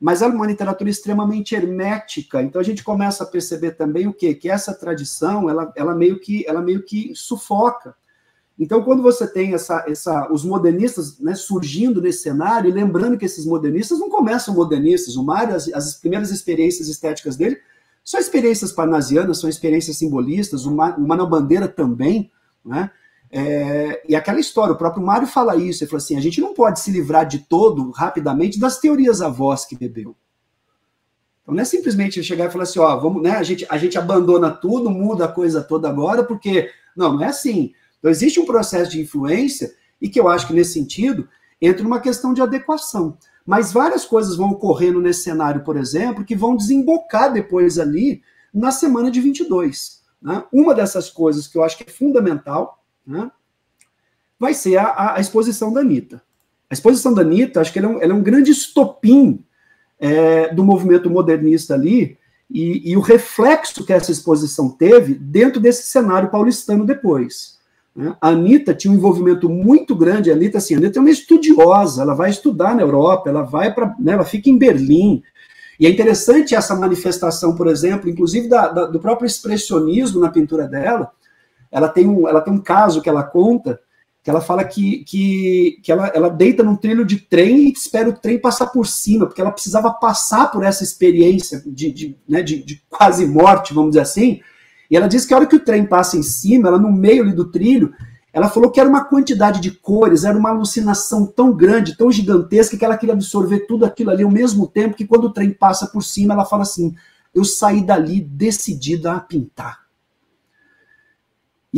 mas 0.00 0.22
é 0.22 0.26
uma 0.26 0.46
literatura 0.46 0.88
extremamente 0.88 1.54
hermética. 1.54 2.42
Então 2.42 2.60
a 2.60 2.64
gente 2.64 2.84
começa 2.84 3.24
a 3.24 3.26
perceber 3.26 3.72
também 3.72 4.06
o 4.06 4.12
quê? 4.12 4.34
Que 4.34 4.48
essa 4.48 4.72
tradição, 4.72 5.50
ela, 5.50 5.72
ela 5.76 5.94
meio 5.94 6.20
que 6.20 6.44
ela 6.46 6.62
meio 6.62 6.82
que 6.82 7.12
sufoca. 7.14 7.94
Então 8.58 8.82
quando 8.82 9.02
você 9.02 9.26
tem 9.26 9.54
essa, 9.54 9.84
essa 9.88 10.32
os 10.32 10.44
modernistas 10.44 11.18
né, 11.18 11.34
surgindo 11.34 12.00
nesse 12.00 12.22
cenário, 12.22 12.68
e 12.68 12.72
lembrando 12.72 13.18
que 13.18 13.24
esses 13.24 13.44
modernistas 13.44 13.98
não 13.98 14.08
começam 14.08 14.54
modernistas, 14.54 15.16
o 15.16 15.22
Mário, 15.22 15.54
as, 15.54 15.68
as 15.72 15.94
primeiras 15.94 16.30
experiências 16.30 16.88
estéticas 16.88 17.36
dele 17.36 17.58
são 18.04 18.18
experiências 18.18 18.72
parnasianas, 18.72 19.38
são 19.38 19.50
experiências 19.50 19.98
simbolistas, 19.98 20.64
o 20.64 20.70
Manuel 20.70 21.28
Bandeira 21.28 21.68
também, 21.68 22.30
né? 22.64 22.90
É, 23.30 24.02
e 24.08 24.16
aquela 24.16 24.40
história, 24.40 24.72
o 24.72 24.78
próprio 24.78 25.04
Mário 25.04 25.26
fala 25.26 25.56
isso, 25.56 25.82
ele 25.82 25.90
fala 25.90 26.02
assim, 26.02 26.16
a 26.16 26.20
gente 26.20 26.40
não 26.40 26.54
pode 26.54 26.80
se 26.80 26.90
livrar 26.90 27.26
de 27.26 27.40
todo, 27.40 27.90
rapidamente, 27.90 28.58
das 28.58 28.78
teorias 28.78 29.20
avós 29.20 29.64
que 29.64 29.76
bebeu. 29.76 30.16
Então 31.42 31.54
não 31.54 31.62
é 31.62 31.64
simplesmente 31.64 32.22
chegar 32.22 32.46
e 32.46 32.50
falar 32.50 32.64
assim, 32.64 32.78
ó, 32.78 32.96
vamos, 32.96 33.22
né, 33.22 33.32
a 33.32 33.42
gente, 33.42 33.66
a 33.68 33.76
gente 33.76 33.98
abandona 33.98 34.50
tudo, 34.50 34.90
muda 34.90 35.26
a 35.26 35.32
coisa 35.32 35.62
toda 35.62 35.88
agora, 35.88 36.24
porque, 36.24 36.70
não, 36.96 37.14
não 37.14 37.22
é 37.22 37.26
assim. 37.28 37.72
Então 37.98 38.10
existe 38.10 38.40
um 38.40 38.46
processo 38.46 38.90
de 38.90 39.00
influência, 39.00 39.74
e 40.00 40.08
que 40.08 40.18
eu 40.18 40.28
acho 40.28 40.46
que 40.46 40.52
nesse 40.52 40.72
sentido, 40.72 41.28
entra 41.60 41.86
uma 41.86 42.00
questão 42.00 42.32
de 42.32 42.40
adequação. 42.40 43.18
Mas 43.44 43.72
várias 43.72 44.04
coisas 44.04 44.36
vão 44.36 44.50
ocorrendo 44.50 45.00
nesse 45.00 45.22
cenário, 45.22 45.64
por 45.64 45.76
exemplo, 45.76 46.24
que 46.24 46.36
vão 46.36 46.56
desembocar 46.56 47.32
depois 47.32 47.78
ali 47.78 48.22
na 48.52 48.70
semana 48.70 49.10
de 49.10 49.20
22. 49.20 50.02
Né? 50.20 50.44
Uma 50.52 50.74
dessas 50.74 51.10
coisas 51.10 51.46
que 51.46 51.56
eu 51.56 51.64
acho 51.64 51.78
que 51.78 51.84
é 51.88 51.92
fundamental, 51.92 52.77
né, 53.08 53.30
vai 54.38 54.52
ser 54.52 54.76
a, 54.76 55.14
a, 55.14 55.20
exposição 55.20 55.72
da 55.72 55.80
Anitta. 55.80 56.22
A 56.70 56.74
exposição 56.74 57.14
da 57.14 57.22
Anitta, 57.22 57.60
acho 57.60 57.72
que 57.72 57.78
ela 57.78 57.88
é 57.88 57.90
um, 57.90 58.02
ela 58.02 58.12
é 58.12 58.14
um 58.14 58.22
grande 58.22 58.50
estopim 58.50 59.42
é, 59.98 60.54
do 60.54 60.62
movimento 60.62 61.08
modernista 61.08 61.74
ali, 61.74 62.18
e, 62.50 62.92
e, 62.92 62.96
o 62.96 63.00
reflexo 63.00 63.84
que 63.84 63.92
essa 63.92 64.10
exposição 64.10 64.70
teve 64.70 65.14
dentro 65.14 65.60
desse 65.60 65.82
cenário 65.82 66.30
paulistano 66.30 66.84
depois. 66.84 67.58
Né? 67.94 68.16
A 68.20 68.28
Anitta 68.28 68.72
tinha 68.72 68.90
um 68.90 68.96
envolvimento 68.96 69.50
muito 69.50 69.94
grande, 69.94 70.30
a 70.30 70.34
Anitta, 70.34 70.56
assim, 70.56 70.74
a 70.74 70.78
Anitta 70.78 70.98
é 70.98 71.00
uma 71.00 71.10
estudiosa, 71.10 72.02
ela 72.02 72.14
vai 72.14 72.30
estudar 72.30 72.74
na 72.74 72.82
Europa, 72.82 73.28
ela 73.28 73.42
vai 73.42 73.74
para, 73.74 73.94
né, 73.98 74.12
ela 74.12 74.24
fica 74.24 74.48
em 74.48 74.56
Berlim, 74.56 75.22
e 75.78 75.86
é 75.86 75.90
interessante 75.90 76.54
essa 76.54 76.74
manifestação, 76.74 77.54
por 77.54 77.68
exemplo, 77.68 78.08
inclusive 78.10 78.48
da, 78.48 78.68
da, 78.68 78.86
do 78.86 78.98
próprio 78.98 79.26
expressionismo 79.26 80.20
na 80.20 80.30
pintura 80.30 80.66
dela, 80.66 81.12
ela 81.70 81.88
tem 81.88 82.06
um, 82.08 82.28
ela 82.28 82.40
tem 82.40 82.52
um 82.52 82.60
caso 82.60 83.02
que 83.02 83.08
ela 83.08 83.22
conta, 83.22 83.80
que 84.22 84.30
ela 84.30 84.40
fala 84.40 84.64
que, 84.64 85.04
que, 85.04 85.80
que 85.82 85.90
ela, 85.90 86.08
ela 86.08 86.28
deita 86.28 86.62
num 86.62 86.76
trilho 86.76 87.04
de 87.04 87.18
trem 87.18 87.68
e 87.68 87.72
espera 87.72 88.10
o 88.10 88.12
trem 88.12 88.38
passar 88.38 88.66
por 88.66 88.86
cima, 88.86 89.26
porque 89.26 89.40
ela 89.40 89.50
precisava 89.50 89.90
passar 89.92 90.50
por 90.50 90.64
essa 90.64 90.84
experiência 90.84 91.62
de, 91.66 91.90
de, 91.90 92.16
né, 92.28 92.42
de, 92.42 92.62
de 92.62 92.82
quase 92.90 93.26
morte, 93.26 93.72
vamos 93.72 93.92
dizer 93.92 94.02
assim. 94.02 94.40
E 94.90 94.96
ela 94.96 95.08
diz 95.08 95.24
que 95.24 95.32
a 95.32 95.36
hora 95.36 95.46
que 95.46 95.56
o 95.56 95.64
trem 95.64 95.86
passa 95.86 96.16
em 96.16 96.22
cima, 96.22 96.68
ela 96.68 96.78
no 96.78 96.92
meio 96.92 97.34
do 97.34 97.50
trilho, 97.50 97.94
ela 98.32 98.48
falou 98.48 98.70
que 98.70 98.78
era 98.78 98.88
uma 98.88 99.04
quantidade 99.04 99.60
de 99.60 99.70
cores, 99.70 100.24
era 100.24 100.36
uma 100.36 100.50
alucinação 100.50 101.26
tão 101.26 101.52
grande, 101.52 101.96
tão 101.96 102.12
gigantesca, 102.12 102.76
que 102.76 102.84
ela 102.84 102.96
queria 102.96 103.14
absorver 103.14 103.60
tudo 103.60 103.84
aquilo 103.84 104.10
ali 104.10 104.22
ao 104.22 104.30
mesmo 104.30 104.66
tempo 104.66 104.96
que 104.96 105.06
quando 105.06 105.24
o 105.24 105.32
trem 105.32 105.50
passa 105.50 105.86
por 105.86 106.02
cima, 106.02 106.34
ela 106.34 106.44
fala 106.44 106.62
assim: 106.62 106.94
eu 107.34 107.44
saí 107.44 107.82
dali 107.82 108.20
decidida 108.20 109.12
a 109.12 109.20
pintar. 109.20 109.87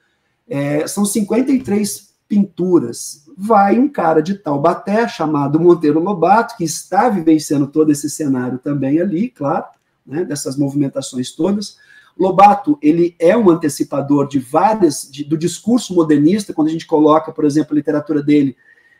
É, 0.49 0.87
são 0.87 1.05
53 1.05 2.15
pinturas. 2.27 3.27
Vai 3.37 3.77
um 3.77 3.87
cara 3.87 4.23
de 4.23 4.39
Taubaté, 4.39 5.07
chamado 5.07 5.59
Monteiro 5.59 5.99
Lobato, 5.99 6.57
que 6.57 6.63
está 6.63 7.09
vivenciando 7.09 7.67
todo 7.67 7.91
esse 7.91 8.09
cenário 8.09 8.57
também 8.57 8.99
ali, 8.99 9.29
claro, 9.29 9.65
né, 10.03 10.25
dessas 10.25 10.57
movimentações 10.57 11.31
todas 11.31 11.77
Lobato, 12.19 12.77
ele 12.81 13.15
é 13.19 13.35
um 13.37 13.49
antecipador 13.49 14.27
de 14.27 14.39
várias, 14.39 15.09
de, 15.11 15.23
do 15.23 15.37
discurso 15.37 15.93
modernista, 15.93 16.53
quando 16.53 16.67
a 16.67 16.71
gente 16.71 16.87
coloca, 16.87 17.31
por 17.31 17.45
exemplo, 17.45 17.73
a 17.73 17.75
literatura 17.75 18.23
dele 18.23 18.55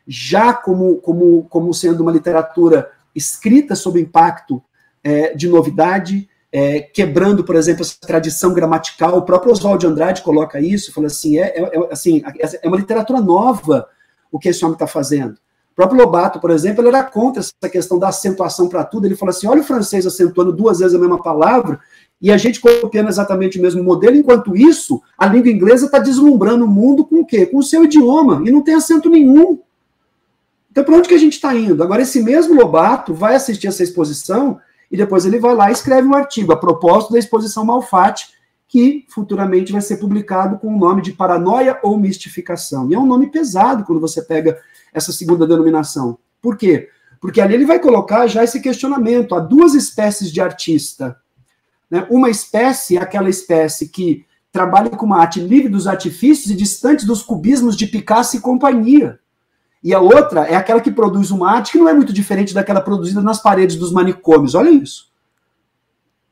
já 0.07 0.53
como, 0.53 0.97
como, 0.97 1.43
como 1.49 1.73
sendo 1.73 2.01
uma 2.01 2.11
literatura 2.11 2.89
escrita 3.13 3.75
sob 3.75 3.99
impacto 3.99 4.63
é, 5.03 5.35
de 5.35 5.47
novidade, 5.47 6.29
é, 6.51 6.79
quebrando, 6.79 7.43
por 7.43 7.55
exemplo, 7.55 7.81
essa 7.81 7.95
tradição 7.99 8.53
gramatical. 8.53 9.17
O 9.17 9.23
próprio 9.23 9.51
Oswald 9.51 9.79
de 9.79 9.87
Andrade 9.87 10.21
coloca 10.21 10.59
isso, 10.59 10.93
fala 10.93 11.07
assim, 11.07 11.37
é, 11.37 11.59
é, 11.59 11.61
é 11.61 11.87
assim, 11.91 12.23
é 12.61 12.67
uma 12.67 12.77
literatura 12.77 13.19
nova 13.19 13.87
o 14.31 14.39
que 14.39 14.49
esse 14.49 14.63
homem 14.63 14.75
está 14.75 14.87
fazendo. 14.87 15.33
O 15.71 15.75
próprio 15.75 15.99
Lobato, 15.99 16.39
por 16.39 16.49
exemplo, 16.49 16.81
ele 16.81 16.89
era 16.89 17.03
contra 17.03 17.41
essa 17.41 17.69
questão 17.71 17.99
da 17.99 18.07
acentuação 18.07 18.67
para 18.67 18.83
tudo. 18.83 19.05
Ele 19.05 19.15
fala 19.15 19.29
assim: 19.29 19.47
olha 19.47 19.61
o 19.61 19.63
francês 19.63 20.07
acentuando 20.07 20.51
duas 20.51 20.79
vezes 20.79 20.95
a 20.95 20.99
mesma 20.99 21.21
palavra, 21.21 21.79
e 22.21 22.31
a 22.31 22.37
gente 22.37 22.59
copiando 22.59 23.09
exatamente 23.09 23.59
o 23.59 23.61
mesmo 23.61 23.83
modelo, 23.83 24.15
enquanto 24.15 24.55
isso, 24.55 25.01
a 25.17 25.27
língua 25.27 25.51
inglesa 25.51 25.85
está 25.85 25.99
deslumbrando 25.99 26.65
o 26.65 26.67
mundo 26.67 27.05
com 27.05 27.19
o 27.19 27.25
quê? 27.25 27.45
Com 27.45 27.59
o 27.59 27.63
seu 27.63 27.83
idioma, 27.83 28.41
e 28.45 28.51
não 28.51 28.63
tem 28.63 28.73
acento 28.73 29.09
nenhum. 29.09 29.59
Então, 30.71 30.83
para 30.83 30.95
onde 30.95 31.07
que 31.07 31.13
a 31.13 31.19
gente 31.19 31.33
está 31.33 31.55
indo? 31.55 31.81
Agora, 31.83 32.01
esse 32.01 32.21
mesmo 32.21 32.55
Lobato 32.55 33.13
vai 33.13 33.35
assistir 33.35 33.67
essa 33.67 33.83
exposição 33.83 34.59
e 34.91 34.97
depois 34.97 35.25
ele 35.25 35.39
vai 35.39 35.53
lá 35.53 35.69
e 35.69 35.73
escreve 35.73 36.07
um 36.07 36.15
artigo 36.15 36.51
a 36.51 36.57
propósito 36.57 37.13
da 37.13 37.19
exposição 37.19 37.65
Malfatti, 37.65 38.29
que 38.67 39.05
futuramente 39.09 39.71
vai 39.71 39.81
ser 39.81 39.97
publicado 39.97 40.57
com 40.57 40.67
o 40.67 40.77
nome 40.77 41.01
de 41.01 41.13
Paranoia 41.13 41.79
ou 41.83 41.97
Mistificação. 41.97 42.89
E 42.89 42.95
é 42.95 42.99
um 42.99 43.05
nome 43.05 43.27
pesado 43.31 43.85
quando 43.85 44.01
você 44.01 44.21
pega 44.21 44.59
essa 44.93 45.11
segunda 45.11 45.47
denominação. 45.47 46.17
Por 46.41 46.57
quê? 46.57 46.89
Porque 47.21 47.41
ali 47.41 47.53
ele 47.53 47.65
vai 47.65 47.79
colocar 47.79 48.27
já 48.27 48.43
esse 48.43 48.59
questionamento. 48.59 49.35
Há 49.35 49.39
duas 49.39 49.73
espécies 49.73 50.31
de 50.31 50.41
artista 50.41 51.15
Né? 51.89 52.05
Uma 52.09 52.29
espécie 52.29 52.97
é 52.97 53.01
aquela 53.01 53.29
espécie 53.29 53.87
que 53.87 54.25
trabalha 54.51 54.89
com 54.89 55.05
uma 55.05 55.19
arte 55.19 55.39
livre 55.39 55.69
dos 55.69 55.87
artifícios 55.87 56.51
e 56.51 56.55
distante 56.55 57.05
dos 57.05 57.21
cubismos 57.21 57.75
de 57.75 57.87
Picasso 57.87 58.35
e 58.35 58.41
companhia. 58.41 59.19
E 59.83 59.93
a 59.93 59.99
outra 59.99 60.41
é 60.41 60.55
aquela 60.55 60.81
que 60.81 60.91
produz 60.91 61.31
uma 61.31 61.51
arte 61.51 61.73
que 61.73 61.77
não 61.77 61.87
é 61.87 61.93
muito 61.93 62.11
diferente 62.11 62.53
daquela 62.53 62.81
produzida 62.81 63.21
nas 63.21 63.41
paredes 63.41 63.75
dos 63.75 63.91
manicômios. 63.91 64.55
Olha 64.55 64.69
isso. 64.69 65.07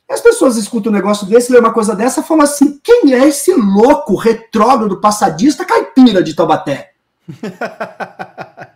E 0.09 0.13
as 0.13 0.21
pessoas 0.21 0.55
escutam 0.55 0.91
um 0.91 0.95
negócio 0.95 1.25
desse, 1.27 1.51
lê 1.51 1.59
uma 1.59 1.73
coisa 1.73 1.95
dessa 1.95 2.21
e 2.21 2.23
falam 2.23 2.43
assim: 2.43 2.79
quem 2.83 3.13
é 3.13 3.27
esse 3.27 3.53
louco, 3.53 4.15
retrógrado, 4.15 4.99
passadista, 4.99 5.65
caipira 5.65 6.23
de 6.23 6.35
Taubaté? 6.35 6.93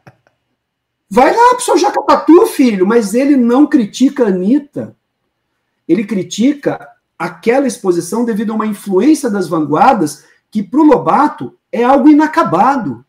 Vai 1.12 1.36
lá 1.36 1.56
pro 1.56 1.66
seu 1.66 1.78
Jacatatu, 1.78 2.46
filho, 2.48 2.86
mas 2.86 3.16
ele 3.16 3.36
não 3.36 3.66
critica 3.66 4.26
a 4.26 4.28
Anitta. 4.28 4.96
Ele 5.90 6.04
critica 6.04 6.88
aquela 7.18 7.68
exposição 7.68 8.24
devido 8.24 8.52
a 8.52 8.56
uma 8.56 8.68
influência 8.68 9.30
das 9.30 9.48
vanguardas 9.48 10.24
que, 10.52 10.62
para 10.62 10.80
o 10.80 10.84
Lobato, 10.84 11.56
é 11.72 11.84
algo 11.84 12.08
inacabado. 12.08 13.04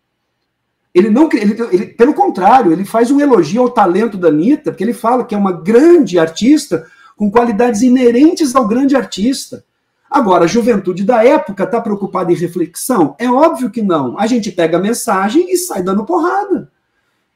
Ele 0.95 1.11
não, 1.11 1.29
ele, 1.33 1.57
ele, 1.71 1.87
pelo 1.87 2.15
contrário, 2.15 2.73
ele 2.73 2.85
faz 2.85 3.11
um 3.11 3.21
elogio 3.21 3.63
ao 3.63 3.71
talento 3.71 4.17
da 4.17 4.29
Anitta, 4.29 4.73
porque 4.73 4.83
ele 4.83 4.95
fala 4.95 5.25
que 5.25 5.35
é 5.35 5.39
uma 5.39 5.53
grande 5.53 6.19
artista 6.19 6.87
com 7.17 7.31
qualidades 7.31 7.83
inerentes 7.83 8.57
ao 8.57 8.67
grande 8.67 8.97
artista. 8.97 9.63
Agora, 10.11 10.45
a 10.45 10.49
juventude 10.49 11.05
da 11.05 11.25
época 11.25 11.63
está 11.63 11.81
preocupada 11.81 12.33
em 12.33 12.35
reflexão? 12.35 13.15
É 13.19 13.31
óbvio 13.31 13.71
que 13.71 13.83
não. 13.83 14.19
A 14.19 14.27
gente 14.27 14.51
pega 14.51 14.79
a 14.79 14.81
mensagem 14.81 15.53
e 15.53 15.57
sai 15.57 15.83
dando 15.83 16.05
porrada. 16.05 16.69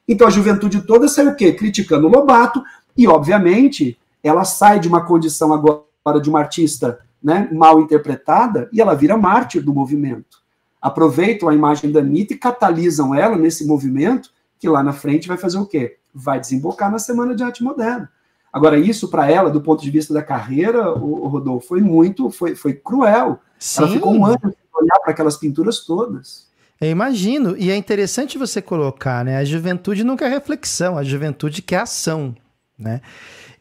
Então 0.07 0.27
a 0.27 0.31
juventude 0.31 0.81
toda 0.81 1.07
saiu 1.07 1.29
o 1.29 1.35
quê? 1.35 1.53
Criticando 1.53 2.07
o 2.07 2.11
Lobato, 2.11 2.61
e 2.97 3.07
obviamente 3.07 3.97
ela 4.27 4.43
sai 4.43 4.79
de 4.79 4.87
uma 4.87 5.05
condição 5.05 5.53
agora 5.53 6.21
de 6.21 6.29
uma 6.29 6.39
artista 6.39 6.99
né, 7.21 7.49
mal 7.51 7.79
interpretada 7.79 8.69
e 8.71 8.81
ela 8.81 8.93
vira 8.93 9.17
mártir 9.17 9.63
do 9.63 9.73
movimento. 9.73 10.43
Aproveitam 10.81 11.49
a 11.49 11.55
imagem 11.55 11.91
da 11.91 11.99
Anitta 11.99 12.33
e 12.33 12.37
catalisam 12.37 13.13
ela 13.13 13.37
nesse 13.37 13.65
movimento 13.65 14.29
que 14.59 14.69
lá 14.69 14.83
na 14.83 14.93
frente 14.93 15.27
vai 15.27 15.37
fazer 15.37 15.57
o 15.57 15.65
quê? 15.65 15.97
Vai 16.13 16.39
desembocar 16.39 16.91
na 16.91 16.99
Semana 16.99 17.35
de 17.35 17.43
Arte 17.43 17.63
Moderna. 17.63 18.09
Agora, 18.53 18.79
isso 18.79 19.09
para 19.09 19.29
ela, 19.29 19.49
do 19.49 19.59
ponto 19.59 19.83
de 19.83 19.91
vista 19.91 20.13
da 20.13 20.23
carreira, 20.23 20.93
o, 20.93 21.27
Rodolfo, 21.27 21.67
foi 21.67 21.81
muito, 21.81 22.29
foi, 22.29 22.55
foi 22.55 22.73
cruel. 22.73 23.39
Sim. 23.59 23.83
Ela 23.83 23.91
ficou 23.91 24.13
um 24.13 24.25
ano 24.25 24.39
sem 24.41 24.53
olhar 24.73 24.99
para 25.01 25.11
aquelas 25.11 25.35
pinturas 25.35 25.79
todas. 25.81 26.47
Eu 26.79 26.89
imagino, 26.89 27.55
e 27.57 27.69
é 27.69 27.75
interessante 27.75 28.37
você 28.37 28.61
colocar, 28.61 29.25
né? 29.25 29.37
A 29.37 29.43
juventude 29.43 30.03
não 30.03 30.15
quer 30.15 30.29
reflexão, 30.29 30.97
a 30.97 31.03
juventude 31.03 31.61
quer 31.61 31.81
ação, 31.81 32.35
né? 32.77 33.01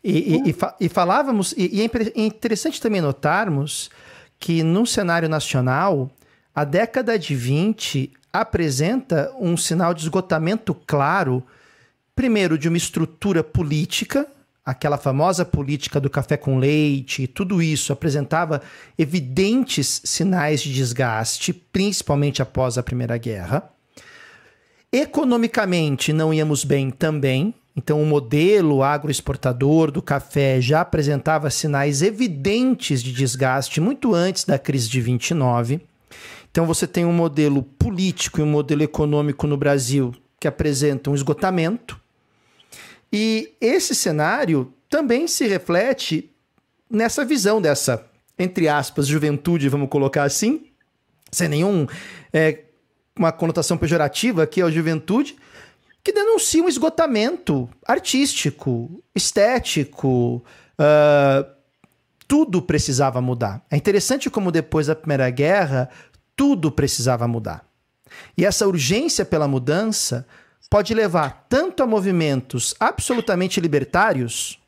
E, 0.05 0.35
e, 0.35 0.51
e, 0.51 0.57
e 0.81 0.89
falávamos, 0.91 1.55
e, 1.57 1.81
é 1.81 2.21
interessante 2.21 2.79
também 2.79 3.01
notarmos 3.01 3.91
que 4.39 4.63
no 4.63 4.87
cenário 4.87 5.31
nacional, 5.31 6.11
a 6.55 6.63
década 6.63 7.19
de 7.19 7.35
20 7.35 8.13
apresenta 8.31 9.33
um 9.41 9.57
sinal 9.57 9.95
de 9.95 10.03
esgotamento 10.03 10.75
claro, 10.87 11.43
primeiro, 12.15 12.59
de 12.59 12.69
uma 12.69 12.77
estrutura 12.77 13.43
política, 13.43 14.27
aquela 14.63 14.99
famosa 14.99 15.43
política 15.43 15.99
do 15.99 16.11
café 16.11 16.37
com 16.37 16.59
leite, 16.59 17.27
tudo 17.27 17.63
isso 17.63 17.91
apresentava 17.91 18.61
evidentes 18.99 20.03
sinais 20.05 20.61
de 20.61 20.75
desgaste, 20.75 21.53
principalmente 21.53 22.43
após 22.43 22.77
a 22.77 22.83
Primeira 22.83 23.17
Guerra. 23.17 23.71
Economicamente 24.93 26.13
não 26.13 26.33
íamos 26.33 26.63
bem 26.63 26.91
também, 26.91 27.55
então 27.77 28.03
o 28.03 28.07
modelo 28.07 28.83
agroexportador 28.83 29.91
do 29.91 30.01
café 30.01 30.61
já 30.61 30.81
apresentava 30.81 31.51
sinais 31.51 32.03
evidentes 32.03 33.03
de 33.03 33.13
desgaste 33.13 33.81
muito 33.81 34.15
antes 34.15 34.45
da 34.45 34.59
crise 34.59 34.89
de 34.89 35.01
29. 35.01 35.81
Então 36.51 36.67
você 36.67 36.87
tem 36.87 37.05
um 37.05 37.13
modelo 37.13 37.63
político 37.63 38.41
e 38.41 38.43
um 38.43 38.47
modelo 38.47 38.83
econômico 38.83 39.47
no 39.47 39.57
Brasil 39.57 40.15
que 40.39 40.47
apresentam 40.47 41.13
um 41.13 41.17
esgotamento 41.17 42.01
e 43.17 43.55
esse 43.61 43.95
cenário 43.95 44.75
também 44.89 45.29
se 45.29 45.47
reflete 45.47 46.33
nessa 46.91 47.25
visão 47.25 47.63
dessa, 47.63 48.05
entre 48.37 48.67
aspas, 48.67 49.07
juventude, 49.07 49.69
vamos 49.69 49.89
colocar 49.89 50.25
assim, 50.25 50.67
sem 51.31 51.47
nenhum 51.47 51.87
é, 52.33 52.65
uma 53.17 53.31
conotação 53.31 53.79
pejorativa 53.79 54.43
aqui 54.43 54.61
a 54.61 54.69
juventude, 54.69 55.37
que 56.05 56.13
denuncia 56.13 56.63
um 56.63 56.69
esgotamento 56.69 57.67
artístico, 57.87 59.03
estético, 59.15 60.45
uh, 60.79 61.55
tudo 62.29 62.61
precisava 62.61 63.23
mudar. 63.23 63.65
É 63.71 63.77
interessante 63.77 64.29
como 64.29 64.53
depois 64.53 64.87
da 64.87 64.95
Primeira 64.95 65.31
Guerra, 65.31 65.89
tudo 66.37 66.71
precisava 66.71 67.27
mudar. 67.27 67.65
E 68.37 68.45
essa 68.45 68.69
urgência 68.69 69.25
pela 69.25 69.49
mudança 69.49 70.27
pode 70.69 70.93
levar 70.93 71.47
tanto 71.49 71.83
a 71.83 71.87
movimentos 71.87 72.75
absolutamente 72.79 73.59
libertários, 73.59 74.61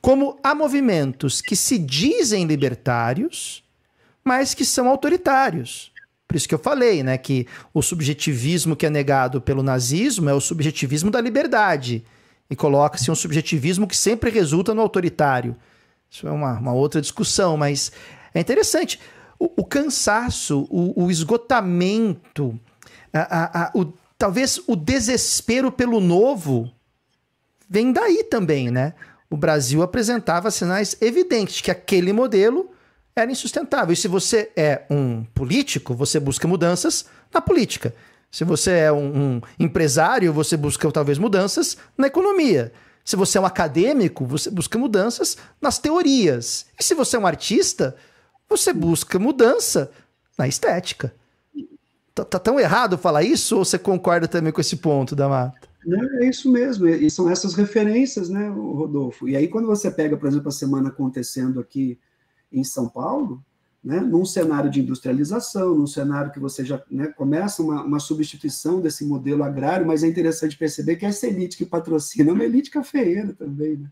como 0.00 0.38
a 0.42 0.52
movimentos 0.52 1.40
que 1.40 1.54
se 1.54 1.78
dizem 1.78 2.44
libertários, 2.44 3.62
mas 4.24 4.52
que 4.52 4.64
são 4.64 4.88
autoritários. 4.88 5.92
Por 6.28 6.36
isso 6.36 6.46
que 6.46 6.54
eu 6.54 6.58
falei, 6.58 7.02
né, 7.02 7.16
que 7.16 7.46
o 7.72 7.80
subjetivismo 7.80 8.76
que 8.76 8.84
é 8.84 8.90
negado 8.90 9.40
pelo 9.40 9.62
nazismo 9.62 10.28
é 10.28 10.34
o 10.34 10.40
subjetivismo 10.40 11.10
da 11.10 11.22
liberdade. 11.22 12.04
E 12.50 12.54
coloca-se 12.54 13.10
um 13.10 13.14
subjetivismo 13.14 13.88
que 13.88 13.96
sempre 13.96 14.30
resulta 14.30 14.74
no 14.74 14.82
autoritário. 14.82 15.56
Isso 16.10 16.28
é 16.28 16.30
uma, 16.30 16.58
uma 16.58 16.74
outra 16.74 17.00
discussão, 17.00 17.56
mas 17.56 17.90
é 18.34 18.40
interessante. 18.40 19.00
O, 19.38 19.62
o 19.62 19.64
cansaço, 19.64 20.66
o, 20.70 21.04
o 21.04 21.10
esgotamento, 21.10 22.60
a, 23.12 23.20
a, 23.20 23.64
a, 23.64 23.70
o 23.74 23.92
talvez 24.18 24.60
o 24.66 24.74
desespero 24.74 25.70
pelo 25.70 26.00
novo 26.00 26.70
vem 27.70 27.92
daí 27.92 28.24
também, 28.24 28.70
né? 28.70 28.94
O 29.30 29.36
Brasil 29.36 29.82
apresentava 29.82 30.50
sinais 30.50 30.96
evidentes 31.00 31.60
que 31.60 31.70
aquele 31.70 32.12
modelo 32.12 32.70
era 33.20 33.30
insustentável. 33.30 33.92
E 33.92 33.96
se 33.96 34.08
você 34.08 34.50
é 34.56 34.82
um 34.90 35.24
político, 35.34 35.94
você 35.94 36.18
busca 36.18 36.46
mudanças 36.46 37.06
na 37.32 37.40
política. 37.40 37.94
Se 38.30 38.44
você 38.44 38.72
é 38.72 38.92
um, 38.92 39.36
um 39.36 39.40
empresário, 39.58 40.32
você 40.32 40.56
busca 40.56 40.90
talvez 40.92 41.18
mudanças 41.18 41.76
na 41.96 42.06
economia. 42.06 42.72
Se 43.04 43.16
você 43.16 43.38
é 43.38 43.40
um 43.40 43.46
acadêmico, 43.46 44.26
você 44.26 44.50
busca 44.50 44.78
mudanças 44.78 45.36
nas 45.60 45.78
teorias. 45.78 46.66
E 46.78 46.84
se 46.84 46.94
você 46.94 47.16
é 47.16 47.18
um 47.18 47.26
artista, 47.26 47.96
você 48.48 48.72
busca 48.72 49.18
mudança 49.18 49.90
na 50.36 50.46
estética. 50.46 51.14
Tá, 52.14 52.24
tá, 52.24 52.38
tão 52.38 52.58
errado 52.58 52.98
falar 52.98 53.22
isso 53.22 53.56
ou 53.56 53.64
você 53.64 53.78
concorda 53.78 54.28
também 54.28 54.52
com 54.52 54.60
esse 54.60 54.76
ponto 54.76 55.16
da 55.16 55.28
mata? 55.28 55.68
É 56.20 56.28
isso 56.28 56.50
mesmo, 56.50 56.86
e 56.86 57.10
são 57.10 57.30
essas 57.30 57.54
referências, 57.54 58.28
né, 58.28 58.48
Rodolfo? 58.48 59.28
E 59.28 59.36
aí, 59.36 59.48
quando 59.48 59.66
você 59.66 59.90
pega, 59.90 60.16
por 60.16 60.28
exemplo, 60.28 60.48
a 60.48 60.52
semana 60.52 60.88
acontecendo 60.88 61.60
aqui 61.60 61.98
em 62.52 62.64
São 62.64 62.88
Paulo, 62.88 63.44
né, 63.82 64.00
num 64.00 64.24
cenário 64.24 64.70
de 64.70 64.80
industrialização, 64.80 65.74
num 65.74 65.86
cenário 65.86 66.32
que 66.32 66.40
você 66.40 66.64
já 66.64 66.82
né, 66.90 67.08
começa 67.08 67.62
uma, 67.62 67.82
uma, 67.82 68.00
substituição 68.00 68.80
desse 68.80 69.04
modelo 69.04 69.44
agrário, 69.44 69.86
mas 69.86 70.02
é 70.02 70.08
interessante 70.08 70.58
perceber 70.58 70.96
que 70.96 71.06
essa 71.06 71.26
elite 71.26 71.56
que 71.56 71.64
patrocina 71.64 72.30
é 72.30 72.32
uma 72.32 72.44
elite 72.44 72.70
cafeeira 72.70 73.32
também, 73.32 73.76
né? 73.76 73.90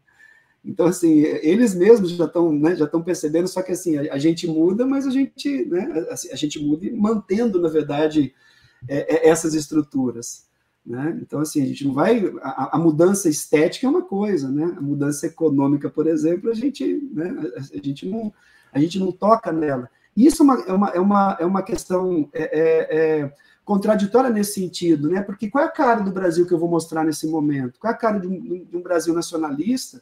Então, 0.65 0.87
assim, 0.87 1.21
eles 1.21 1.77
mesmos 1.77 2.11
já 2.11 2.25
estão 2.25 2.53
né, 2.53 2.75
já 2.75 2.89
percebendo, 2.89 3.47
só 3.47 3.63
que 3.63 3.71
assim, 3.71 3.97
a, 3.97 4.15
a, 4.15 4.19
gente 4.19 4.49
muda, 4.49 4.85
mas 4.85 5.07
a 5.07 5.11
gente, 5.11 5.65
né, 5.67 6.07
a, 6.11 6.15
a 6.15 6.37
gente 6.37 6.59
muda 6.59 6.91
mantendo, 6.93 7.61
na 7.61 7.69
verdade, 7.69 8.35
é, 8.89 9.29
é, 9.29 9.29
essas 9.29 9.55
estruturas. 9.55 10.45
Né? 10.87 11.18
Então, 11.20 11.41
assim, 11.41 11.62
a 11.62 11.66
gente 11.66 11.84
não 11.84 11.93
vai. 11.93 12.32
A, 12.41 12.76
a, 12.76 12.78
mudança 12.78 13.28
estética 13.28 13.87
é 13.87 13.91
uma 13.91 14.03
coisa, 14.03 14.49
né? 14.49 14.72
A 14.76 14.80
mudança 14.80 15.26
econômica, 15.26 15.91
por 15.91 16.07
exemplo, 16.07 16.49
a 16.49 16.55
gente, 16.55 17.11
né, 17.12 17.34
a, 17.57 17.61
gente, 17.84 18.07
não, 18.07 18.32
a 18.72 18.78
gente 18.78 18.99
não 18.99 19.11
toca 19.11 19.51
nela. 19.51 19.91
Isso 20.16 20.43
é 20.43 20.45
uma, 20.45 20.55
é 20.62 20.72
uma, 20.72 20.89
é 20.91 21.01
uma, 21.01 21.37
é 21.41 21.45
uma 21.45 21.62
questão 21.62 22.28
é, 22.32 22.43
é, 22.43 22.99
é, 22.99 23.34
contraditória 23.64 24.30
nesse 24.30 24.55
sentido, 24.55 25.11
né? 25.11 25.22
Porque 25.22 25.51
qual 25.51 25.64
é 25.64 25.66
a 25.66 25.70
cara 25.70 26.03
do 26.03 26.12
Brasil 26.12 26.47
que 26.47 26.55
eu 26.55 26.59
vou 26.59 26.70
mostrar 26.70 27.03
nesse 27.03 27.26
momento? 27.26 27.80
Qual 27.80 27.93
é 27.93 27.95
a 27.95 27.99
cara 27.99 28.20
de 28.20 28.28
um, 28.28 28.64
de 28.64 28.76
um 28.76 28.82
Brasil 28.82 29.12
nacionalista? 29.12 30.01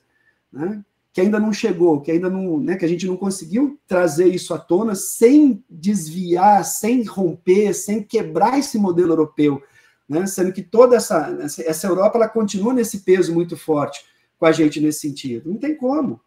né? 0.55 0.85
que 1.13 1.21
ainda 1.21 1.39
não 1.39 1.53
chegou, 1.53 2.01
que 2.01 2.11
ainda 2.11 2.29
não, 2.29 2.59
né, 2.59 2.75
que 2.75 2.85
a 2.85 2.89
gente 2.89 3.07
não 3.07 3.17
conseguiu 3.17 3.79
trazer 3.87 4.27
isso 4.27 4.53
à 4.53 4.59
tona 4.59 4.97
sem 4.97 5.63
desviar, 5.71 6.65
sem 6.65 7.05
romper, 7.05 7.73
sem 7.73 8.03
quebrar 8.03 8.59
esse 8.59 8.77
modelo 8.77 9.13
europeu, 9.13 9.63
né? 10.09 10.27
Sendo 10.27 10.53
que 10.53 10.63
toda 10.63 10.97
essa 10.97 11.37
essa 11.41 11.87
Europa 11.87 12.19
ela 12.19 12.29
continua 12.29 12.73
nesse 12.73 13.01
peso 13.01 13.33
muito 13.33 13.57
forte 13.57 14.05
com 14.39 14.47
a 14.47 14.53
gente 14.53 14.81
nesse 14.81 15.01
sentido. 15.01 15.51
Não 15.51 15.59
tem 15.59 15.77
como, 15.77 16.21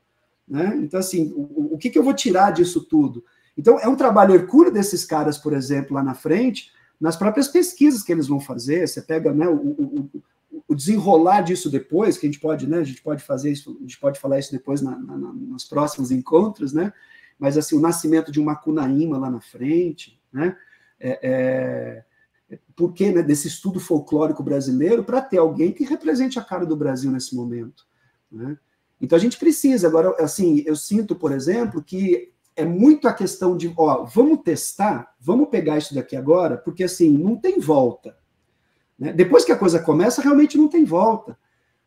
né? 0.48 0.78
Então 0.82 1.00
assim, 1.00 1.34
o, 1.36 1.76
o 1.76 1.78
que, 1.78 1.90
que 1.90 1.98
eu 1.98 2.04
vou 2.04 2.14
tirar 2.14 2.52
disso 2.52 2.82
tudo? 2.82 3.24
Então 3.58 3.80
é 3.80 3.88
um 3.88 3.96
trabalho 3.96 4.36
hercúleo 4.36 4.72
desses 4.72 5.04
caras, 5.04 5.38
por 5.38 5.54
exemplo, 5.54 5.96
lá 5.96 6.04
na 6.04 6.14
frente, 6.14 6.72
nas 7.00 7.16
próprias 7.16 7.48
pesquisas 7.48 8.04
que 8.04 8.12
eles 8.12 8.28
vão 8.28 8.40
fazer. 8.40 8.88
Você 8.88 9.02
pega, 9.02 9.34
né, 9.34 9.48
o, 9.48 9.56
o, 9.56 10.10
o 10.68 10.76
desenrolar 10.76 11.42
disso 11.42 11.70
depois, 11.70 12.18
que 12.18 12.26
a 12.26 12.30
gente 12.30 12.40
pode, 12.40 12.68
né? 12.68 12.80
A 12.80 12.84
gente 12.84 13.02
pode 13.02 13.24
fazer 13.24 13.52
isso, 13.52 13.76
a 13.80 13.82
gente 13.82 14.00
pode 14.00 14.20
falar 14.20 14.40
isso 14.40 14.52
depois 14.52 14.82
na, 14.82 14.98
na, 14.98 15.18
nos 15.18 15.66
próximos 15.66 16.12
encontros, 16.12 16.74
né? 16.74 16.94
Mas 17.40 17.58
assim, 17.58 17.76
o 17.76 17.82
nascimento 17.82 18.32
de 18.32 18.40
uma 18.40 18.56
Cunaíma 18.56 19.18
lá 19.18 19.30
na 19.30 19.40
frente, 19.40 20.20
né? 20.32 20.56
É, 21.00 21.20
é, 21.22 22.04
porque 22.76 23.12
né, 23.12 23.22
desse 23.22 23.48
estudo 23.48 23.80
folclórico 23.80 24.44
brasileiro 24.44 25.04
para 25.04 25.22
ter 25.22 25.38
alguém 25.38 25.72
que 25.72 25.84
represente 25.84 26.40
a 26.40 26.44
cara 26.44 26.66
do 26.66 26.76
Brasil 26.76 27.12
nesse 27.12 27.36
momento, 27.36 27.86
né? 28.32 28.58
Então 29.00 29.16
a 29.16 29.20
gente 29.20 29.38
precisa. 29.38 29.88
Agora, 29.88 30.16
assim, 30.20 30.64
eu 30.66 30.76
sinto, 30.76 31.16
por 31.16 31.32
exemplo, 31.32 31.84
que 31.84 32.32
é 32.56 32.66
muito 32.66 33.08
a 33.08 33.14
questão 33.14 33.56
de, 33.56 33.72
ó, 33.78 34.04
vamos 34.04 34.42
testar, 34.42 35.14
vamos 35.20 35.50
pegar 35.50 35.78
isso 35.78 35.94
daqui 35.94 36.16
agora, 36.16 36.58
porque 36.58 36.84
assim, 36.84 37.16
não 37.16 37.36
tem 37.36 37.60
volta. 37.60 38.18
Né? 38.98 39.14
Depois 39.14 39.46
que 39.46 39.52
a 39.52 39.58
coisa 39.58 39.80
começa, 39.80 40.22
realmente 40.22 40.58
não 40.58 40.68
tem 40.68 40.84
volta. 40.84 41.38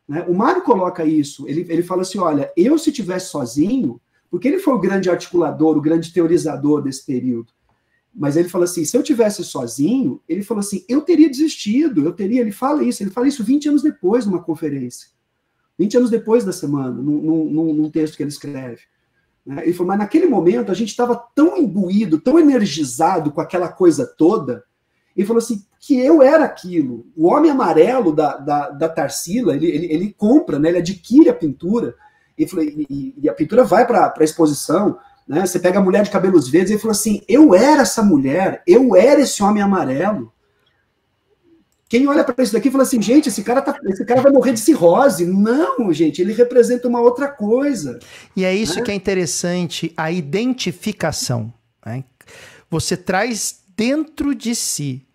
Né? 0.06 0.24
O 0.28 0.34
Mário 0.34 0.62
coloca 0.62 1.04
isso, 1.04 1.48
ele, 1.48 1.66
ele 1.68 1.82
fala 1.82 2.02
assim: 2.02 2.18
olha, 2.18 2.52
eu 2.56 2.78
se 2.78 2.92
tivesse 2.92 3.30
sozinho, 3.30 4.00
porque 4.30 4.46
ele 4.46 4.60
foi 4.60 4.74
o 4.74 4.78
grande 4.80 5.10
articulador, 5.10 5.76
o 5.76 5.82
grande 5.82 6.12
teorizador 6.12 6.82
desse 6.82 7.04
período. 7.04 7.52
Mas 8.14 8.36
ele 8.36 8.48
fala 8.48 8.64
assim: 8.64 8.84
se 8.84 8.96
eu 8.96 9.02
tivesse 9.02 9.44
sozinho, 9.44 10.20
ele 10.28 10.42
falou 10.42 10.60
assim, 10.60 10.84
eu 10.88 11.00
teria 11.00 11.28
desistido, 11.28 12.04
eu 12.04 12.12
teria. 12.12 12.40
Ele 12.40 12.52
fala 12.52 12.82
isso, 12.82 13.02
ele 13.02 13.10
fala 13.10 13.28
isso 13.28 13.44
20 13.44 13.68
anos 13.68 13.82
depois 13.82 14.26
numa 14.26 14.42
conferência. 14.42 15.08
20 15.78 15.96
anos 15.96 16.10
depois 16.10 16.44
da 16.44 16.52
semana, 16.52 16.90
num, 16.90 17.50
num, 17.50 17.72
num 17.72 17.90
texto 17.90 18.16
que 18.16 18.22
ele 18.22 18.30
escreve. 18.30 18.82
Né? 19.46 19.62
Ele 19.62 19.72
falou, 19.72 19.88
mas 19.88 19.98
naquele 19.98 20.26
momento 20.26 20.70
a 20.70 20.74
gente 20.74 20.90
estava 20.90 21.16
tão 21.34 21.56
imbuído, 21.56 22.20
tão 22.20 22.38
energizado 22.38 23.30
com 23.30 23.40
aquela 23.40 23.68
coisa 23.68 24.06
toda, 24.06 24.62
ele 25.16 25.26
falou 25.26 25.38
assim, 25.38 25.64
que 25.78 25.98
eu 25.98 26.22
era 26.22 26.44
aquilo. 26.44 27.06
O 27.16 27.26
homem 27.26 27.50
amarelo 27.50 28.14
da, 28.14 28.36
da, 28.36 28.70
da 28.70 28.88
Tarsila, 28.88 29.56
ele, 29.56 29.66
ele, 29.66 29.86
ele, 29.92 30.12
compra, 30.12 30.58
né? 30.58 30.68
ele 30.68 30.78
adquire 30.78 31.30
a 31.30 31.34
pintura, 31.34 31.94
e, 32.36 32.46
falou, 32.46 32.64
e, 32.64 33.14
e 33.16 33.28
a 33.28 33.34
pintura 33.34 33.64
vai 33.64 33.86
para 33.86 34.12
a 34.16 34.24
exposição, 34.24 34.98
né? 35.30 35.46
você 35.46 35.60
pega 35.60 35.78
a 35.78 35.82
mulher 35.82 36.02
de 36.02 36.10
cabelos 36.10 36.48
verdes, 36.48 36.70
e 36.70 36.72
ele 36.74 36.80
falou 36.80 36.90
assim, 36.90 37.22
eu 37.28 37.54
era 37.54 37.82
essa 37.82 38.02
mulher, 38.02 38.64
eu 38.66 38.96
era 38.96 39.20
esse 39.20 39.40
homem 39.40 39.62
amarelo. 39.62 40.32
Quem 41.88 42.06
olha 42.08 42.24
para 42.24 42.42
isso 42.42 42.52
daqui 42.52 42.68
fala 42.68 42.82
assim, 42.82 43.00
gente, 43.00 43.28
esse 43.28 43.44
cara, 43.44 43.62
tá, 43.62 43.76
esse 43.84 44.04
cara 44.04 44.20
vai 44.22 44.32
morrer 44.32 44.52
de 44.52 44.60
cirrose. 44.60 45.24
Não, 45.26 45.92
gente, 45.92 46.20
ele 46.20 46.32
representa 46.32 46.88
uma 46.88 47.00
outra 47.00 47.28
coisa. 47.28 48.00
E 48.34 48.44
é 48.44 48.52
isso 48.52 48.80
né? 48.80 48.82
que 48.82 48.90
é 48.90 48.94
interessante, 48.94 49.92
a 49.96 50.10
identificação. 50.10 51.52
Né? 51.86 52.02
Você 52.68 52.96
traz 52.96 53.60
dentro 53.76 54.34
de 54.34 54.52
si 54.54 55.06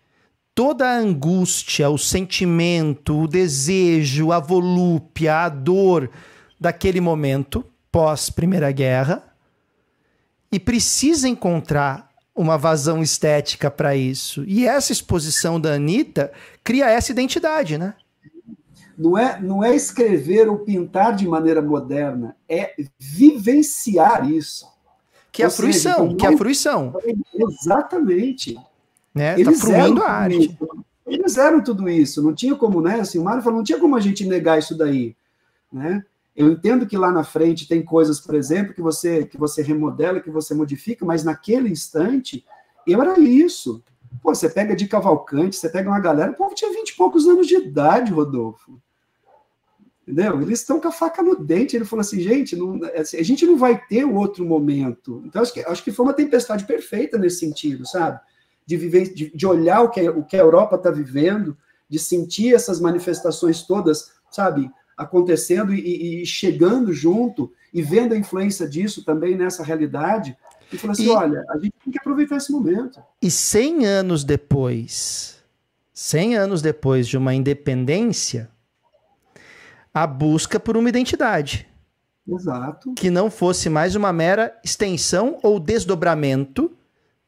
toda 0.54 0.88
a 0.88 0.96
angústia, 0.96 1.90
o 1.90 1.98
sentimento, 1.98 3.20
o 3.22 3.28
desejo, 3.28 4.32
a 4.32 4.40
volúpia, 4.40 5.44
a 5.44 5.48
dor 5.50 6.10
daquele 6.58 7.02
momento 7.02 7.62
pós 7.92 8.30
Primeira 8.30 8.72
Guerra 8.72 9.25
e 10.50 10.58
precisa 10.58 11.28
encontrar 11.28 12.10
uma 12.34 12.58
vazão 12.58 13.02
estética 13.02 13.70
para 13.70 13.96
isso. 13.96 14.44
E 14.46 14.66
essa 14.66 14.92
exposição 14.92 15.58
da 15.58 15.74
Anitta 15.74 16.30
cria 16.62 16.90
essa 16.90 17.10
identidade, 17.10 17.78
né? 17.78 17.94
Não 18.96 19.16
é, 19.16 19.40
não 19.40 19.62
é 19.62 19.74
escrever 19.74 20.48
ou 20.48 20.58
pintar 20.58 21.14
de 21.14 21.26
maneira 21.26 21.60
moderna, 21.60 22.36
é 22.48 22.74
vivenciar 22.98 24.30
isso. 24.30 24.66
Que 25.30 25.42
é 25.42 25.46
a 25.46 25.50
fruição, 25.50 26.04
seja, 26.04 26.16
que 26.16 26.26
é 26.26 26.28
a 26.30 26.36
fruição. 26.36 26.94
Exatamente. 27.34 28.58
Né? 29.14 29.34
Tá 29.34 29.40
Eles 29.40 29.60
tá 29.60 29.66
fruindo 29.66 30.02
a 30.02 30.10
arte. 30.10 30.46
Isso. 30.46 30.86
Eles 31.06 31.36
eram 31.36 31.62
tudo 31.62 31.88
isso, 31.88 32.22
não 32.22 32.34
tinha 32.34 32.54
como, 32.56 32.80
né? 32.80 33.00
Assim, 33.00 33.18
o 33.18 33.24
Mário 33.24 33.42
falou, 33.42 33.58
não 33.58 33.64
tinha 33.64 33.78
como 33.78 33.94
a 33.94 34.00
gente 34.00 34.26
negar 34.26 34.58
isso 34.58 34.76
daí, 34.76 35.14
né? 35.72 36.04
Eu 36.36 36.50
entendo 36.50 36.86
que 36.86 36.98
lá 36.98 37.10
na 37.10 37.24
frente 37.24 37.66
tem 37.66 37.82
coisas, 37.82 38.20
por 38.20 38.34
exemplo, 38.34 38.74
que 38.74 38.82
você 38.82 39.24
que 39.24 39.38
você 39.38 39.62
remodela, 39.62 40.20
que 40.20 40.30
você 40.30 40.52
modifica, 40.54 41.04
mas 41.04 41.24
naquele 41.24 41.70
instante 41.70 42.44
eu 42.86 43.00
era 43.00 43.18
isso. 43.18 43.82
Pô, 44.22 44.34
você 44.34 44.48
pega 44.48 44.76
de 44.76 44.86
Cavalcante, 44.86 45.56
você 45.56 45.68
pega 45.68 45.88
uma 45.88 46.00
galera, 46.00 46.30
o 46.30 46.36
povo 46.36 46.54
tinha 46.54 46.72
20 46.72 46.90
e 46.90 46.96
poucos 46.96 47.26
anos 47.26 47.46
de 47.46 47.56
idade, 47.56 48.12
Rodolfo. 48.12 48.80
Entendeu? 50.06 50.40
Eles 50.40 50.60
estão 50.60 50.78
com 50.80 50.86
a 50.86 50.92
faca 50.92 51.20
no 51.20 51.34
dente. 51.34 51.74
Ele 51.74 51.84
falou 51.84 52.00
assim, 52.00 52.20
gente, 52.20 52.54
não, 52.54 52.78
assim, 52.94 53.16
a 53.16 53.24
gente 53.24 53.44
não 53.44 53.56
vai 53.56 53.84
ter 53.88 54.04
outro 54.04 54.44
momento. 54.44 55.20
Então, 55.26 55.42
acho 55.42 55.52
que, 55.52 55.60
acho 55.60 55.82
que 55.82 55.90
foi 55.90 56.06
uma 56.06 56.12
tempestade 56.12 56.64
perfeita 56.64 57.18
nesse 57.18 57.40
sentido, 57.40 57.84
sabe? 57.84 58.20
De 58.64 58.76
viver, 58.76 59.12
de, 59.12 59.36
de 59.36 59.46
olhar 59.46 59.80
o 59.82 59.90
que, 59.90 60.08
o 60.08 60.22
que 60.22 60.36
a 60.36 60.40
Europa 60.40 60.76
está 60.76 60.92
vivendo, 60.92 61.56
de 61.88 61.98
sentir 61.98 62.54
essas 62.54 62.80
manifestações 62.80 63.62
todas, 63.62 64.12
sabe? 64.30 64.70
Acontecendo 64.96 65.74
e, 65.74 66.22
e, 66.22 66.26
chegando 66.26 66.92
junto 66.92 67.52
e 67.72 67.82
vendo 67.82 68.14
a 68.14 68.16
influência 68.16 68.68
disso 68.68 69.04
também 69.04 69.36
nessa 69.36 69.62
realidade. 69.62 70.36
E 70.72 70.78
falou 70.78 70.92
assim: 70.92 71.06
e, 71.06 71.10
olha, 71.10 71.44
a 71.50 71.58
gente 71.58 71.74
tem 71.84 71.92
que 71.92 71.98
aproveitar 71.98 72.36
esse 72.36 72.50
momento. 72.50 73.00
E 73.20 73.30
100 73.30 73.86
anos 73.86 74.24
depois, 74.24 75.42
100 75.92 76.36
anos 76.36 76.62
depois 76.62 77.06
de 77.06 77.16
uma 77.16 77.34
independência, 77.34 78.50
a 79.92 80.06
busca 80.06 80.58
por 80.58 80.76
uma 80.76 80.88
identidade. 80.88 81.68
Exato. 82.26 82.92
Que 82.94 83.08
não 83.08 83.30
fosse 83.30 83.70
mais 83.70 83.94
uma 83.94 84.12
mera 84.12 84.58
extensão 84.64 85.38
ou 85.42 85.60
desdobramento 85.60 86.76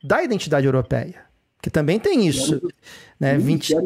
da 0.02 0.22
identidade 0.22 0.66
europeia. 0.66 1.27
Que 1.60 1.70
também 1.70 1.98
tem 1.98 2.26
isso. 2.26 2.60
Né? 3.18 3.36
Sim, 3.38 3.44
20... 3.44 3.74
Era 3.74 3.84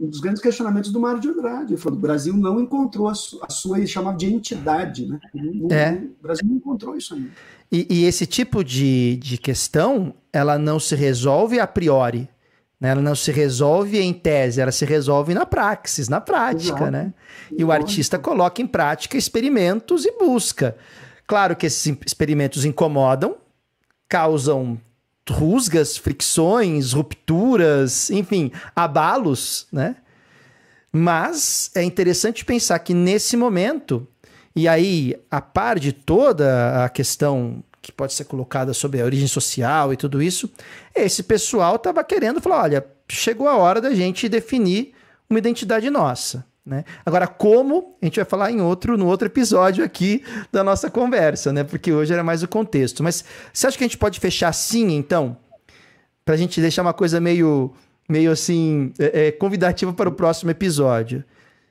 um 0.00 0.08
dos 0.08 0.20
grandes 0.20 0.42
questionamentos 0.42 0.90
do 0.90 0.98
Mário 0.98 1.20
de 1.20 1.28
Andrade. 1.28 1.74
Ele 1.74 1.80
falou: 1.80 1.96
o 1.96 2.00
Brasil 2.00 2.36
não 2.36 2.60
encontrou 2.60 3.08
a, 3.08 3.14
sua, 3.14 3.46
a 3.46 3.50
sua 3.50 3.78
ele 3.78 3.86
chamava 3.86 4.16
de 4.16 4.26
entidade. 4.26 5.06
Né? 5.06 5.20
Não, 5.32 5.68
é. 5.70 5.92
o 5.92 6.22
Brasil 6.22 6.44
não 6.46 6.56
encontrou 6.56 6.96
isso 6.96 7.14
ainda. 7.14 7.30
E, 7.70 7.86
e, 7.88 8.04
esse 8.04 8.26
tipo 8.26 8.64
de, 8.64 9.16
de 9.16 9.38
questão, 9.38 10.14
ela 10.32 10.58
não 10.58 10.80
se 10.80 10.96
resolve 10.96 11.60
a 11.60 11.66
priori. 11.66 12.28
Né? 12.80 12.90
Ela 12.90 13.00
não 13.00 13.14
se 13.14 13.30
resolve 13.30 14.00
em 14.00 14.12
tese, 14.12 14.60
ela 14.60 14.72
se 14.72 14.84
resolve 14.84 15.34
na 15.34 15.46
praxis, 15.46 16.08
na 16.08 16.20
prática. 16.20 16.76
Exato. 16.76 16.90
Né? 16.90 17.14
E 17.56 17.64
o 17.64 17.70
artista 17.70 18.18
coloca 18.18 18.60
em 18.60 18.66
prática 18.66 19.16
experimentos 19.16 20.04
e 20.04 20.10
busca. 20.18 20.76
Claro 21.26 21.54
que 21.54 21.66
esses 21.66 21.96
experimentos 22.04 22.64
incomodam, 22.64 23.36
causam 24.08 24.78
rusgas, 25.30 25.96
fricções, 25.96 26.92
rupturas, 26.92 28.10
enfim, 28.10 28.52
abalos, 28.74 29.66
né? 29.72 29.96
Mas 30.92 31.70
é 31.74 31.82
interessante 31.82 32.44
pensar 32.44 32.78
que 32.78 32.94
nesse 32.94 33.36
momento, 33.36 34.06
e 34.54 34.68
aí, 34.68 35.16
a 35.30 35.40
par 35.40 35.78
de 35.78 35.92
toda 35.92 36.84
a 36.84 36.88
questão 36.88 37.64
que 37.82 37.90
pode 37.90 38.14
ser 38.14 38.24
colocada 38.24 38.72
sobre 38.72 39.00
a 39.00 39.04
origem 39.04 39.26
social 39.26 39.92
e 39.92 39.96
tudo 39.96 40.22
isso, 40.22 40.48
esse 40.94 41.22
pessoal 41.22 41.76
estava 41.76 42.04
querendo 42.04 42.40
falar: 42.40 42.62
olha, 42.62 42.86
chegou 43.08 43.48
a 43.48 43.56
hora 43.56 43.80
da 43.80 43.94
gente 43.94 44.28
definir 44.28 44.94
uma 45.28 45.38
identidade 45.38 45.90
nossa. 45.90 46.46
Né? 46.64 46.82
Agora, 47.04 47.26
como 47.26 47.94
a 48.00 48.06
gente 48.06 48.16
vai 48.16 48.24
falar 48.24 48.50
em 48.50 48.60
outro, 48.60 48.96
no 48.96 49.06
outro 49.06 49.28
episódio 49.28 49.84
aqui 49.84 50.24
da 50.50 50.64
nossa 50.64 50.90
conversa, 50.90 51.52
né? 51.52 51.62
Porque 51.62 51.92
hoje 51.92 52.12
era 52.12 52.24
mais 52.24 52.42
o 52.42 52.48
contexto. 52.48 53.02
Mas 53.02 53.22
você 53.52 53.66
acha 53.66 53.76
que 53.76 53.84
a 53.84 53.86
gente 53.86 53.98
pode 53.98 54.18
fechar 54.18 54.48
assim, 54.48 54.92
então? 54.96 55.36
Para 56.24 56.34
a 56.34 56.38
gente 56.38 56.60
deixar 56.62 56.80
uma 56.80 56.94
coisa 56.94 57.20
meio, 57.20 57.74
meio 58.08 58.30
assim, 58.30 58.92
é, 58.98 59.26
é, 59.26 59.32
convidativa 59.32 59.92
para 59.92 60.08
o 60.08 60.12
próximo 60.12 60.50
episódio. 60.50 61.22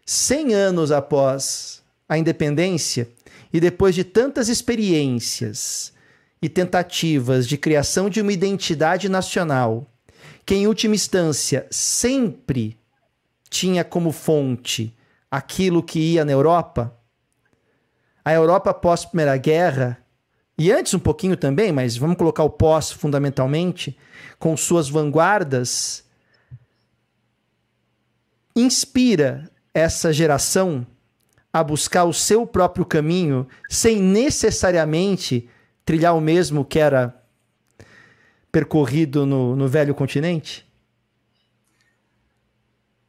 100 0.05 0.53
anos 0.53 0.91
após 0.91 1.81
a 2.07 2.15
independência 2.15 3.07
e 3.51 3.59
depois 3.59 3.95
de 3.95 4.03
tantas 4.03 4.47
experiências 4.47 5.91
e 6.39 6.47
tentativas 6.49 7.47
de 7.47 7.57
criação 7.57 8.09
de 8.09 8.21
uma 8.21 8.33
identidade 8.33 9.09
nacional, 9.09 9.87
que 10.45 10.53
em 10.53 10.67
última 10.67 10.93
instância 10.93 11.65
sempre 11.71 12.77
tinha 13.53 13.83
como 13.83 14.11
fonte 14.11 14.97
aquilo 15.29 15.83
que 15.83 15.99
ia 15.99 16.25
na 16.25 16.31
Europa, 16.31 16.97
a 18.25 18.33
Europa 18.33 18.73
pós 18.73 19.05
Primeira 19.05 19.37
Guerra, 19.37 20.03
e 20.57 20.71
antes 20.71 20.95
um 20.95 20.99
pouquinho 20.99 21.37
também, 21.37 21.71
mas 21.71 21.95
vamos 21.95 22.17
colocar 22.17 22.43
o 22.43 22.49
pós 22.49 22.91
fundamentalmente, 22.91 23.95
com 24.39 24.57
suas 24.57 24.89
vanguardas, 24.89 26.03
inspira 28.55 29.51
essa 29.71 30.11
geração 30.11 30.85
a 31.51 31.63
buscar 31.63 32.05
o 32.05 32.13
seu 32.13 32.47
próprio 32.47 32.83
caminho 32.83 33.47
sem 33.69 34.01
necessariamente 34.01 35.47
trilhar 35.85 36.15
o 36.15 36.21
mesmo 36.21 36.65
que 36.65 36.79
era 36.79 37.23
percorrido 38.51 39.27
no, 39.27 39.55
no 39.55 39.67
velho 39.67 39.93
continente? 39.93 40.65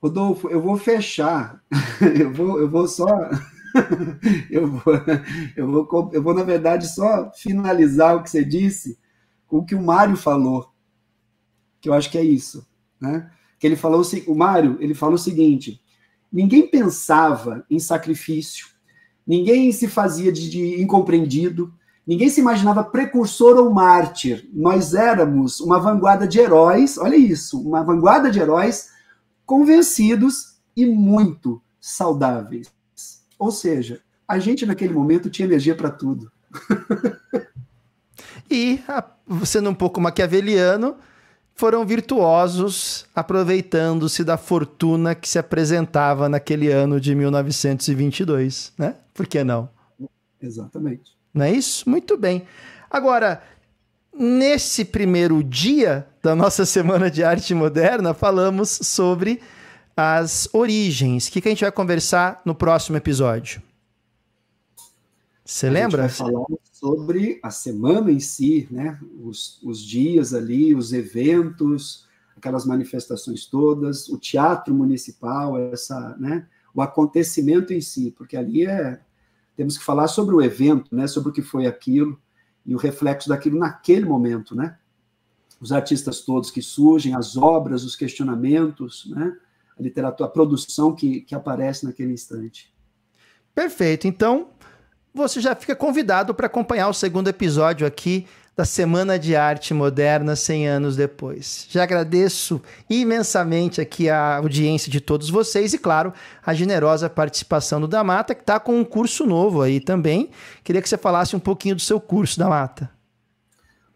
Rodolfo, 0.05 0.51
eu 0.51 0.61
vou 0.61 0.77
fechar. 0.77 1.63
Eu 2.21 2.31
vou, 2.31 2.61
eu 2.61 2.69
vou 2.69 2.87
só. 2.87 3.07
Eu 4.51 4.69
vou, 4.69 4.95
eu, 5.57 5.69
vou, 5.69 6.11
eu 6.13 6.23
vou, 6.23 6.33
na 6.33 6.45
verdade, 6.45 6.87
só 6.95 7.33
finalizar 7.35 8.15
o 8.15 8.23
que 8.23 8.31
você 8.31 8.45
disse 8.45 8.97
com 9.49 9.59
o 9.59 9.65
que 9.65 9.75
o 9.75 9.83
Mário 9.83 10.17
falou. 10.17 10.71
Que 11.81 11.89
eu 11.89 11.95
acho 11.95 12.09
que 12.09 12.17
é 12.17 12.23
isso. 12.23 12.65
Né? 13.01 13.29
Que 13.59 13.67
ele 13.67 13.75
falou 13.75 14.03
o 14.29 14.35
Mário, 14.35 14.77
ele 14.79 14.95
falou 14.95 15.17
o 15.17 15.19
seguinte: 15.19 15.81
ninguém 16.31 16.71
pensava 16.71 17.65
em 17.69 17.81
sacrifício, 17.81 18.69
ninguém 19.27 19.73
se 19.73 19.89
fazia 19.89 20.31
de, 20.31 20.49
de 20.49 20.81
incompreendido, 20.81 21.75
ninguém 22.07 22.29
se 22.29 22.41
imaginava 22.41 22.85
precursor 22.85 23.57
ou 23.57 23.73
mártir. 23.73 24.49
Nós 24.53 24.95
éramos 24.95 25.59
uma 25.59 25.81
vanguarda 25.81 26.29
de 26.29 26.39
heróis, 26.39 26.97
olha 26.97 27.17
isso, 27.17 27.61
uma 27.61 27.83
vanguarda 27.83 28.31
de 28.31 28.39
heróis 28.39 28.94
convencidos 29.47 30.59
e 30.77 30.87
muito 30.87 31.63
saudáveis. 31.81 32.73
Ou 33.39 33.51
seja, 33.51 34.01
a 34.27 34.39
gente 34.39 34.65
naquele 34.65 34.93
momento 34.93 35.31
tinha 35.31 35.47
energia 35.47 35.75
para 35.75 35.91
tudo. 35.91 36.31
e, 38.51 38.81
sendo 39.45 39.71
um 39.71 39.75
pouco 39.75 40.01
maquiaveliano, 40.01 40.97
foram 41.55 41.87
virtuosos 41.87 43.07
aproveitando-se 43.15 44.25
da 44.25 44.37
fortuna 44.37 45.15
que 45.15 45.29
se 45.29 45.39
apresentava 45.39 46.29
naquele 46.29 46.71
ano 46.71 47.01
de 47.01 47.15
1922, 47.15 48.73
né? 48.77 48.97
Por 49.13 49.27
que 49.27 49.45
não? 49.45 49.69
Exatamente. 50.43 51.17
Não 51.33 51.45
é 51.45 51.53
isso? 51.53 51.89
Muito 51.89 52.17
bem. 52.17 52.45
Agora, 52.91 53.43
nesse 54.19 54.85
primeiro 54.85 55.43
dia 55.43 56.07
da 56.23 56.35
nossa 56.35 56.65
Semana 56.67 57.11
de 57.11 57.25
Arte 57.25 57.55
Moderna, 57.55 58.15
falamos 58.15 58.71
sobre 58.71 59.41
as 59.97 60.49
origens. 60.53 61.27
O 61.27 61.33
que, 61.33 61.41
que 61.41 61.49
a 61.49 61.51
gente 61.51 61.63
vai 61.63 61.73
conversar 61.73 62.41
no 62.45 62.55
próximo 62.55 62.97
episódio? 62.97 63.63
Você 65.45 65.69
lembra? 65.69 66.05
A 66.05 66.09
gente 66.09 66.19
vai 66.19 66.33
falar 66.33 66.47
sobre 66.73 67.41
a 67.43 67.51
semana 67.51 68.11
em 68.11 68.21
si, 68.21 68.67
né? 68.71 68.99
Os, 69.23 69.61
os 69.63 69.81
dias 69.81 70.33
ali, 70.33 70.75
os 70.75 70.93
eventos, 70.93 72.07
aquelas 72.37 72.65
manifestações 72.65 73.45
todas, 73.45 74.09
o 74.09 74.19
teatro 74.19 74.75
municipal, 74.75 75.59
essa, 75.59 76.17
né? 76.19 76.47
O 76.75 76.81
acontecimento 76.81 77.73
em 77.73 77.81
si, 77.81 78.11
porque 78.17 78.37
ali 78.37 78.67
é 78.67 79.01
temos 79.57 79.79
que 79.79 79.85
falar 79.85 80.09
sobre 80.09 80.35
o 80.35 80.43
evento, 80.43 80.95
né? 80.95 81.07
Sobre 81.07 81.29
o 81.29 81.33
que 81.33 81.43
foi 81.43 81.67
aquilo 81.67 82.19
e 82.65 82.75
o 82.75 82.79
reflexo 82.79 83.29
daquilo 83.29 83.59
naquele 83.59 84.05
momento, 84.05 84.55
né? 84.55 84.77
Os 85.61 85.73
artistas 85.73 86.21
todos 86.21 86.51
que 86.51 86.63
surgem, 86.63 87.15
as 87.15 87.37
obras, 87.37 87.85
os 87.85 87.97
questionamentos, 87.97 89.07
né? 89.11 89.37
A 89.79 89.83
literatura, 89.83 90.29
a 90.29 90.33
produção 90.33 90.95
que, 90.95 91.21
que 91.23 91.35
aparece 91.35 91.85
naquele 91.85 92.13
instante. 92.13 92.73
Perfeito. 93.55 94.07
Então, 94.07 94.49
você 95.13 95.41
já 95.41 95.55
fica 95.55 95.77
convidado 95.77 96.35
para 96.35 96.47
acompanhar 96.47 96.89
o 96.89 96.95
segundo 96.95 97.29
episódio 97.29 97.87
aqui 97.87 98.27
da 98.57 98.65
Semana 98.65 99.19
de 99.19 99.35
Arte 99.35 99.75
Moderna 99.75 100.37
100 100.37 100.69
anos 100.69 100.97
depois. 100.97 101.67
Já 101.69 101.83
agradeço 101.83 102.63
imensamente 102.89 103.81
aqui 103.81 104.09
a 104.09 104.37
audiência 104.37 104.91
de 104.91 105.01
todos 105.01 105.29
vocês 105.29 105.75
e, 105.75 105.79
claro, 105.79 106.13
a 106.45 106.55
generosa 106.55 107.11
participação 107.11 107.81
do 107.81 107.89
Damata, 107.89 108.35
que 108.35 108.43
está 108.43 108.61
com 108.61 108.79
um 108.79 108.85
curso 108.85 109.27
novo 109.27 109.61
aí 109.61 109.81
também. 109.81 110.31
Queria 110.63 110.81
que 110.81 110.89
você 110.89 110.97
falasse 110.97 111.35
um 111.35 111.41
pouquinho 111.41 111.75
do 111.75 111.81
seu 111.81 112.01
curso, 112.01 112.39
Damata. 112.39 112.91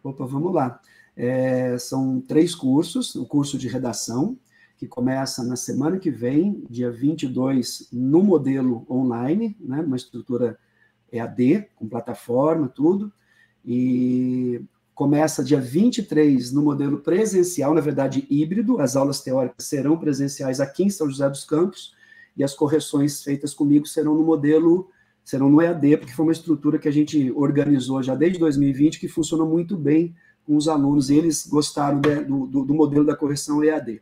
Opa, 0.03 0.27
vamos 0.27 0.53
lá. 0.53 0.81
É, 1.17 1.77
são 1.79 2.21
três 2.21 2.55
cursos, 2.55 3.15
o 3.15 3.27
curso 3.27 3.57
de 3.57 3.69
redação, 3.69 4.37
que 4.77 4.87
começa 4.87 5.43
na 5.45 5.57
semana 5.57 5.99
que 5.99 6.11
vem, 6.11 6.65
dia 6.69 6.91
22, 6.91 7.89
no 7.93 8.23
modelo 8.23 8.85
online, 8.91 9.57
né, 9.61 9.81
uma 9.81 9.97
estrutura 9.97 10.59
EAD, 11.13 11.69
com 11.77 11.89
plataforma, 11.89 12.69
tudo. 12.69 13.13
E 13.71 14.63
começa 14.95 15.45
dia 15.45 15.61
23 15.61 16.53
no 16.53 16.63
modelo 16.63 17.01
presencial, 17.01 17.75
na 17.75 17.83
verdade 17.83 18.27
híbrido. 18.31 18.81
As 18.81 18.97
aulas 18.97 19.21
teóricas 19.21 19.67
serão 19.67 19.99
presenciais 19.99 20.59
aqui 20.59 20.85
em 20.85 20.89
São 20.89 21.07
José 21.11 21.29
dos 21.29 21.45
Campos 21.45 21.95
e 22.35 22.43
as 22.43 22.55
correções 22.55 23.23
feitas 23.23 23.53
comigo 23.53 23.87
serão 23.87 24.15
no 24.15 24.25
modelo 24.25 24.89
serão 25.23 25.51
no 25.51 25.61
EAD, 25.61 25.99
porque 25.99 26.15
foi 26.15 26.25
uma 26.25 26.33
estrutura 26.33 26.79
que 26.79 26.89
a 26.89 26.91
gente 26.91 27.31
organizou 27.33 28.03
já 28.03 28.15
desde 28.15 28.39
2020 28.39 28.99
que 28.99 29.09
funcionou 29.09 29.47
muito 29.47 29.77
bem 29.77 30.17
com 30.47 30.57
os 30.57 30.69
alunos, 30.69 31.11
e 31.11 31.17
eles 31.17 31.47
gostaram 31.47 32.01
de, 32.01 32.25
do, 32.25 32.47
do 32.47 32.73
modelo 32.73 33.05
da 33.05 33.15
correção 33.15 33.63
EAD. 33.63 34.01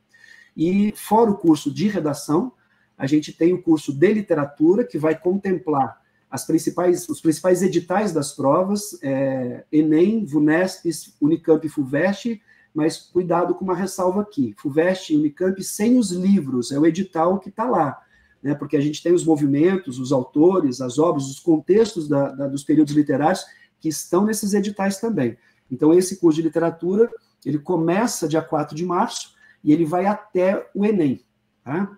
E 0.56 0.94
fora 0.94 1.28
o 1.28 1.36
curso 1.36 1.68
de 1.68 1.88
redação, 1.88 2.52
a 2.96 3.08
gente 3.08 3.32
tem 3.32 3.52
o 3.52 3.60
curso 3.60 3.92
de 3.92 4.12
literatura, 4.12 4.84
que 4.84 4.98
vai 4.98 5.18
contemplar 5.18 6.00
as 6.36 6.44
principais, 6.44 7.08
os 7.08 7.18
principais 7.18 7.62
editais 7.62 8.12
das 8.12 8.32
provas, 8.32 8.98
é, 9.02 9.64
Enem, 9.72 10.22
VUNESP, 10.26 10.90
Unicamp 11.18 11.66
e 11.66 11.70
FUVEST, 11.70 12.42
mas 12.74 12.98
cuidado 12.98 13.54
com 13.54 13.64
uma 13.64 13.74
ressalva 13.74 14.20
aqui, 14.20 14.54
FUVEST 14.58 15.14
e 15.14 15.16
Unicamp 15.16 15.64
sem 15.64 15.98
os 15.98 16.12
livros, 16.12 16.70
é 16.70 16.78
o 16.78 16.84
edital 16.84 17.38
que 17.38 17.48
está 17.48 17.64
lá, 17.64 17.98
né, 18.42 18.54
porque 18.54 18.76
a 18.76 18.80
gente 18.82 19.02
tem 19.02 19.14
os 19.14 19.24
movimentos, 19.24 19.98
os 19.98 20.12
autores, 20.12 20.82
as 20.82 20.98
obras, 20.98 21.24
os 21.26 21.40
contextos 21.40 22.06
da, 22.06 22.28
da, 22.28 22.46
dos 22.48 22.62
períodos 22.62 22.94
literários 22.94 23.46
que 23.80 23.88
estão 23.88 24.26
nesses 24.26 24.52
editais 24.52 25.00
também. 25.00 25.38
Então, 25.70 25.94
esse 25.94 26.20
curso 26.20 26.36
de 26.36 26.42
literatura, 26.42 27.10
ele 27.46 27.58
começa 27.58 28.28
dia 28.28 28.42
4 28.42 28.76
de 28.76 28.84
março 28.84 29.34
e 29.64 29.72
ele 29.72 29.86
vai 29.86 30.04
até 30.04 30.68
o 30.74 30.84
Enem, 30.84 31.24
tá? 31.64 31.96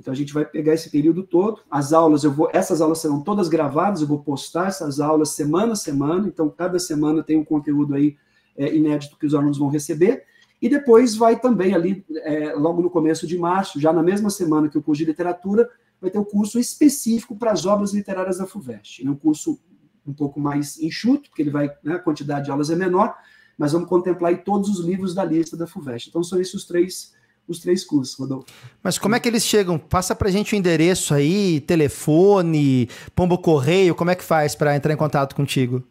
Então 0.00 0.12
a 0.12 0.16
gente 0.16 0.32
vai 0.32 0.46
pegar 0.46 0.72
esse 0.72 0.90
período 0.90 1.22
todo. 1.22 1.60
As 1.70 1.92
aulas, 1.92 2.24
eu 2.24 2.32
vou, 2.32 2.48
essas 2.54 2.80
aulas 2.80 2.98
serão 2.98 3.20
todas 3.20 3.48
gravadas, 3.48 4.00
eu 4.00 4.06
vou 4.06 4.18
postar 4.18 4.68
essas 4.68 4.98
aulas 4.98 5.28
semana 5.28 5.74
a 5.74 5.76
semana. 5.76 6.26
Então 6.26 6.48
cada 6.48 6.78
semana 6.78 7.22
tem 7.22 7.36
um 7.36 7.44
conteúdo 7.44 7.94
aí 7.94 8.16
é, 8.56 8.74
inédito 8.74 9.18
que 9.18 9.26
os 9.26 9.34
alunos 9.34 9.58
vão 9.58 9.68
receber. 9.68 10.24
E 10.60 10.68
depois 10.70 11.14
vai 11.14 11.38
também 11.38 11.74
ali, 11.74 12.04
é, 12.22 12.54
logo 12.54 12.80
no 12.80 12.88
começo 12.88 13.26
de 13.26 13.38
março, 13.38 13.78
já 13.78 13.92
na 13.92 14.02
mesma 14.02 14.30
semana 14.30 14.68
que 14.68 14.78
o 14.78 14.82
curso 14.82 15.00
de 15.00 15.04
literatura, 15.04 15.68
vai 16.00 16.10
ter 16.10 16.18
o 16.18 16.22
um 16.22 16.24
curso 16.24 16.58
específico 16.58 17.36
para 17.36 17.52
as 17.52 17.66
obras 17.66 17.92
literárias 17.92 18.38
da 18.38 18.46
FUVEST. 18.46 19.06
É 19.06 19.10
um 19.10 19.16
curso 19.16 19.60
um 20.06 20.14
pouco 20.14 20.40
mais 20.40 20.78
enxuto, 20.80 21.28
porque 21.28 21.42
ele 21.42 21.50
vai, 21.50 21.70
né, 21.84 21.94
a 21.94 21.98
quantidade 21.98 22.46
de 22.46 22.50
aulas 22.50 22.70
é 22.70 22.76
menor, 22.76 23.14
mas 23.56 23.72
vamos 23.72 23.88
contemplar 23.88 24.30
aí 24.30 24.38
todos 24.38 24.70
os 24.70 24.80
livros 24.80 25.14
da 25.14 25.22
lista 25.22 25.58
da 25.58 25.66
FUVEST. 25.66 26.08
Então 26.08 26.22
são 26.22 26.40
esses 26.40 26.54
os 26.54 26.64
três 26.64 27.12
os 27.52 27.58
três 27.58 27.84
cursos, 27.84 28.16
Rodolfo. 28.16 28.46
Mas 28.82 28.98
como 28.98 29.14
é 29.14 29.20
que 29.20 29.28
eles 29.28 29.44
chegam? 29.44 29.78
Passa 29.78 30.14
pra 30.14 30.30
gente 30.30 30.54
o 30.54 30.56
endereço 30.56 31.14
aí, 31.14 31.60
telefone, 31.60 32.88
pombo 33.14 33.38
correio, 33.38 33.94
como 33.94 34.10
é 34.10 34.14
que 34.14 34.24
faz 34.24 34.54
para 34.54 34.76
entrar 34.76 34.92
em 34.92 34.96
contato 34.96 35.34
contigo? 35.34 35.82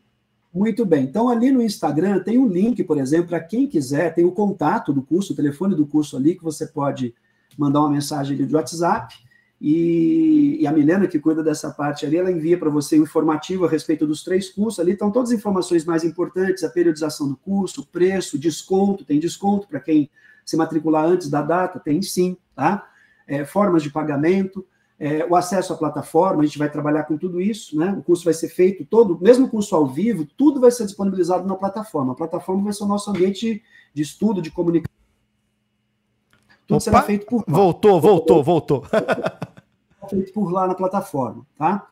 Muito 0.53 0.83
bem. 0.83 1.03
Então, 1.03 1.29
ali 1.29 1.51
no 1.51 1.61
Instagram 1.61 2.19
tem 2.19 2.37
um 2.37 2.47
link, 2.47 2.83
por 2.83 2.97
exemplo, 2.97 3.29
para 3.29 3.39
quem 3.39 3.67
quiser, 3.67 4.13
tem 4.15 4.25
o 4.25 4.31
contato 4.31 4.91
do 4.91 5.01
curso, 5.01 5.33
o 5.33 5.35
telefone 5.35 5.75
do 5.75 5.85
curso 5.85 6.17
ali, 6.17 6.35
que 6.35 6.43
você 6.43 6.65
pode 6.65 7.13
mandar 7.57 7.81
uma 7.81 7.91
mensagem 7.91 8.35
ali 8.35 8.45
de 8.45 8.55
WhatsApp. 8.55 9.15
E, 9.61 10.57
e, 10.61 10.65
a 10.65 10.71
Milena, 10.71 11.05
que 11.05 11.19
cuida 11.19 11.43
dessa 11.43 11.69
parte 11.69 12.05
ali, 12.05 12.17
ela 12.17 12.31
envia 12.31 12.57
para 12.57 12.69
você 12.69 12.97
um 12.97 13.03
informativo 13.03 13.65
a 13.65 13.69
respeito 13.69 14.07
dos 14.07 14.23
três 14.23 14.49
cursos. 14.49 14.79
Ali 14.79 14.93
estão 14.93 15.11
todas 15.11 15.31
as 15.31 15.37
informações 15.37 15.83
mais 15.83 16.03
importantes: 16.03 16.63
a 16.63 16.69
periodização 16.69 17.27
do 17.27 17.35
curso, 17.35 17.81
o 17.81 17.85
preço, 17.85 18.39
desconto, 18.39 19.03
tem 19.03 19.19
desconto 19.19 19.67
para 19.67 19.81
quem 19.81 20.09
se 20.45 20.57
matricular 20.57 21.05
antes 21.05 21.29
da 21.29 21.41
data, 21.41 21.79
tem 21.79 22.01
sim, 22.01 22.37
tá? 22.55 22.87
É, 23.27 23.45
formas 23.45 23.83
de 23.83 23.91
pagamento, 23.91 24.65
é, 24.99 25.25
o 25.25 25.35
acesso 25.35 25.71
à 25.71 25.77
plataforma, 25.77 26.41
a 26.41 26.45
gente 26.45 26.57
vai 26.57 26.69
trabalhar 26.69 27.03
com 27.03 27.17
tudo 27.17 27.39
isso, 27.39 27.77
né? 27.77 27.95
O 27.97 28.03
curso 28.03 28.25
vai 28.25 28.33
ser 28.33 28.49
feito 28.49 28.85
todo, 28.85 29.17
mesmo 29.21 29.45
o 29.45 29.49
curso 29.49 29.73
ao 29.75 29.87
vivo, 29.87 30.27
tudo 30.37 30.59
vai 30.59 30.71
ser 30.71 30.85
disponibilizado 30.85 31.47
na 31.47 31.55
plataforma. 31.55 32.11
A 32.11 32.15
plataforma 32.15 32.63
vai 32.63 32.73
ser 32.73 32.83
o 32.83 32.87
nosso 32.87 33.09
ambiente 33.09 33.63
de 33.93 34.01
estudo, 34.01 34.41
de 34.41 34.51
comunicação. 34.51 34.93
Tudo 36.67 36.75
Opa, 36.75 36.79
será 36.81 37.01
feito 37.01 37.25
por 37.25 37.45
lá. 37.47 37.57
Voltou, 37.57 38.01
voltou, 38.01 38.43
voltou. 38.43 38.83
feito 40.09 40.33
por 40.33 40.51
lá 40.51 40.67
na 40.67 40.75
plataforma, 40.75 41.45
tá? 41.57 41.87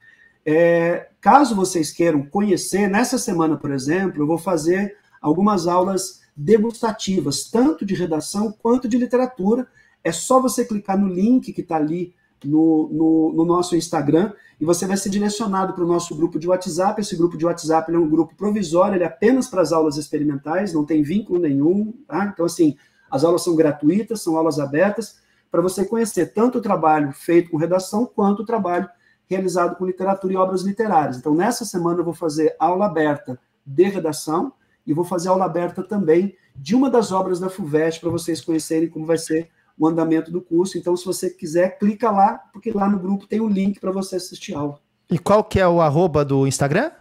É, 0.46 1.10
caso 1.22 1.56
vocês 1.56 1.92
queiram 1.92 2.26
conhecer, 2.26 2.90
nessa 2.90 3.18
semana, 3.18 3.58
por 3.58 3.72
exemplo, 3.72 4.22
eu 4.22 4.28
vou 4.28 4.38
fazer 4.38 4.98
algumas 5.22 5.68
aulas 5.68 6.22
degustativas, 6.38 7.50
tanto 7.50 7.84
de 7.84 7.96
redação 7.96 8.52
quanto 8.52 8.88
de 8.88 8.98
literatura. 8.98 9.68
É 10.04 10.12
só 10.12 10.40
você 10.40 10.64
clicar 10.64 10.98
no 10.98 11.08
link 11.08 11.52
que 11.52 11.62
está 11.62 11.78
ali 11.78 12.14
no, 12.46 12.88
no, 12.92 13.34
no, 13.34 13.46
nosso 13.46 13.76
Instagram 13.76 14.32
e 14.62 14.66
você 14.66 14.86
vai 14.86 14.96
ser 14.96 15.10
direcionado 15.10 15.74
para 15.74 15.84
o 15.84 15.88
nosso 15.88 16.16
grupo 16.16 16.38
de 16.38 16.48
WhatsApp. 16.48 17.02
Esse 17.02 17.16
grupo 17.16 17.36
de 17.36 17.46
WhatsApp 17.46 17.92
é 17.92 17.98
um 17.98 18.08
grupo 18.08 18.36
provisório, 18.36 18.96
ele 18.96 19.04
é 19.04 19.08
apenas 19.08 19.48
para 19.48 19.64
as 19.64 19.72
aulas 19.72 19.98
experimentais, 19.98 20.74
não 20.74 20.86
tem 20.86 21.02
vínculo 21.02 21.40
nenhum. 21.40 21.92
Tá? 22.08 22.26
Então, 22.32 22.46
assim, 22.46 22.78
as 23.10 23.24
aulas 23.24 23.44
são 23.44 23.56
gratuitas, 23.56 24.22
são 24.22 24.38
aulas 24.38 24.60
abertas, 24.60 25.18
para 25.50 25.62
você 25.62 25.84
conhecer 25.84 26.34
tanto 26.34 26.60
o 26.60 26.62
trabalho 26.62 27.12
feito 27.14 27.50
com 27.50 27.58
redação 27.58 28.06
quanto 28.06 28.44
o 28.44 28.46
trabalho 28.46 28.88
realizado 29.28 29.76
com 29.76 29.86
literatura 29.86 30.34
e 30.34 30.38
obras 30.38 30.62
literárias. 30.62 31.18
Então, 31.18 31.34
nessa 31.34 31.66
semana 31.66 32.00
eu 32.00 32.06
vou 32.06 32.14
fazer 32.14 32.56
aula 32.60 32.86
aberta 32.86 33.40
de 33.66 33.84
redação, 33.84 34.54
e 34.88 34.94
vou 34.94 35.04
fazer 35.04 35.28
aula 35.28 35.46
aberta 35.46 35.84
também 35.84 36.34
de 36.56 36.74
uma 36.74 36.90
das 36.90 37.12
obras 37.12 37.40
da 37.40 37.50
FUVEST 37.50 38.00
para 38.00 38.10
vocês 38.10 38.40
conhecerem 38.40 38.90
como 38.90 39.06
vai 39.06 39.18
ser 39.18 39.50
o 39.78 39.86
andamento 39.86 40.32
do 40.32 40.42
curso. 40.42 40.78
Então, 40.78 40.96
se 40.96 41.06
você 41.06 41.30
quiser, 41.30 41.78
clica 41.78 42.10
lá, 42.10 42.42
porque 42.52 42.72
lá 42.72 42.90
no 42.90 42.98
grupo 42.98 43.28
tem 43.28 43.42
o 43.42 43.46
um 43.46 43.50
link 43.50 43.80
para 43.80 43.92
você 43.92 44.16
assistir 44.16 44.56
a 44.56 44.60
aula. 44.60 44.80
E 45.12 45.20
qual 45.20 45.44
que 45.44 45.60
é 45.60 45.68
o 45.68 45.82
arroba 45.82 46.26
do 46.26 46.48
Instagram? 46.48 46.92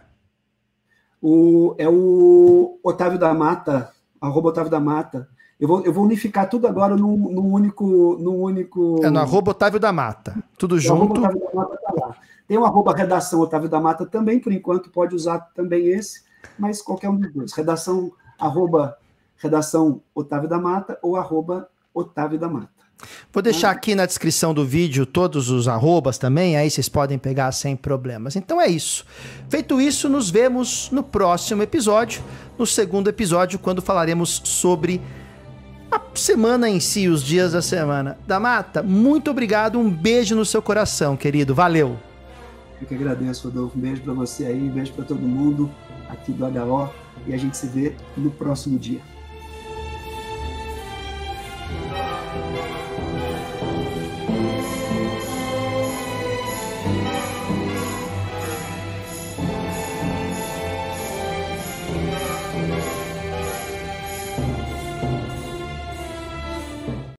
O, 1.21 1.73
é 1.77 1.89
o 1.89 2.79
Otávio 2.83 3.17
da 3.17 3.33
Mata, 3.33 3.91
arroba 4.21 4.49
Otávio 4.49 4.69
da 4.69 4.79
Mata. 4.79 5.27
Eu 5.59 5.67
vou, 5.67 5.83
eu 5.83 5.91
vou 5.91 6.03
unificar 6.03 6.47
tudo 6.47 6.67
agora 6.67 6.95
num, 6.95 7.17
num 7.17 7.51
único. 7.51 8.15
Num 8.19 8.41
único... 8.41 9.03
É 9.03 9.09
no 9.09 9.19
arroba 9.19 9.51
Otávio 9.51 9.79
da 9.79 9.91
Mata. 9.91 10.35
Tudo 10.57 10.79
junto. 10.79 11.19
Otávio 11.19 11.39
da 11.39 11.53
Mata 11.53 11.77
tá 11.77 11.93
lá. 11.99 12.15
Tem 12.47 12.57
o 12.57 12.63
arroba 12.63 12.95
redação 12.95 13.41
Otávio 13.41 13.67
da 13.67 13.79
Mata 13.79 14.05
também, 14.05 14.39
por 14.39 14.53
enquanto 14.53 14.91
pode 14.91 15.15
usar 15.15 15.39
também 15.53 15.87
esse, 15.87 16.23
mas 16.57 16.81
qualquer 16.81 17.09
um 17.09 17.17
dos 17.17 17.33
dois. 17.33 17.53
Redação, 17.53 18.11
arroba, 18.39 18.97
redação 19.37 20.01
Otávio 20.13 20.49
da 20.49 20.59
Mata 20.59 20.97
ou 21.01 21.15
arroba 21.15 21.69
Otávio 21.93 22.39
da 22.39 22.47
Mata. 22.47 22.77
Vou 23.31 23.43
deixar 23.43 23.69
aqui 23.69 23.93
na 23.93 24.05
descrição 24.05 24.53
do 24.53 24.65
vídeo 24.65 25.05
todos 25.05 25.49
os 25.51 25.67
arrobas 25.67 26.17
também, 26.17 26.57
aí 26.57 26.69
vocês 26.69 26.89
podem 26.89 27.17
pegar 27.17 27.51
sem 27.51 27.75
problemas. 27.75 28.35
Então 28.35 28.59
é 28.59 28.67
isso. 28.67 29.05
Feito 29.49 29.79
isso, 29.79 30.09
nos 30.09 30.31
vemos 30.31 30.89
no 30.91 31.03
próximo 31.03 31.61
episódio, 31.61 32.23
no 32.57 32.65
segundo 32.65 33.07
episódio, 33.07 33.59
quando 33.59 33.81
falaremos 33.81 34.41
sobre 34.43 34.99
a 35.91 36.01
semana 36.15 36.67
em 36.67 36.79
si, 36.79 37.07
os 37.07 37.23
dias 37.23 37.51
da 37.51 37.61
semana. 37.61 38.17
Da 38.25 38.39
Mata, 38.39 38.81
muito 38.81 39.29
obrigado, 39.29 39.79
um 39.79 39.89
beijo 39.89 40.35
no 40.35 40.45
seu 40.45 40.61
coração, 40.61 41.15
querido. 41.15 41.53
Valeu. 41.53 41.97
Eu 42.81 42.87
que 42.87 42.95
agradeço, 42.95 43.47
Rodolfo. 43.47 43.77
Um 43.77 43.81
beijo 43.81 44.01
para 44.01 44.13
você 44.13 44.45
aí, 44.45 44.69
um 44.69 44.71
beijo 44.71 44.93
para 44.93 45.05
todo 45.05 45.21
mundo 45.21 45.69
aqui 46.09 46.31
do 46.31 46.45
HO 46.45 46.89
e 47.25 47.33
a 47.33 47.37
gente 47.37 47.57
se 47.57 47.67
vê 47.67 47.95
no 48.15 48.31
próximo 48.31 48.77
dia. 48.77 49.01